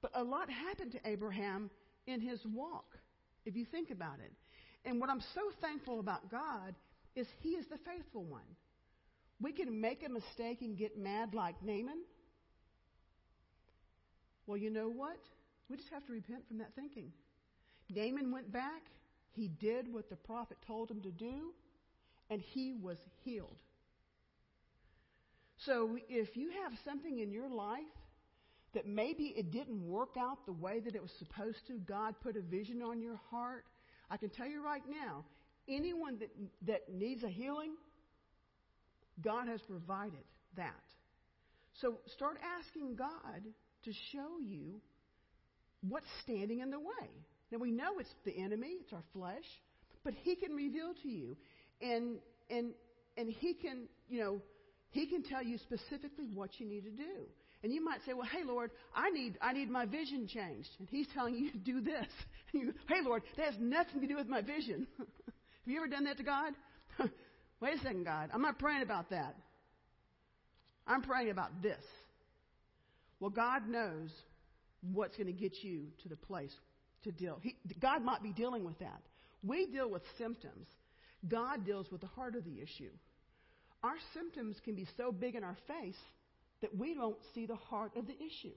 But 0.00 0.12
a 0.14 0.22
lot 0.22 0.50
happened 0.50 0.92
to 0.92 1.00
Abraham 1.04 1.70
in 2.06 2.20
his 2.20 2.40
walk, 2.52 2.96
if 3.44 3.54
you 3.56 3.64
think 3.64 3.90
about 3.90 4.18
it. 4.24 4.32
And 4.84 5.00
what 5.00 5.10
I'm 5.10 5.22
so 5.34 5.40
thankful 5.60 6.00
about 6.00 6.30
God 6.30 6.74
is 7.14 7.26
He 7.40 7.50
is 7.50 7.66
the 7.68 7.78
faithful 7.78 8.24
one. 8.24 8.42
We 9.40 9.52
can 9.52 9.80
make 9.80 10.04
a 10.04 10.08
mistake 10.08 10.58
and 10.60 10.76
get 10.76 10.98
mad 10.98 11.34
like 11.34 11.56
Naaman. 11.62 12.02
Well, 14.46 14.56
you 14.56 14.70
know 14.70 14.88
what? 14.88 15.18
We 15.68 15.76
just 15.76 15.90
have 15.90 16.04
to 16.06 16.12
repent 16.12 16.46
from 16.48 16.58
that 16.58 16.74
thinking. 16.74 17.12
Naaman 17.94 18.32
went 18.32 18.52
back. 18.52 18.82
He 19.32 19.48
did 19.48 19.92
what 19.92 20.10
the 20.10 20.16
prophet 20.16 20.58
told 20.66 20.90
him 20.90 21.00
to 21.02 21.10
do, 21.10 21.52
and 22.30 22.40
he 22.40 22.74
was 22.74 22.98
healed. 23.24 23.56
So 25.64 25.96
if 26.08 26.36
you 26.36 26.50
have 26.62 26.72
something 26.84 27.20
in 27.20 27.30
your 27.30 27.48
life 27.48 27.82
that 28.74 28.86
maybe 28.86 29.34
it 29.36 29.50
didn't 29.52 29.86
work 29.86 30.16
out 30.18 30.44
the 30.46 30.52
way 30.52 30.80
that 30.80 30.94
it 30.94 31.02
was 31.02 31.12
supposed 31.18 31.66
to, 31.68 31.74
God 31.78 32.14
put 32.22 32.36
a 32.36 32.40
vision 32.40 32.82
on 32.82 33.00
your 33.00 33.20
heart, 33.30 33.64
I 34.10 34.16
can 34.16 34.30
tell 34.30 34.46
you 34.46 34.64
right 34.64 34.82
now, 34.88 35.24
anyone 35.68 36.18
that, 36.18 36.30
that 36.66 36.92
needs 36.92 37.22
a 37.22 37.28
healing, 37.28 37.74
God 39.22 39.46
has 39.48 39.60
provided 39.62 40.24
that. 40.56 40.72
So 41.80 41.98
start 42.16 42.38
asking 42.58 42.96
God 42.96 43.42
to 43.84 43.92
show 44.12 44.38
you 44.40 44.80
what's 45.88 46.06
standing 46.22 46.60
in 46.60 46.70
the 46.70 46.80
way. 46.80 47.08
Now 47.52 47.58
we 47.58 47.70
know 47.70 47.98
it's 47.98 48.08
the 48.24 48.34
enemy, 48.34 48.78
it's 48.80 48.92
our 48.94 49.02
flesh, 49.12 49.44
but 50.02 50.14
he 50.14 50.34
can 50.34 50.52
reveal 50.52 50.94
to 51.02 51.08
you. 51.08 51.36
And 51.82 52.16
and 52.50 52.72
and 53.18 53.28
he 53.28 53.52
can, 53.52 53.88
you 54.08 54.20
know, 54.20 54.40
he 54.88 55.06
can 55.06 55.22
tell 55.22 55.42
you 55.42 55.58
specifically 55.58 56.28
what 56.32 56.58
you 56.58 56.66
need 56.66 56.84
to 56.84 56.90
do. 56.90 57.26
And 57.62 57.72
you 57.72 57.84
might 57.84 58.00
say, 58.06 58.14
Well, 58.14 58.26
hey 58.26 58.42
Lord, 58.42 58.70
I 58.96 59.10
need 59.10 59.36
I 59.42 59.52
need 59.52 59.68
my 59.70 59.84
vision 59.84 60.26
changed. 60.26 60.70
And 60.78 60.88
he's 60.88 61.06
telling 61.14 61.34
you 61.34 61.52
to 61.52 61.58
do 61.58 61.82
this. 61.82 62.06
And 62.54 62.62
you 62.62 62.74
Hey 62.88 63.02
Lord, 63.04 63.22
that 63.36 63.44
has 63.44 63.54
nothing 63.60 64.00
to 64.00 64.06
do 64.06 64.16
with 64.16 64.28
my 64.28 64.40
vision. 64.40 64.86
Have 64.98 65.66
you 65.66 65.76
ever 65.76 65.88
done 65.88 66.04
that 66.04 66.16
to 66.16 66.24
God? 66.24 66.54
Wait 67.60 67.74
a 67.74 67.82
second, 67.82 68.04
God. 68.04 68.30
I'm 68.32 68.42
not 68.42 68.58
praying 68.58 68.82
about 68.82 69.10
that. 69.10 69.36
I'm 70.86 71.02
praying 71.02 71.30
about 71.30 71.62
this. 71.62 71.84
Well, 73.20 73.30
God 73.30 73.68
knows 73.68 74.10
what's 74.92 75.16
going 75.16 75.28
to 75.28 75.32
get 75.32 75.52
you 75.62 75.84
to 76.02 76.08
the 76.08 76.16
place 76.16 76.50
to 77.04 77.12
deal. 77.12 77.38
He, 77.42 77.56
God 77.80 78.02
might 78.02 78.22
be 78.22 78.32
dealing 78.32 78.64
with 78.64 78.78
that. 78.78 79.02
We 79.42 79.66
deal 79.66 79.90
with 79.90 80.02
symptoms. 80.18 80.66
God 81.28 81.64
deals 81.64 81.90
with 81.90 82.00
the 82.00 82.06
heart 82.08 82.34
of 82.36 82.44
the 82.44 82.60
issue. 82.60 82.90
Our 83.82 83.96
symptoms 84.14 84.56
can 84.64 84.74
be 84.74 84.86
so 84.96 85.10
big 85.10 85.34
in 85.34 85.44
our 85.44 85.56
face 85.66 85.98
that 86.60 86.76
we 86.76 86.94
don't 86.94 87.18
see 87.34 87.46
the 87.46 87.56
heart 87.56 87.92
of 87.96 88.06
the 88.06 88.14
issue. 88.14 88.54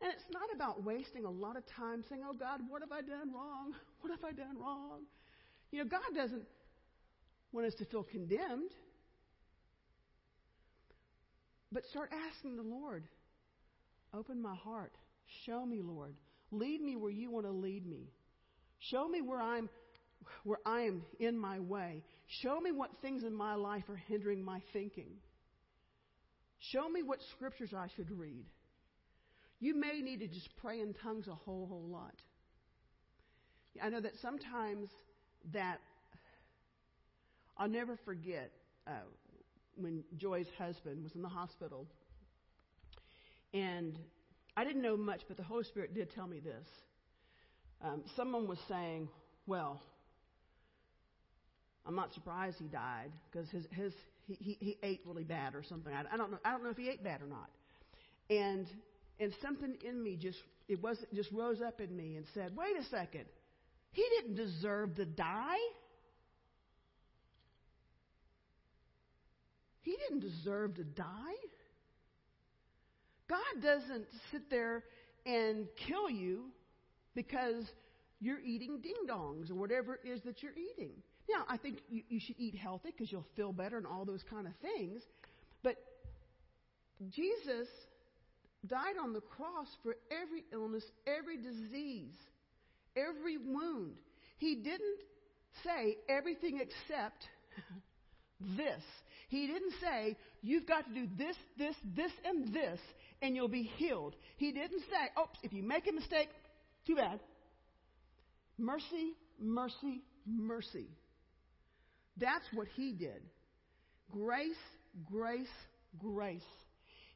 And 0.00 0.12
it's 0.12 0.30
not 0.30 0.54
about 0.54 0.84
wasting 0.84 1.24
a 1.24 1.30
lot 1.30 1.56
of 1.56 1.64
time 1.76 2.04
saying, 2.08 2.22
Oh 2.24 2.34
God, 2.34 2.60
what 2.68 2.82
have 2.82 2.92
I 2.92 3.00
done 3.00 3.32
wrong? 3.34 3.72
What 4.02 4.10
have 4.12 4.24
I 4.24 4.32
done 4.32 4.56
wrong? 4.60 5.00
You 5.72 5.82
know, 5.82 5.90
God 5.90 6.14
doesn't 6.14 6.44
want 7.50 7.66
us 7.66 7.74
to 7.78 7.84
feel 7.86 8.04
condemned. 8.04 8.70
But 11.72 11.84
start 11.86 12.12
asking 12.12 12.56
the 12.56 12.62
Lord, 12.62 13.04
open 14.14 14.40
my 14.40 14.54
heart. 14.54 14.92
Show 15.44 15.66
me, 15.66 15.82
Lord. 15.82 16.14
Lead 16.50 16.80
me 16.80 16.96
where 16.96 17.10
you 17.10 17.30
want 17.30 17.46
to 17.46 17.52
lead 17.52 17.86
me. 17.86 18.10
Show 18.78 19.08
me 19.08 19.20
where 19.20 19.40
I'm 19.40 19.68
where 20.44 20.58
I 20.66 20.82
am 20.82 21.02
in 21.20 21.38
my 21.38 21.60
way. 21.60 22.02
Show 22.42 22.60
me 22.60 22.72
what 22.72 22.90
things 23.00 23.22
in 23.22 23.34
my 23.34 23.54
life 23.54 23.84
are 23.88 23.96
hindering 23.96 24.42
my 24.42 24.60
thinking. 24.72 25.10
Show 26.58 26.88
me 26.88 27.02
what 27.02 27.18
scriptures 27.32 27.72
I 27.76 27.88
should 27.94 28.10
read. 28.10 28.44
You 29.60 29.74
may 29.74 30.00
need 30.00 30.20
to 30.20 30.26
just 30.26 30.48
pray 30.56 30.80
in 30.80 30.94
tongues 30.94 31.28
a 31.28 31.34
whole 31.34 31.66
whole 31.66 31.88
lot. 31.88 32.14
I 33.82 33.88
know 33.88 34.00
that 34.00 34.12
sometimes 34.20 34.88
that 35.52 35.78
I'll 37.56 37.68
never 37.68 37.98
forget 38.04 38.50
uh, 38.86 38.92
when 39.76 40.02
Joy's 40.16 40.48
husband 40.58 41.02
was 41.02 41.14
in 41.14 41.22
the 41.22 41.28
hospital, 41.28 41.86
and 43.52 43.98
I 44.56 44.64
didn't 44.64 44.82
know 44.82 44.96
much, 44.96 45.20
but 45.28 45.36
the 45.36 45.42
Holy 45.42 45.64
Spirit 45.64 45.94
did 45.94 46.10
tell 46.14 46.26
me 46.26 46.40
this. 46.40 46.66
Um, 47.82 48.02
someone 48.16 48.48
was 48.48 48.58
saying, 48.68 49.08
"Well, 49.46 49.82
I'm 51.86 51.94
not 51.94 52.12
surprised 52.14 52.56
he 52.58 52.68
died 52.68 53.12
because 53.30 53.48
his 53.50 53.64
his 53.70 53.92
he, 54.26 54.34
he, 54.34 54.56
he 54.60 54.78
ate 54.82 55.02
really 55.06 55.24
bad 55.24 55.54
or 55.54 55.62
something. 55.62 55.92
I, 55.92 56.04
I 56.12 56.16
don't 56.16 56.30
know. 56.30 56.38
I 56.44 56.50
don't 56.52 56.64
know 56.64 56.70
if 56.70 56.76
he 56.76 56.88
ate 56.88 57.04
bad 57.04 57.20
or 57.22 57.26
not. 57.26 57.50
And 58.30 58.66
and 59.20 59.32
something 59.42 59.76
in 59.84 60.02
me 60.02 60.16
just 60.16 60.38
it 60.68 60.82
was 60.82 60.98
just 61.14 61.30
rose 61.32 61.60
up 61.60 61.80
in 61.80 61.94
me 61.94 62.16
and 62.16 62.24
said, 62.34 62.56
"Wait 62.56 62.76
a 62.78 62.84
second. 62.84 63.26
He 63.92 64.04
didn't 64.20 64.36
deserve 64.36 64.94
to 64.96 65.04
die. 65.06 65.56
He 69.82 69.96
didn't 69.96 70.20
deserve 70.20 70.74
to 70.74 70.84
die. 70.84 71.34
God 73.28 73.62
doesn't 73.62 74.06
sit 74.30 74.48
there 74.50 74.84
and 75.24 75.66
kill 75.88 76.08
you 76.08 76.44
because 77.14 77.64
you're 78.20 78.40
eating 78.40 78.80
ding 78.80 78.94
dongs 79.08 79.50
or 79.50 79.54
whatever 79.54 79.94
it 79.94 80.08
is 80.08 80.20
that 80.24 80.42
you're 80.42 80.52
eating. 80.52 80.92
Now, 81.28 81.44
I 81.48 81.56
think 81.56 81.78
you, 81.88 82.02
you 82.08 82.20
should 82.20 82.36
eat 82.38 82.54
healthy 82.54 82.90
because 82.92 83.10
you'll 83.10 83.26
feel 83.34 83.52
better 83.52 83.76
and 83.76 83.86
all 83.86 84.04
those 84.04 84.22
kind 84.30 84.46
of 84.46 84.52
things. 84.62 85.02
But 85.62 85.76
Jesus 87.10 87.68
died 88.66 88.96
on 89.02 89.12
the 89.12 89.20
cross 89.20 89.66
for 89.82 89.96
every 90.10 90.44
illness, 90.52 90.84
every 91.06 91.36
disease, 91.36 92.14
every 92.96 93.36
wound. 93.36 93.96
He 94.38 94.54
didn't 94.56 95.00
say 95.64 95.96
everything 96.08 96.60
except 96.60 97.26
this. 98.56 98.82
He 99.28 99.46
didn't 99.46 99.72
say, 99.80 100.16
you've 100.42 100.66
got 100.66 100.86
to 100.86 100.94
do 100.94 101.08
this, 101.18 101.36
this, 101.58 101.74
this, 101.96 102.12
and 102.24 102.54
this, 102.54 102.78
and 103.22 103.34
you'll 103.34 103.48
be 103.48 103.62
healed. 103.76 104.14
He 104.36 104.52
didn't 104.52 104.80
say, 104.80 105.20
oops, 105.20 105.38
if 105.42 105.52
you 105.52 105.62
make 105.62 105.88
a 105.88 105.92
mistake, 105.92 106.28
too 106.86 106.96
bad. 106.96 107.20
Mercy, 108.58 109.14
mercy, 109.40 110.02
mercy. 110.26 110.88
That's 112.18 112.44
what 112.54 112.68
he 112.74 112.92
did. 112.92 113.22
Grace, 114.10 114.50
grace, 115.04 115.46
grace. 115.98 116.42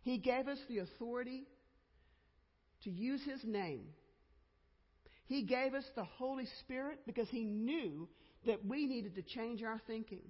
He 0.03 0.19
gave 0.19 0.49
us 0.49 0.59
the 0.69 0.79
authority 0.79 1.45
to 2.85 2.91
use 2.91 3.21
his 3.25 3.41
name. 3.45 3.85
He 5.27 5.45
gave 5.45 5.75
us 5.75 5.85
the 5.95 6.05
Holy 6.05 6.47
Spirit 6.61 7.01
because 7.07 7.29
he 7.29 7.45
knew 7.45 8.09
that 8.47 8.65
we 8.67 8.87
needed 8.87 9.15
to 9.15 9.23
change 9.23 9.63
our 9.63 9.81
thinking. 9.87 10.23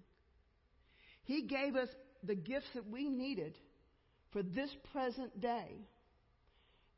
He 1.24 1.42
gave 1.42 1.76
us 1.76 1.88
the 2.22 2.34
gifts 2.34 2.66
that 2.74 2.88
we 2.88 3.08
needed 3.08 3.56
for 4.32 4.42
this 4.42 4.70
present 4.92 5.40
day. 5.40 5.86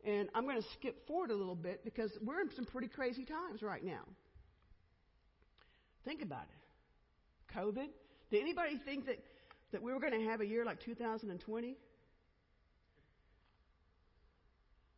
And 0.05 0.29
I'm 0.35 0.45
going 0.45 0.61
to 0.61 0.69
skip 0.79 1.07
forward 1.07 1.31
a 1.31 1.35
little 1.35 1.55
bit 1.55 1.85
because 1.85 2.11
we're 2.25 2.41
in 2.41 2.51
some 2.55 2.65
pretty 2.65 2.89
crazy 2.89 3.25
times 3.25 3.63
right 3.63 3.85
now. 3.85 4.03
Think 6.05 6.23
about 6.23 6.43
it. 6.45 7.57
COVID? 7.57 7.89
Did 8.31 8.41
anybody 8.41 8.81
think 8.85 9.07
that, 9.07 9.19
that 9.71 9.83
we 9.83 9.93
were 9.93 10.01
going 10.01 10.19
to 10.19 10.27
have 10.27 10.41
a 10.41 10.47
year 10.47 10.65
like 10.65 10.81
2020? 10.81 11.77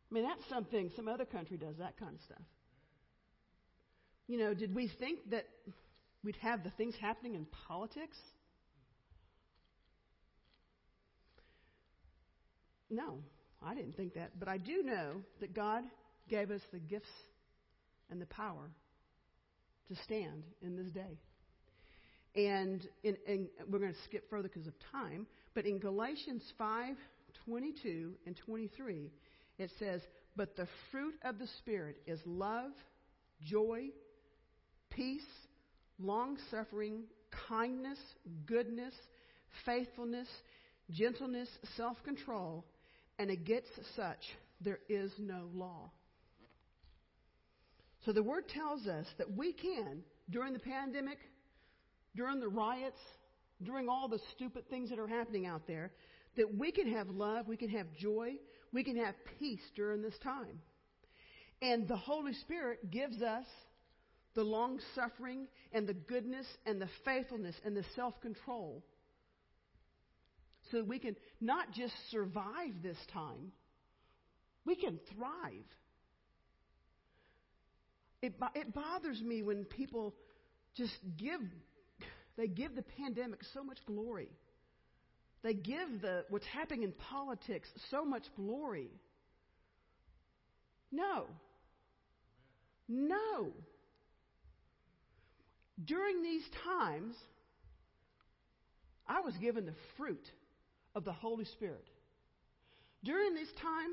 I 0.09 0.13
mean, 0.13 0.23
that's 0.23 0.47
something 0.49 0.89
some 0.95 1.07
other 1.07 1.25
country 1.25 1.57
does, 1.57 1.75
that 1.77 1.97
kind 1.97 2.15
of 2.15 2.21
stuff. 2.21 2.41
You 4.27 4.39
know, 4.39 4.53
did 4.53 4.73
we 4.73 4.87
think 4.99 5.29
that 5.29 5.45
we'd 6.23 6.37
have 6.37 6.63
the 6.63 6.71
things 6.71 6.95
happening 6.99 7.35
in 7.35 7.45
politics? 7.67 8.17
No, 12.89 13.19
I 13.63 13.73
didn't 13.73 13.95
think 13.95 14.13
that. 14.15 14.39
But 14.39 14.47
I 14.47 14.57
do 14.57 14.83
know 14.83 15.21
that 15.39 15.53
God 15.53 15.83
gave 16.29 16.51
us 16.51 16.61
the 16.71 16.79
gifts 16.79 17.09
and 18.09 18.21
the 18.21 18.25
power 18.27 18.69
to 19.87 19.95
stand 20.03 20.43
in 20.61 20.75
this 20.75 20.91
day. 20.91 21.19
And, 22.35 22.85
in, 23.03 23.47
we're 23.69 23.79
going 23.79 23.93
to 23.93 24.03
skip 24.05 24.29
further 24.29 24.49
because 24.49 24.67
of 24.67 24.73
time, 24.91 25.25
but 25.53 25.65
in 25.65 25.79
Galatians 25.79 26.43
5 26.57 26.95
22 27.45 28.13
and 28.25 28.35
23, 28.45 29.11
it 29.57 29.69
says, 29.77 30.01
But 30.35 30.55
the 30.55 30.67
fruit 30.91 31.15
of 31.23 31.37
the 31.37 31.47
Spirit 31.59 31.97
is 32.07 32.19
love, 32.25 32.71
joy, 33.43 33.89
peace, 34.89 35.21
long 35.99 36.37
suffering, 36.49 37.03
kindness, 37.47 37.99
goodness, 38.45 38.93
faithfulness, 39.65 40.27
gentleness, 40.91 41.49
self 41.75 41.97
control, 42.03 42.65
and 43.19 43.29
against 43.29 43.69
such 43.95 44.19
there 44.61 44.79
is 44.89 45.11
no 45.19 45.49
law. 45.53 45.91
So 48.05 48.11
the 48.11 48.23
word 48.23 48.47
tells 48.47 48.85
us 48.87 49.05
that 49.17 49.35
we 49.35 49.51
can, 49.51 50.03
during 50.29 50.53
the 50.53 50.59
pandemic, 50.59 51.17
during 52.15 52.39
the 52.39 52.47
riots, 52.47 52.99
during 53.63 53.89
all 53.89 54.07
the 54.07 54.19
stupid 54.35 54.69
things 54.69 54.89
that 54.89 54.99
are 54.99 55.07
happening 55.07 55.45
out 55.45 55.65
there, 55.67 55.91
that 56.37 56.53
we 56.55 56.71
can 56.71 56.91
have 56.93 57.09
love, 57.09 57.47
we 57.47 57.57
can 57.57 57.69
have 57.69 57.87
joy, 57.99 58.33
we 58.71 58.83
can 58.83 58.97
have 58.97 59.15
peace 59.39 59.61
during 59.75 60.01
this 60.01 60.17
time. 60.21 60.59
And 61.61 61.87
the 61.87 61.95
Holy 61.95 62.33
Spirit 62.33 62.91
gives 62.91 63.21
us 63.21 63.45
the 64.35 64.43
long 64.43 64.79
suffering 64.93 65.47
and 65.71 65.87
the 65.87 65.93
goodness 65.93 66.45
and 66.65 66.81
the 66.81 66.89
faithfulness 67.05 67.55
and 67.65 67.75
the 67.75 67.85
self 67.95 68.19
control 68.21 68.83
so 70.75 70.83
we 70.83 70.99
can 70.99 71.15
not 71.39 71.71
just 71.71 71.93
survive 72.11 72.73
this 72.83 72.97
time, 73.13 73.51
we 74.65 74.75
can 74.75 74.99
thrive. 75.15 75.53
It, 78.21 78.33
it 78.55 78.73
bothers 78.73 79.21
me 79.21 79.41
when 79.43 79.63
people 79.65 80.13
just 80.75 80.93
give 81.17 81.39
they 82.37 82.47
give 82.47 82.75
the 82.75 82.83
pandemic 82.97 83.39
so 83.53 83.63
much 83.63 83.77
glory. 83.85 84.29
They 85.41 85.53
give 85.53 86.01
the, 86.01 86.25
what's 86.29 86.45
happening 86.47 86.83
in 86.83 86.91
politics 86.91 87.69
so 87.91 88.03
much 88.03 88.23
glory. 88.35 88.89
No. 90.91 91.27
No. 92.89 93.53
During 95.85 96.23
these 96.23 96.43
times, 96.65 97.15
I 99.07 99.21
was 99.21 99.33
given 99.37 99.65
the 99.65 99.75
fruit 99.95 100.27
of 100.95 101.03
the 101.03 101.11
Holy 101.11 101.45
Spirit. 101.45 101.85
During 103.03 103.35
this 103.35 103.49
time, 103.61 103.91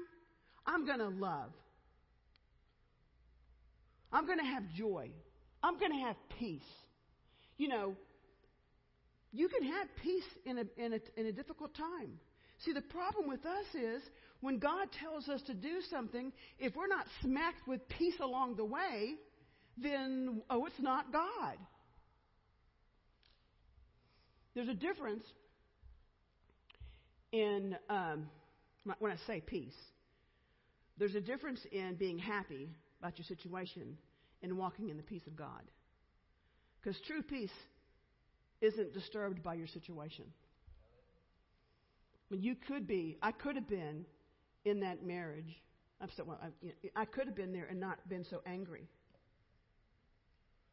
I'm 0.66 0.86
going 0.86 1.00
to 1.00 1.09
love. 1.09 1.50
I'm 4.12 4.26
going 4.26 4.38
to 4.38 4.44
have 4.44 4.62
joy. 4.76 5.11
I'm 5.62 5.78
going 5.78 5.92
to 5.92 5.98
have 5.98 6.16
peace. 6.38 6.62
You 7.57 7.68
know, 7.68 7.96
you 9.32 9.48
can 9.48 9.62
have 9.64 9.88
peace 10.03 10.24
in 10.44 10.59
a, 10.59 10.64
in, 10.76 10.92
a, 10.94 11.20
in 11.20 11.26
a 11.26 11.32
difficult 11.32 11.74
time. 11.74 12.18
See, 12.64 12.72
the 12.72 12.82
problem 12.82 13.28
with 13.28 13.44
us 13.44 13.66
is 13.74 14.03
when 14.40 14.59
God 14.59 14.88
tells 15.00 15.28
us 15.28 15.40
to 15.42 15.55
do 15.55 15.80
something, 15.90 16.32
if 16.59 16.76
we're 16.76 16.86
not 16.86 17.07
smacked 17.22 17.66
with 17.66 17.88
peace 17.88 18.14
along 18.20 18.57
the 18.57 18.64
way, 18.64 19.14
then, 19.76 20.42
oh, 20.50 20.66
it's 20.66 20.80
not 20.80 21.12
God. 21.12 21.57
There's 24.55 24.68
a 24.68 24.74
difference 24.74 25.24
in, 27.33 27.76
um, 27.89 28.28
when 28.99 29.11
I 29.11 29.16
say 29.26 29.41
peace, 29.41 29.74
there's 30.99 31.14
a 31.14 31.20
difference 31.20 31.61
in 31.72 31.97
being 31.97 32.18
happy 32.18 32.68
about 33.01 33.18
your 33.18 33.24
situation 33.24 33.97
and 34.43 34.57
walking 34.57 34.89
in 34.89 34.97
the 34.97 35.03
peace 35.03 35.26
of 35.26 35.37
God. 35.37 35.62
Because 36.80 37.01
true 37.07 37.22
peace 37.22 37.51
isn't 38.61 38.93
disturbed 38.93 39.43
by 39.43 39.55
your 39.55 39.66
situation. 39.66 40.24
I 42.30 42.35
mean, 42.35 42.43
you 42.43 42.55
could 42.68 42.87
be, 42.87 43.18
I 43.22 43.33
could 43.33 43.57
have 43.57 43.68
been 43.68 44.05
in 44.64 44.80
that 44.80 45.05
marriage. 45.05 45.61
I'm 46.01 46.09
so, 46.16 46.24
well, 46.24 46.39
I, 46.43 46.49
you 46.61 46.68
know, 46.68 46.91
I 46.97 47.05
could 47.05 47.26
have 47.26 47.37
been 47.37 47.53
there 47.53 47.66
and 47.70 47.80
not 47.80 47.99
been 48.09 48.24
so 48.28 48.41
angry. 48.47 48.89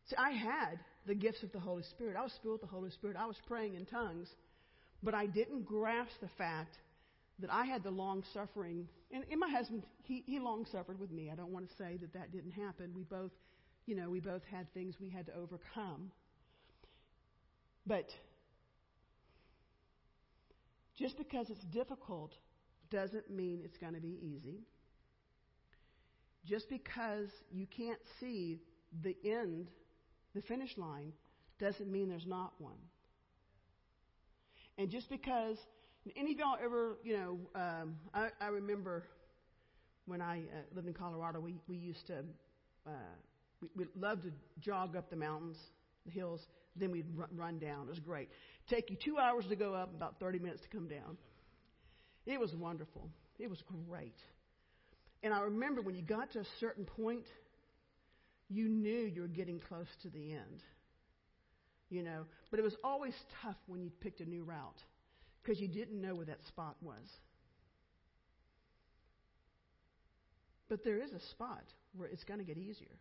See, 0.09 0.15
I 0.15 0.31
had 0.31 0.79
the 1.05 1.15
gifts 1.15 1.43
of 1.43 1.51
the 1.51 1.59
Holy 1.59 1.83
Spirit. 1.83 2.15
I 2.17 2.23
was 2.23 2.31
filled 2.41 2.53
with 2.53 2.61
the 2.61 2.67
Holy 2.67 2.89
Spirit. 2.91 3.17
I 3.19 3.25
was 3.25 3.35
praying 3.47 3.75
in 3.75 3.85
tongues, 3.85 4.27
but 5.03 5.13
I 5.13 5.25
didn't 5.25 5.65
grasp 5.65 6.19
the 6.21 6.29
fact 6.37 6.77
that 7.39 7.51
I 7.51 7.65
had 7.65 7.83
the 7.83 7.91
long 7.91 8.23
suffering. 8.33 8.87
And, 9.11 9.23
and 9.31 9.39
my 9.39 9.49
husband, 9.49 9.83
he, 10.03 10.23
he 10.25 10.39
long 10.39 10.65
suffered 10.71 10.99
with 10.99 11.11
me. 11.11 11.29
I 11.31 11.35
don't 11.35 11.51
want 11.51 11.69
to 11.69 11.75
say 11.77 11.97
that 12.01 12.13
that 12.13 12.31
didn't 12.31 12.51
happen. 12.51 12.91
We 12.95 13.03
both, 13.03 13.31
you 13.85 13.95
know, 13.95 14.09
we 14.09 14.19
both 14.19 14.43
had 14.51 14.71
things 14.73 14.95
we 14.99 15.09
had 15.09 15.25
to 15.27 15.35
overcome. 15.35 16.11
But 17.87 18.09
just 20.97 21.17
because 21.17 21.49
it's 21.49 21.63
difficult 21.65 22.33
doesn't 22.91 23.29
mean 23.29 23.61
it's 23.63 23.77
going 23.77 23.93
to 23.93 24.01
be 24.01 24.17
easy. 24.21 24.59
Just 26.45 26.69
because 26.69 27.29
you 27.51 27.67
can't 27.67 27.99
see 28.19 28.59
the 29.03 29.15
end, 29.23 29.67
the 30.35 30.41
finish 30.41 30.77
line, 30.77 31.13
doesn't 31.59 31.91
mean 31.91 32.09
there's 32.09 32.25
not 32.25 32.53
one. 32.57 32.77
And 34.79 34.89
just 34.89 35.09
because 35.09 35.57
any 36.15 36.31
of 36.31 36.39
y'all 36.39 36.57
ever, 36.63 36.97
you 37.03 37.17
know, 37.17 37.39
um, 37.53 37.97
I, 38.13 38.29
I 38.39 38.47
remember 38.47 39.03
when 40.05 40.21
I 40.21 40.39
uh, 40.39 40.61
lived 40.73 40.87
in 40.87 40.93
Colorado, 40.93 41.41
we, 41.41 41.55
we 41.67 41.75
used 41.75 42.07
to, 42.07 42.19
uh, 42.87 42.91
we, 43.61 43.67
we 43.75 43.85
loved 43.99 44.23
to 44.23 44.31
jog 44.61 44.95
up 44.95 45.09
the 45.09 45.17
mountains, 45.17 45.57
the 46.05 46.11
hills, 46.13 46.39
then 46.77 46.91
we'd 46.91 47.05
run, 47.13 47.27
run 47.35 47.59
down. 47.59 47.87
It 47.87 47.89
was 47.89 47.99
great. 47.99 48.29
Take 48.69 48.89
you 48.89 48.95
two 48.95 49.17
hours 49.17 49.43
to 49.49 49.57
go 49.57 49.73
up, 49.73 49.93
about 49.93 50.17
30 50.21 50.39
minutes 50.39 50.61
to 50.61 50.69
come 50.69 50.87
down. 50.87 51.17
It 52.25 52.39
was 52.39 52.55
wonderful. 52.55 53.09
It 53.37 53.49
was 53.49 53.61
great. 53.89 54.15
And 55.23 55.33
I 55.33 55.41
remember 55.41 55.81
when 55.81 55.95
you 55.95 56.03
got 56.03 56.31
to 56.31 56.39
a 56.39 56.45
certain 56.61 56.85
point, 56.85 57.25
you 58.47 58.69
knew 58.69 59.11
you 59.13 59.23
were 59.23 59.27
getting 59.27 59.59
close 59.59 59.87
to 60.03 60.09
the 60.09 60.31
end. 60.31 60.63
You 61.89 62.03
know, 62.03 62.25
but 62.51 62.59
it 62.59 62.63
was 62.63 62.75
always 62.83 63.15
tough 63.41 63.57
when 63.67 63.81
you 63.81 63.91
picked 64.01 64.19
a 64.19 64.25
new 64.25 64.43
route 64.43 64.81
because 65.41 65.59
you 65.59 65.67
didn't 65.67 65.99
know 65.99 66.15
where 66.15 66.25
that 66.25 66.43
spot 66.47 66.75
was. 66.81 67.01
But 70.69 70.83
there 70.83 71.01
is 71.01 71.11
a 71.11 71.19
spot 71.31 71.63
where 71.95 72.07
it's 72.07 72.23
going 72.23 72.39
to 72.39 72.45
get 72.45 72.57
easier. 72.57 72.95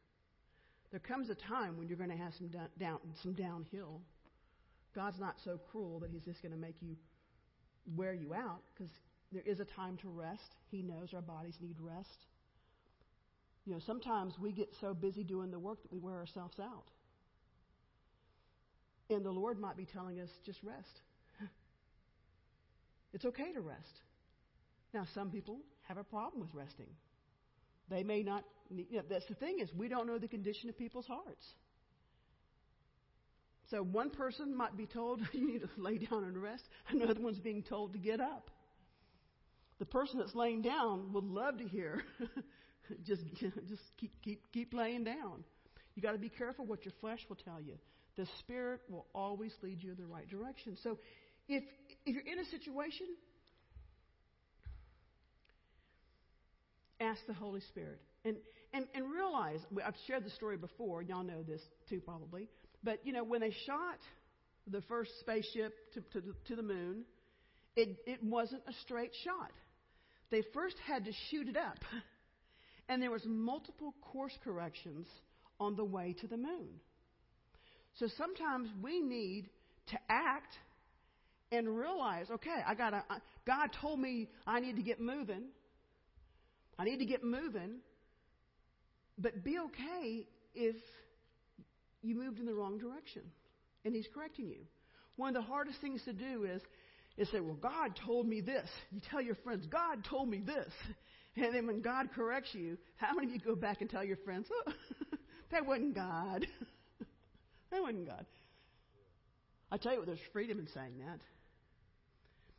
There 0.90 1.00
comes 1.00 1.28
a 1.28 1.34
time 1.34 1.76
when 1.76 1.86
you're 1.88 1.98
going 1.98 2.10
to 2.10 2.16
have 2.16 2.32
some 2.38 2.48
down, 2.48 2.68
down 2.78 2.98
some 3.22 3.34
downhill. 3.34 4.00
God's 4.94 5.20
not 5.20 5.36
so 5.44 5.60
cruel 5.70 6.00
that 6.00 6.10
He's 6.10 6.22
just 6.22 6.40
going 6.40 6.52
to 6.52 6.58
make 6.58 6.76
you 6.80 6.96
wear 7.94 8.14
you 8.14 8.32
out 8.32 8.62
because 8.74 8.90
there 9.32 9.42
is 9.44 9.60
a 9.60 9.66
time 9.66 9.98
to 9.98 10.08
rest. 10.08 10.54
He 10.70 10.82
knows 10.82 11.12
our 11.12 11.20
bodies 11.20 11.56
need 11.60 11.76
rest. 11.78 12.24
You 13.66 13.74
know, 13.74 13.80
sometimes 13.86 14.32
we 14.40 14.52
get 14.52 14.70
so 14.80 14.94
busy 14.94 15.22
doing 15.22 15.50
the 15.50 15.58
work 15.58 15.82
that 15.82 15.92
we 15.92 15.98
wear 15.98 16.14
ourselves 16.14 16.58
out. 16.58 16.84
And 19.10 19.24
the 19.24 19.30
Lord 19.30 19.58
might 19.58 19.76
be 19.76 19.86
telling 19.86 20.20
us, 20.20 20.28
just 20.44 20.62
rest. 20.62 21.00
It's 23.14 23.24
okay 23.24 23.52
to 23.54 23.60
rest. 23.60 24.00
Now, 24.92 25.06
some 25.14 25.30
people 25.30 25.60
have 25.88 25.96
a 25.96 26.04
problem 26.04 26.42
with 26.42 26.54
resting. 26.54 26.90
They 27.88 28.02
may 28.02 28.22
not, 28.22 28.44
you 28.70 28.84
know, 28.92 29.02
that's 29.08 29.26
the 29.26 29.34
thing 29.34 29.60
is, 29.60 29.72
we 29.72 29.88
don't 29.88 30.06
know 30.06 30.18
the 30.18 30.28
condition 30.28 30.68
of 30.68 30.76
people's 30.76 31.06
hearts. 31.06 31.46
So 33.70 33.82
one 33.82 34.10
person 34.10 34.54
might 34.56 34.76
be 34.76 34.86
told, 34.86 35.20
you 35.32 35.52
need 35.52 35.60
to 35.60 35.68
lay 35.76 35.98
down 35.98 36.24
and 36.24 36.36
rest. 36.36 36.64
Another 36.88 37.20
one's 37.20 37.38
being 37.38 37.62
told 37.62 37.92
to 37.92 37.98
get 37.98 38.20
up. 38.20 38.50
The 39.78 39.86
person 39.86 40.18
that's 40.18 40.34
laying 40.34 40.62
down 40.62 41.12
would 41.12 41.24
love 41.24 41.58
to 41.58 41.64
hear, 41.64 42.02
just, 43.06 43.22
just 43.36 43.82
keep, 43.96 44.10
keep, 44.22 44.42
keep 44.52 44.74
laying 44.74 45.04
down. 45.04 45.44
You 45.94 46.02
got 46.02 46.12
to 46.12 46.18
be 46.18 46.28
careful 46.28 46.66
what 46.66 46.84
your 46.84 46.94
flesh 47.00 47.20
will 47.28 47.36
tell 47.36 47.60
you. 47.60 47.74
The 48.18 48.26
Spirit 48.40 48.80
will 48.90 49.06
always 49.14 49.52
lead 49.62 49.80
you 49.80 49.92
in 49.92 49.96
the 49.96 50.06
right 50.06 50.28
direction. 50.28 50.76
So 50.82 50.98
if, 51.48 51.62
if 52.04 52.14
you're 52.14 52.26
in 52.26 52.40
a 52.40 52.44
situation, 52.46 53.06
ask 57.00 57.20
the 57.28 57.32
Holy 57.32 57.60
Spirit. 57.60 58.00
And, 58.24 58.36
and, 58.72 58.86
and 58.92 59.10
realize, 59.10 59.60
I've 59.86 59.94
shared 60.08 60.24
the 60.24 60.30
story 60.30 60.56
before, 60.56 61.00
y'all 61.00 61.22
know 61.22 61.44
this 61.46 61.62
too 61.88 62.00
probably, 62.00 62.48
but 62.82 62.98
you 63.04 63.12
know, 63.12 63.22
when 63.22 63.40
they 63.40 63.54
shot 63.66 63.98
the 64.66 64.82
first 64.82 65.12
spaceship 65.20 65.72
to, 65.94 66.00
to, 66.12 66.20
the, 66.20 66.34
to 66.48 66.56
the 66.56 66.62
moon, 66.62 67.04
it, 67.76 67.98
it 68.04 68.22
wasn't 68.22 68.62
a 68.68 68.72
straight 68.82 69.12
shot. 69.24 69.52
They 70.32 70.42
first 70.52 70.76
had 70.86 71.04
to 71.04 71.12
shoot 71.30 71.48
it 71.48 71.56
up, 71.56 71.78
and 72.88 73.00
there 73.00 73.12
was 73.12 73.22
multiple 73.24 73.94
course 74.02 74.36
corrections 74.42 75.06
on 75.60 75.76
the 75.76 75.84
way 75.84 76.16
to 76.20 76.26
the 76.26 76.36
moon. 76.36 76.80
So 77.98 78.06
sometimes 78.16 78.68
we 78.80 79.00
need 79.00 79.48
to 79.88 79.98
act 80.08 80.54
and 81.50 81.76
realize, 81.76 82.26
okay, 82.30 82.62
I 82.66 82.74
got 82.74 82.90
to 82.90 83.02
God 83.46 83.70
told 83.80 83.98
me 83.98 84.28
I 84.46 84.60
need 84.60 84.76
to 84.76 84.82
get 84.82 85.00
moving. 85.00 85.44
I 86.78 86.84
need 86.84 86.98
to 86.98 87.06
get 87.06 87.24
moving. 87.24 87.78
But 89.18 89.42
be 89.42 89.58
okay 89.58 90.26
if 90.54 90.76
you 92.02 92.14
moved 92.14 92.38
in 92.38 92.46
the 92.46 92.54
wrong 92.54 92.78
direction 92.78 93.22
and 93.84 93.94
he's 93.94 94.06
correcting 94.14 94.48
you. 94.48 94.60
One 95.16 95.34
of 95.34 95.42
the 95.42 95.48
hardest 95.48 95.80
things 95.80 96.02
to 96.04 96.12
do 96.12 96.44
is 96.44 96.62
is 97.16 97.28
say, 97.30 97.40
Well, 97.40 97.56
God 97.60 97.98
told 98.06 98.28
me 98.28 98.40
this. 98.40 98.68
You 98.92 99.00
tell 99.10 99.20
your 99.20 99.34
friends, 99.36 99.66
God 99.66 100.04
told 100.04 100.28
me 100.28 100.40
this. 100.44 100.72
And 101.36 101.54
then 101.54 101.66
when 101.68 101.82
God 101.82 102.08
corrects 102.14 102.52
you, 102.52 102.76
how 102.96 103.14
many 103.14 103.28
of 103.28 103.32
you 103.32 103.38
go 103.38 103.54
back 103.54 103.80
and 103.80 103.88
tell 103.88 104.02
your 104.02 104.16
friends, 104.18 104.48
Oh, 104.52 104.72
that 105.50 105.64
wasn't 105.64 105.94
God? 105.94 106.46
that 107.70 107.82
wasn't 107.82 108.06
God. 108.06 108.26
I 109.70 109.76
tell 109.76 109.92
you 109.92 109.98
what, 109.98 110.06
there's 110.06 110.18
freedom 110.32 110.58
in 110.58 110.68
saying 110.68 110.98
that. 111.06 111.20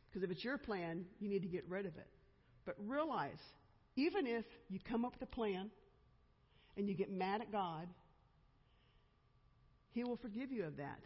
Because 0.08 0.22
if 0.22 0.30
it's 0.30 0.44
your 0.44 0.58
plan, 0.58 1.04
you 1.18 1.28
need 1.28 1.42
to 1.42 1.48
get 1.48 1.64
rid 1.68 1.86
of 1.86 1.96
it. 1.96 2.08
But 2.64 2.76
realize, 2.86 3.38
even 3.96 4.26
if 4.26 4.44
you 4.68 4.78
come 4.88 5.04
up 5.04 5.12
with 5.14 5.22
a 5.22 5.34
plan 5.34 5.70
and 6.76 6.88
you 6.88 6.94
get 6.94 7.10
mad 7.10 7.40
at 7.40 7.50
God, 7.50 7.88
He 9.92 10.04
will 10.04 10.16
forgive 10.16 10.52
you 10.52 10.64
of 10.64 10.76
that. 10.76 11.00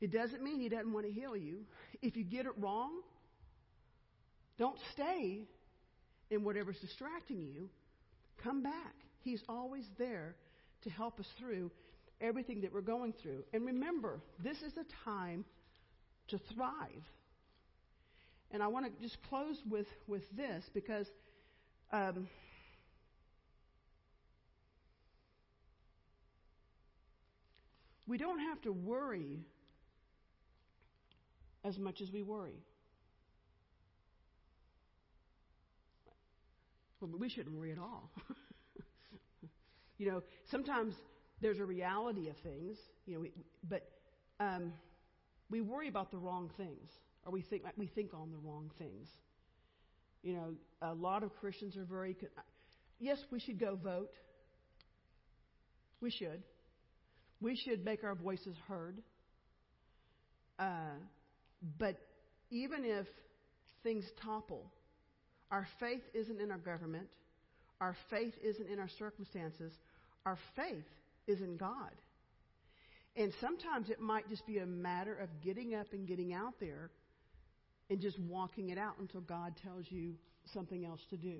It 0.00 0.12
doesn't 0.12 0.42
mean 0.42 0.60
He 0.60 0.68
doesn't 0.68 0.92
want 0.92 1.06
to 1.06 1.12
heal 1.12 1.36
you. 1.36 1.60
If 2.00 2.16
you 2.16 2.24
get 2.24 2.46
it 2.46 2.52
wrong, 2.58 3.00
don't 4.58 4.78
stay 4.92 5.42
in 6.30 6.44
whatever's 6.44 6.78
distracting 6.80 7.42
you. 7.42 7.68
Come 8.42 8.62
back. 8.62 8.94
He's 9.20 9.42
always 9.48 9.84
there 9.98 10.34
to 10.82 10.90
help 10.90 11.20
us 11.20 11.26
through 11.38 11.70
everything 12.22 12.60
that 12.62 12.72
we're 12.72 12.80
going 12.80 13.12
through. 13.12 13.42
And 13.52 13.66
remember, 13.66 14.20
this 14.42 14.62
is 14.62 14.72
a 14.76 14.84
time 15.04 15.44
to 16.28 16.38
thrive. 16.38 17.04
And 18.50 18.62
I 18.62 18.68
want 18.68 18.86
to 18.86 19.02
just 19.02 19.20
close 19.28 19.62
with, 19.68 19.86
with 20.06 20.30
this 20.36 20.70
because 20.72 21.10
um, 21.90 22.28
we 28.06 28.18
don't 28.18 28.38
have 28.38 28.60
to 28.62 28.72
worry 28.72 29.40
as 31.64 31.78
much 31.78 32.00
as 32.00 32.12
we 32.12 32.22
worry. 32.22 32.62
Well, 37.00 37.10
we 37.18 37.28
shouldn't 37.28 37.56
worry 37.56 37.72
at 37.72 37.78
all. 37.78 38.10
you 39.98 40.06
know, 40.06 40.22
sometimes 40.50 40.94
there's 41.42 41.58
a 41.58 41.64
reality 41.64 42.28
of 42.28 42.36
things, 42.38 42.76
you 43.04 43.14
know, 43.14 43.20
we, 43.20 43.32
but 43.68 43.86
um, 44.40 44.72
we 45.50 45.60
worry 45.60 45.88
about 45.88 46.10
the 46.10 46.16
wrong 46.16 46.50
things 46.56 46.88
or 47.24 47.32
we 47.32 47.42
think 47.42 47.64
we 47.76 47.86
think 47.86 48.14
on 48.14 48.30
the 48.30 48.38
wrong 48.38 48.70
things. 48.78 49.08
You 50.22 50.34
know, 50.34 50.54
a 50.80 50.94
lot 50.94 51.22
of 51.22 51.34
Christians 51.36 51.76
are 51.76 51.84
very. 51.84 52.16
Yes, 52.98 53.18
we 53.30 53.40
should 53.40 53.58
go 53.58 53.76
vote. 53.76 54.12
We 56.00 56.10
should. 56.10 56.42
We 57.40 57.56
should 57.56 57.84
make 57.84 58.04
our 58.04 58.14
voices 58.14 58.56
heard. 58.68 59.02
Uh, 60.58 60.94
but 61.78 61.96
even 62.50 62.84
if 62.84 63.06
things 63.82 64.04
topple, 64.24 64.70
our 65.50 65.66
faith 65.80 66.02
isn't 66.14 66.40
in 66.40 66.50
our 66.50 66.58
government. 66.58 67.08
Our 67.80 67.96
faith 68.10 68.34
isn't 68.44 68.68
in 68.68 68.78
our 68.78 68.90
circumstances. 68.98 69.72
Our 70.24 70.38
faith 70.54 70.84
is 71.26 71.40
in 71.40 71.56
God. 71.56 71.92
And 73.16 73.32
sometimes 73.40 73.90
it 73.90 74.00
might 74.00 74.28
just 74.28 74.46
be 74.46 74.58
a 74.58 74.66
matter 74.66 75.14
of 75.14 75.28
getting 75.42 75.74
up 75.74 75.92
and 75.92 76.06
getting 76.06 76.32
out 76.32 76.54
there 76.60 76.90
and 77.90 78.00
just 78.00 78.18
walking 78.20 78.70
it 78.70 78.78
out 78.78 78.94
until 78.98 79.20
God 79.20 79.54
tells 79.62 79.84
you 79.90 80.14
something 80.54 80.84
else 80.84 81.00
to 81.10 81.16
do. 81.16 81.36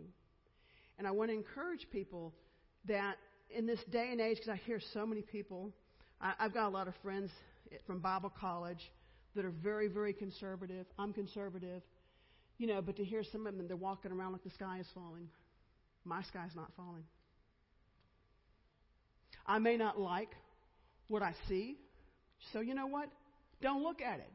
And 0.99 1.07
I 1.07 1.11
want 1.11 1.31
to 1.31 1.35
encourage 1.35 1.87
people 1.91 2.35
that 2.87 3.17
in 3.51 3.67
this 3.67 3.81
day 3.91 4.09
and 4.13 4.21
age, 4.21 4.37
because 4.37 4.51
I 4.53 4.61
hear 4.67 4.81
so 4.93 5.07
many 5.07 5.23
people, 5.23 5.73
I, 6.21 6.35
I've 6.39 6.53
got 6.53 6.69
a 6.69 6.71
lot 6.71 6.89
of 6.89 6.95
friends 7.03 7.31
from 7.87 8.01
Bible 8.01 8.33
college 8.39 8.91
that 9.35 9.45
are 9.45 9.55
very, 9.63 9.89
very 9.89 10.13
conservative. 10.13 10.87
I'm 10.99 11.13
conservative, 11.13 11.83
you 12.59 12.67
know, 12.67 12.83
but 12.83 12.97
to 12.97 13.05
hear 13.05 13.23
some 13.25 13.47
of 13.47 13.57
them, 13.57 13.67
they're 13.67 13.77
walking 13.77 14.13
around 14.13 14.33
like 14.33 14.45
the 14.45 14.51
sky 14.51 14.79
is 14.81 14.87
falling. 14.95 15.29
My 16.05 16.23
sky's 16.23 16.55
not 16.55 16.71
falling. 16.77 17.05
I 19.47 19.59
may 19.59 19.77
not 19.77 19.99
like 19.99 20.31
what 21.09 21.23
I 21.23 21.35
see, 21.49 21.77
so 22.53 22.61
you 22.61 22.75
know 22.75 22.87
what? 22.87 23.09
Don't 23.61 23.83
look 23.83 24.01
at 24.01 24.19
it. 24.19 24.33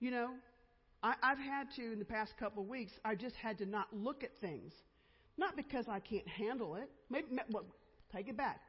You 0.00 0.10
know, 0.10 0.30
I, 1.02 1.14
I've 1.22 1.38
had 1.38 1.68
to, 1.76 1.92
in 1.92 1.98
the 1.98 2.04
past 2.04 2.32
couple 2.38 2.62
of 2.62 2.68
weeks, 2.68 2.92
I 3.04 3.14
just 3.14 3.36
had 3.36 3.58
to 3.58 3.66
not 3.66 3.86
look 3.92 4.24
at 4.24 4.30
things. 4.40 4.72
Not 5.38 5.56
because 5.56 5.86
I 5.88 6.00
can't 6.00 6.26
handle 6.28 6.76
it. 6.76 6.90
Maybe, 7.10 7.26
well, 7.50 7.64
take 8.14 8.28
it 8.28 8.36
back. 8.36 8.60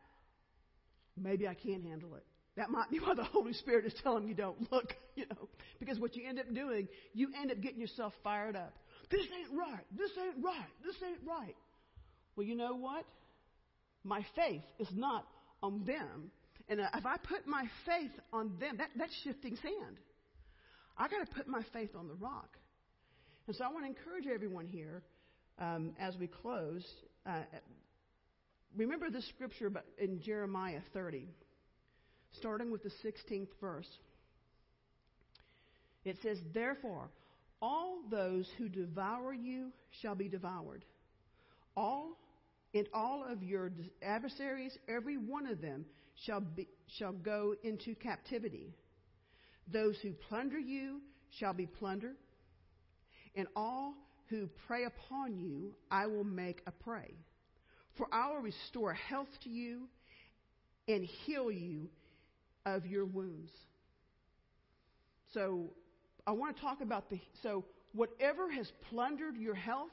Maybe 1.18 1.48
I 1.48 1.54
can't 1.54 1.84
handle 1.84 2.16
it. 2.16 2.24
That 2.56 2.70
might 2.70 2.90
be 2.90 3.00
why 3.04 3.14
the 3.16 3.24
Holy 3.24 3.54
Spirit 3.54 3.86
is 3.86 3.94
telling 4.04 4.28
you 4.28 4.34
don't 4.34 4.72
look, 4.72 4.96
you 5.16 5.26
know. 5.30 5.50
Because 5.80 6.00
what 6.00 6.16
you 6.16 6.28
end 6.28 6.40
up 6.40 6.54
doing, 6.54 6.88
you 7.14 7.30
end 7.40 7.52
up 7.52 7.62
getting 7.62 7.82
yourself 7.82 8.14
fired 8.24 8.56
up. 8.56 8.74
This 9.10 9.22
ain't 9.22 9.58
right. 9.58 9.86
This 9.96 10.12
ain't 10.18 10.44
right. 10.44 10.70
This 10.86 10.96
ain't 11.06 11.20
right. 11.28 11.56
Well, 12.36 12.46
you 12.46 12.56
know 12.56 12.76
what? 12.76 13.06
My 14.04 14.26
faith 14.36 14.64
is 14.80 14.88
not 14.94 15.26
on 15.62 15.84
them. 15.86 16.32
And 16.68 16.82
uh, 16.82 16.88
if 16.96 17.06
I 17.06 17.18
put 17.18 17.46
my 17.46 17.66
faith 17.86 18.12
on 18.32 18.54
them, 18.60 18.78
that, 18.78 18.90
that's 18.98 19.14
shifting 19.24 19.56
sand. 19.62 19.98
I 20.98 21.08
got 21.08 21.28
to 21.28 21.36
put 21.36 21.48
my 21.48 21.62
faith 21.74 21.92
on 21.98 22.08
the 22.08 22.14
rock. 22.16 22.58
And 23.48 23.56
so 23.56 23.66
I 23.66 23.68
want 23.70 23.86
to 23.86 23.90
encourage 23.90 24.26
everyone 24.34 24.68
here 24.68 25.04
um, 25.60 25.94
as 26.00 26.16
we 26.18 26.28
close. 26.28 26.86
Uh, 27.26 27.42
remember 28.76 29.10
this 29.10 29.28
scripture 29.30 29.72
in 29.98 30.22
Jeremiah 30.22 30.82
30, 30.94 31.28
starting 32.38 32.72
with 32.72 32.84
the 32.84 32.92
16th 33.04 33.50
verse. 33.60 33.88
It 36.06 36.18
says, 36.22 36.38
Therefore, 36.54 37.10
all 37.62 38.00
those 38.10 38.48
who 38.58 38.68
devour 38.68 39.34
you 39.34 39.72
shall 40.02 40.16
be 40.16 40.28
devoured. 40.28 40.84
All 41.76 42.18
in 42.74 42.88
all 42.94 43.24
of 43.30 43.44
your 43.44 43.72
adversaries, 44.02 44.78
every 44.88 45.18
one 45.18 45.48
of 45.48 45.62
them 45.62 45.86
shall, 46.26 46.42
be, 46.42 46.68
shall 46.88 47.14
go 47.14 47.56
into 47.64 47.96
captivity. 47.96 48.74
Those 49.72 49.98
who 50.02 50.12
plunder 50.14 50.60
you 50.60 51.02
shall 51.40 51.54
be 51.54 51.66
plundered, 51.66 52.16
and 53.36 53.48
all 53.56 53.94
who 54.30 54.48
prey 54.68 54.86
upon 54.86 55.38
you 55.38 55.76
I 55.92 56.08
will 56.08 56.24
make 56.24 56.62
a 56.68 56.72
prey. 56.72 57.14
For 57.98 58.08
I 58.12 58.30
will 58.30 58.42
restore 58.42 58.94
health 58.94 59.30
to 59.44 59.50
you 59.50 59.88
and 60.88 61.04
heal 61.04 61.52
you 61.52 61.90
of 62.66 62.86
your 62.86 63.06
wounds. 63.06 63.52
So 65.34 65.70
I 66.26 66.32
want 66.32 66.56
to 66.56 66.62
talk 66.62 66.82
about 66.82 67.10
the 67.10 67.20
so 67.42 67.66
whatever 67.94 68.50
has 68.52 68.72
plundered 68.90 69.38
your 69.38 69.56
health, 69.56 69.92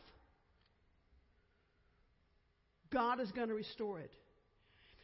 God 2.93 3.21
is 3.21 3.31
going 3.33 3.49
to 3.49 3.55
restore 3.55 4.01
it. 4.01 4.13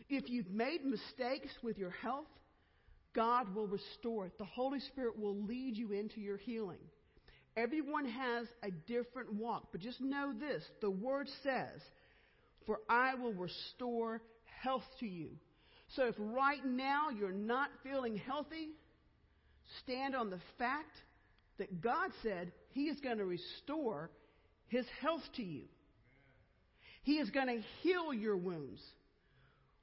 If 0.08 0.28
you've 0.28 0.50
made 0.50 0.84
mistakes 0.84 1.50
with 1.62 1.78
your 1.78 1.90
health, 1.90 2.26
God 3.14 3.54
will 3.54 3.66
restore 3.66 4.26
it. 4.26 4.38
The 4.38 4.44
Holy 4.44 4.80
Spirit 4.80 5.18
will 5.18 5.36
lead 5.42 5.76
you 5.76 5.92
into 5.92 6.20
your 6.20 6.36
healing. 6.36 6.78
Everyone 7.56 8.04
has 8.04 8.46
a 8.62 8.70
different 8.70 9.32
walk, 9.32 9.68
but 9.72 9.80
just 9.80 10.00
know 10.00 10.32
this 10.38 10.62
the 10.80 10.90
Word 10.90 11.28
says, 11.42 11.80
For 12.66 12.80
I 12.88 13.14
will 13.14 13.32
restore 13.32 14.20
health 14.62 14.84
to 15.00 15.06
you. 15.06 15.30
So 15.94 16.06
if 16.06 16.14
right 16.18 16.64
now 16.64 17.08
you're 17.10 17.32
not 17.32 17.70
feeling 17.82 18.16
healthy, 18.16 18.70
stand 19.82 20.14
on 20.14 20.30
the 20.30 20.40
fact 20.58 20.96
that 21.58 21.80
God 21.80 22.10
said 22.22 22.52
He 22.72 22.84
is 22.84 23.00
going 23.00 23.18
to 23.18 23.24
restore 23.24 24.10
His 24.68 24.84
health 25.00 25.22
to 25.36 25.42
you. 25.42 25.62
He 27.06 27.18
is 27.18 27.30
going 27.30 27.46
to 27.46 27.62
heal 27.82 28.12
your 28.12 28.36
wounds. 28.36 28.82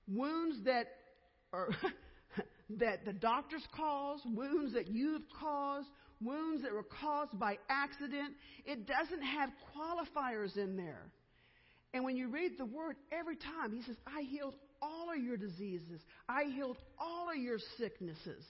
Wounds 0.09 0.57
that 0.65 0.87
are 1.53 1.69
that 2.79 3.05
the 3.05 3.13
doctors 3.13 3.65
caused, 3.73 4.23
wounds 4.25 4.73
that 4.73 4.89
you've 4.89 5.21
caused, 5.39 5.87
wounds 6.19 6.63
that 6.63 6.73
were 6.73 6.83
caused 6.83 7.39
by 7.39 7.57
accident. 7.69 8.33
It 8.65 8.85
doesn't 8.85 9.21
have 9.21 9.49
qualifiers 9.73 10.57
in 10.57 10.75
there. 10.75 11.05
And 11.93 12.03
when 12.03 12.17
you 12.17 12.27
read 12.27 12.57
the 12.57 12.65
word 12.65 12.97
every 13.09 13.37
time, 13.37 13.71
he 13.71 13.81
says, 13.83 13.95
I 14.05 14.23
healed 14.23 14.55
all 14.81 15.09
of 15.09 15.23
your 15.23 15.37
diseases. 15.37 16.01
I 16.27 16.43
healed 16.53 16.77
all 16.99 17.29
of 17.29 17.37
your 17.37 17.59
sicknesses. 17.77 18.43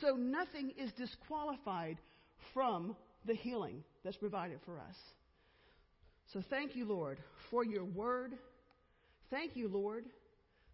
So 0.00 0.14
nothing 0.14 0.74
is 0.78 0.92
disqualified 0.92 1.98
from 2.52 2.94
the 3.26 3.34
healing 3.34 3.82
that's 4.04 4.16
provided 4.16 4.60
for 4.64 4.78
us. 4.78 4.94
So 6.32 6.42
thank 6.50 6.74
you, 6.74 6.84
Lord, 6.86 7.18
for 7.50 7.64
your 7.64 7.84
word. 7.84 8.32
Thank 9.30 9.56
you, 9.56 9.68
Lord, 9.68 10.04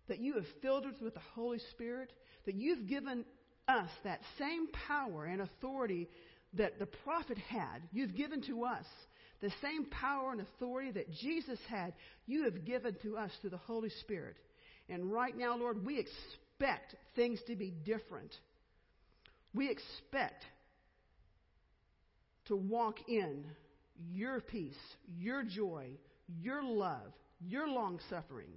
that 0.09 0.21
you 0.21 0.35
have 0.35 0.47
filled 0.63 0.87
us 0.87 0.95
with 1.01 1.15
the 1.15 1.21
Holy 1.35 1.61
Spirit, 1.73 2.13
that 2.47 2.55
you've 2.55 2.89
given 2.89 3.25
us 3.69 3.89
that 4.05 4.21
same 4.39 4.69
power 4.89 5.25
and 5.27 5.43
authority 5.43 6.09
that 6.55 6.79
the 6.79 6.87
prophet 6.87 7.39
had. 7.39 7.83
You've 7.93 8.17
given 8.17 8.43
to 8.43 8.65
us 8.65 8.85
the 9.41 9.53
same 9.63 9.87
power 9.87 10.33
and 10.33 10.41
authority 10.41 10.91
that 10.93 11.13
Jesus 11.13 11.59
had. 11.69 11.95
You 12.27 12.45
have 12.45 12.65
given 12.65 12.97
to 13.03 13.17
us 13.17 13.31
through 13.41 13.51
the 13.51 13.57
Holy 13.57 13.91
Spirit. 14.01 14.37
And 14.89 15.13
right 15.13 15.37
now, 15.37 15.57
Lord, 15.57 15.85
we 15.85 15.99
expect 15.99 16.97
things 17.15 17.39
to 17.47 17.57
be 17.57 17.71
different. 17.71 18.35
We 19.55 19.71
expect 19.71 20.45
to 22.47 22.57
walk 22.57 22.97
in 23.09 23.45
your 24.13 24.41
peace, 24.41 24.79
your 25.19 25.43
joy, 25.43 25.91
your 26.41 26.63
love, 26.63 27.13
your 27.41 27.69
long 27.69 28.01
suffering. 28.09 28.51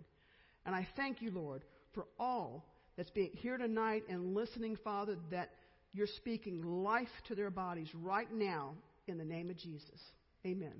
And 0.66 0.76
I 0.76 0.88
thank 0.96 1.22
you, 1.22 1.32
Lord, 1.32 1.64
for 1.94 2.06
all 2.20 2.66
that's 2.98 3.10
being 3.12 3.32
here 3.34 3.58
tonight 3.58 4.04
and 4.10 4.34
listening, 4.34 4.78
Father, 4.84 5.18
that 5.32 5.50
you're 5.94 6.08
speaking 6.08 6.62
life 6.62 7.08
to 7.28 7.36
their 7.36 7.50
bodies 7.50 7.90
right 7.94 8.32
now 8.32 8.74
in 9.08 9.18
the 9.18 9.26
name 9.26 9.50
of 9.50 9.58
Jesus. 9.58 10.00
Amen. 10.46 10.74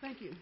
Thank 0.00 0.20
you. 0.20 0.32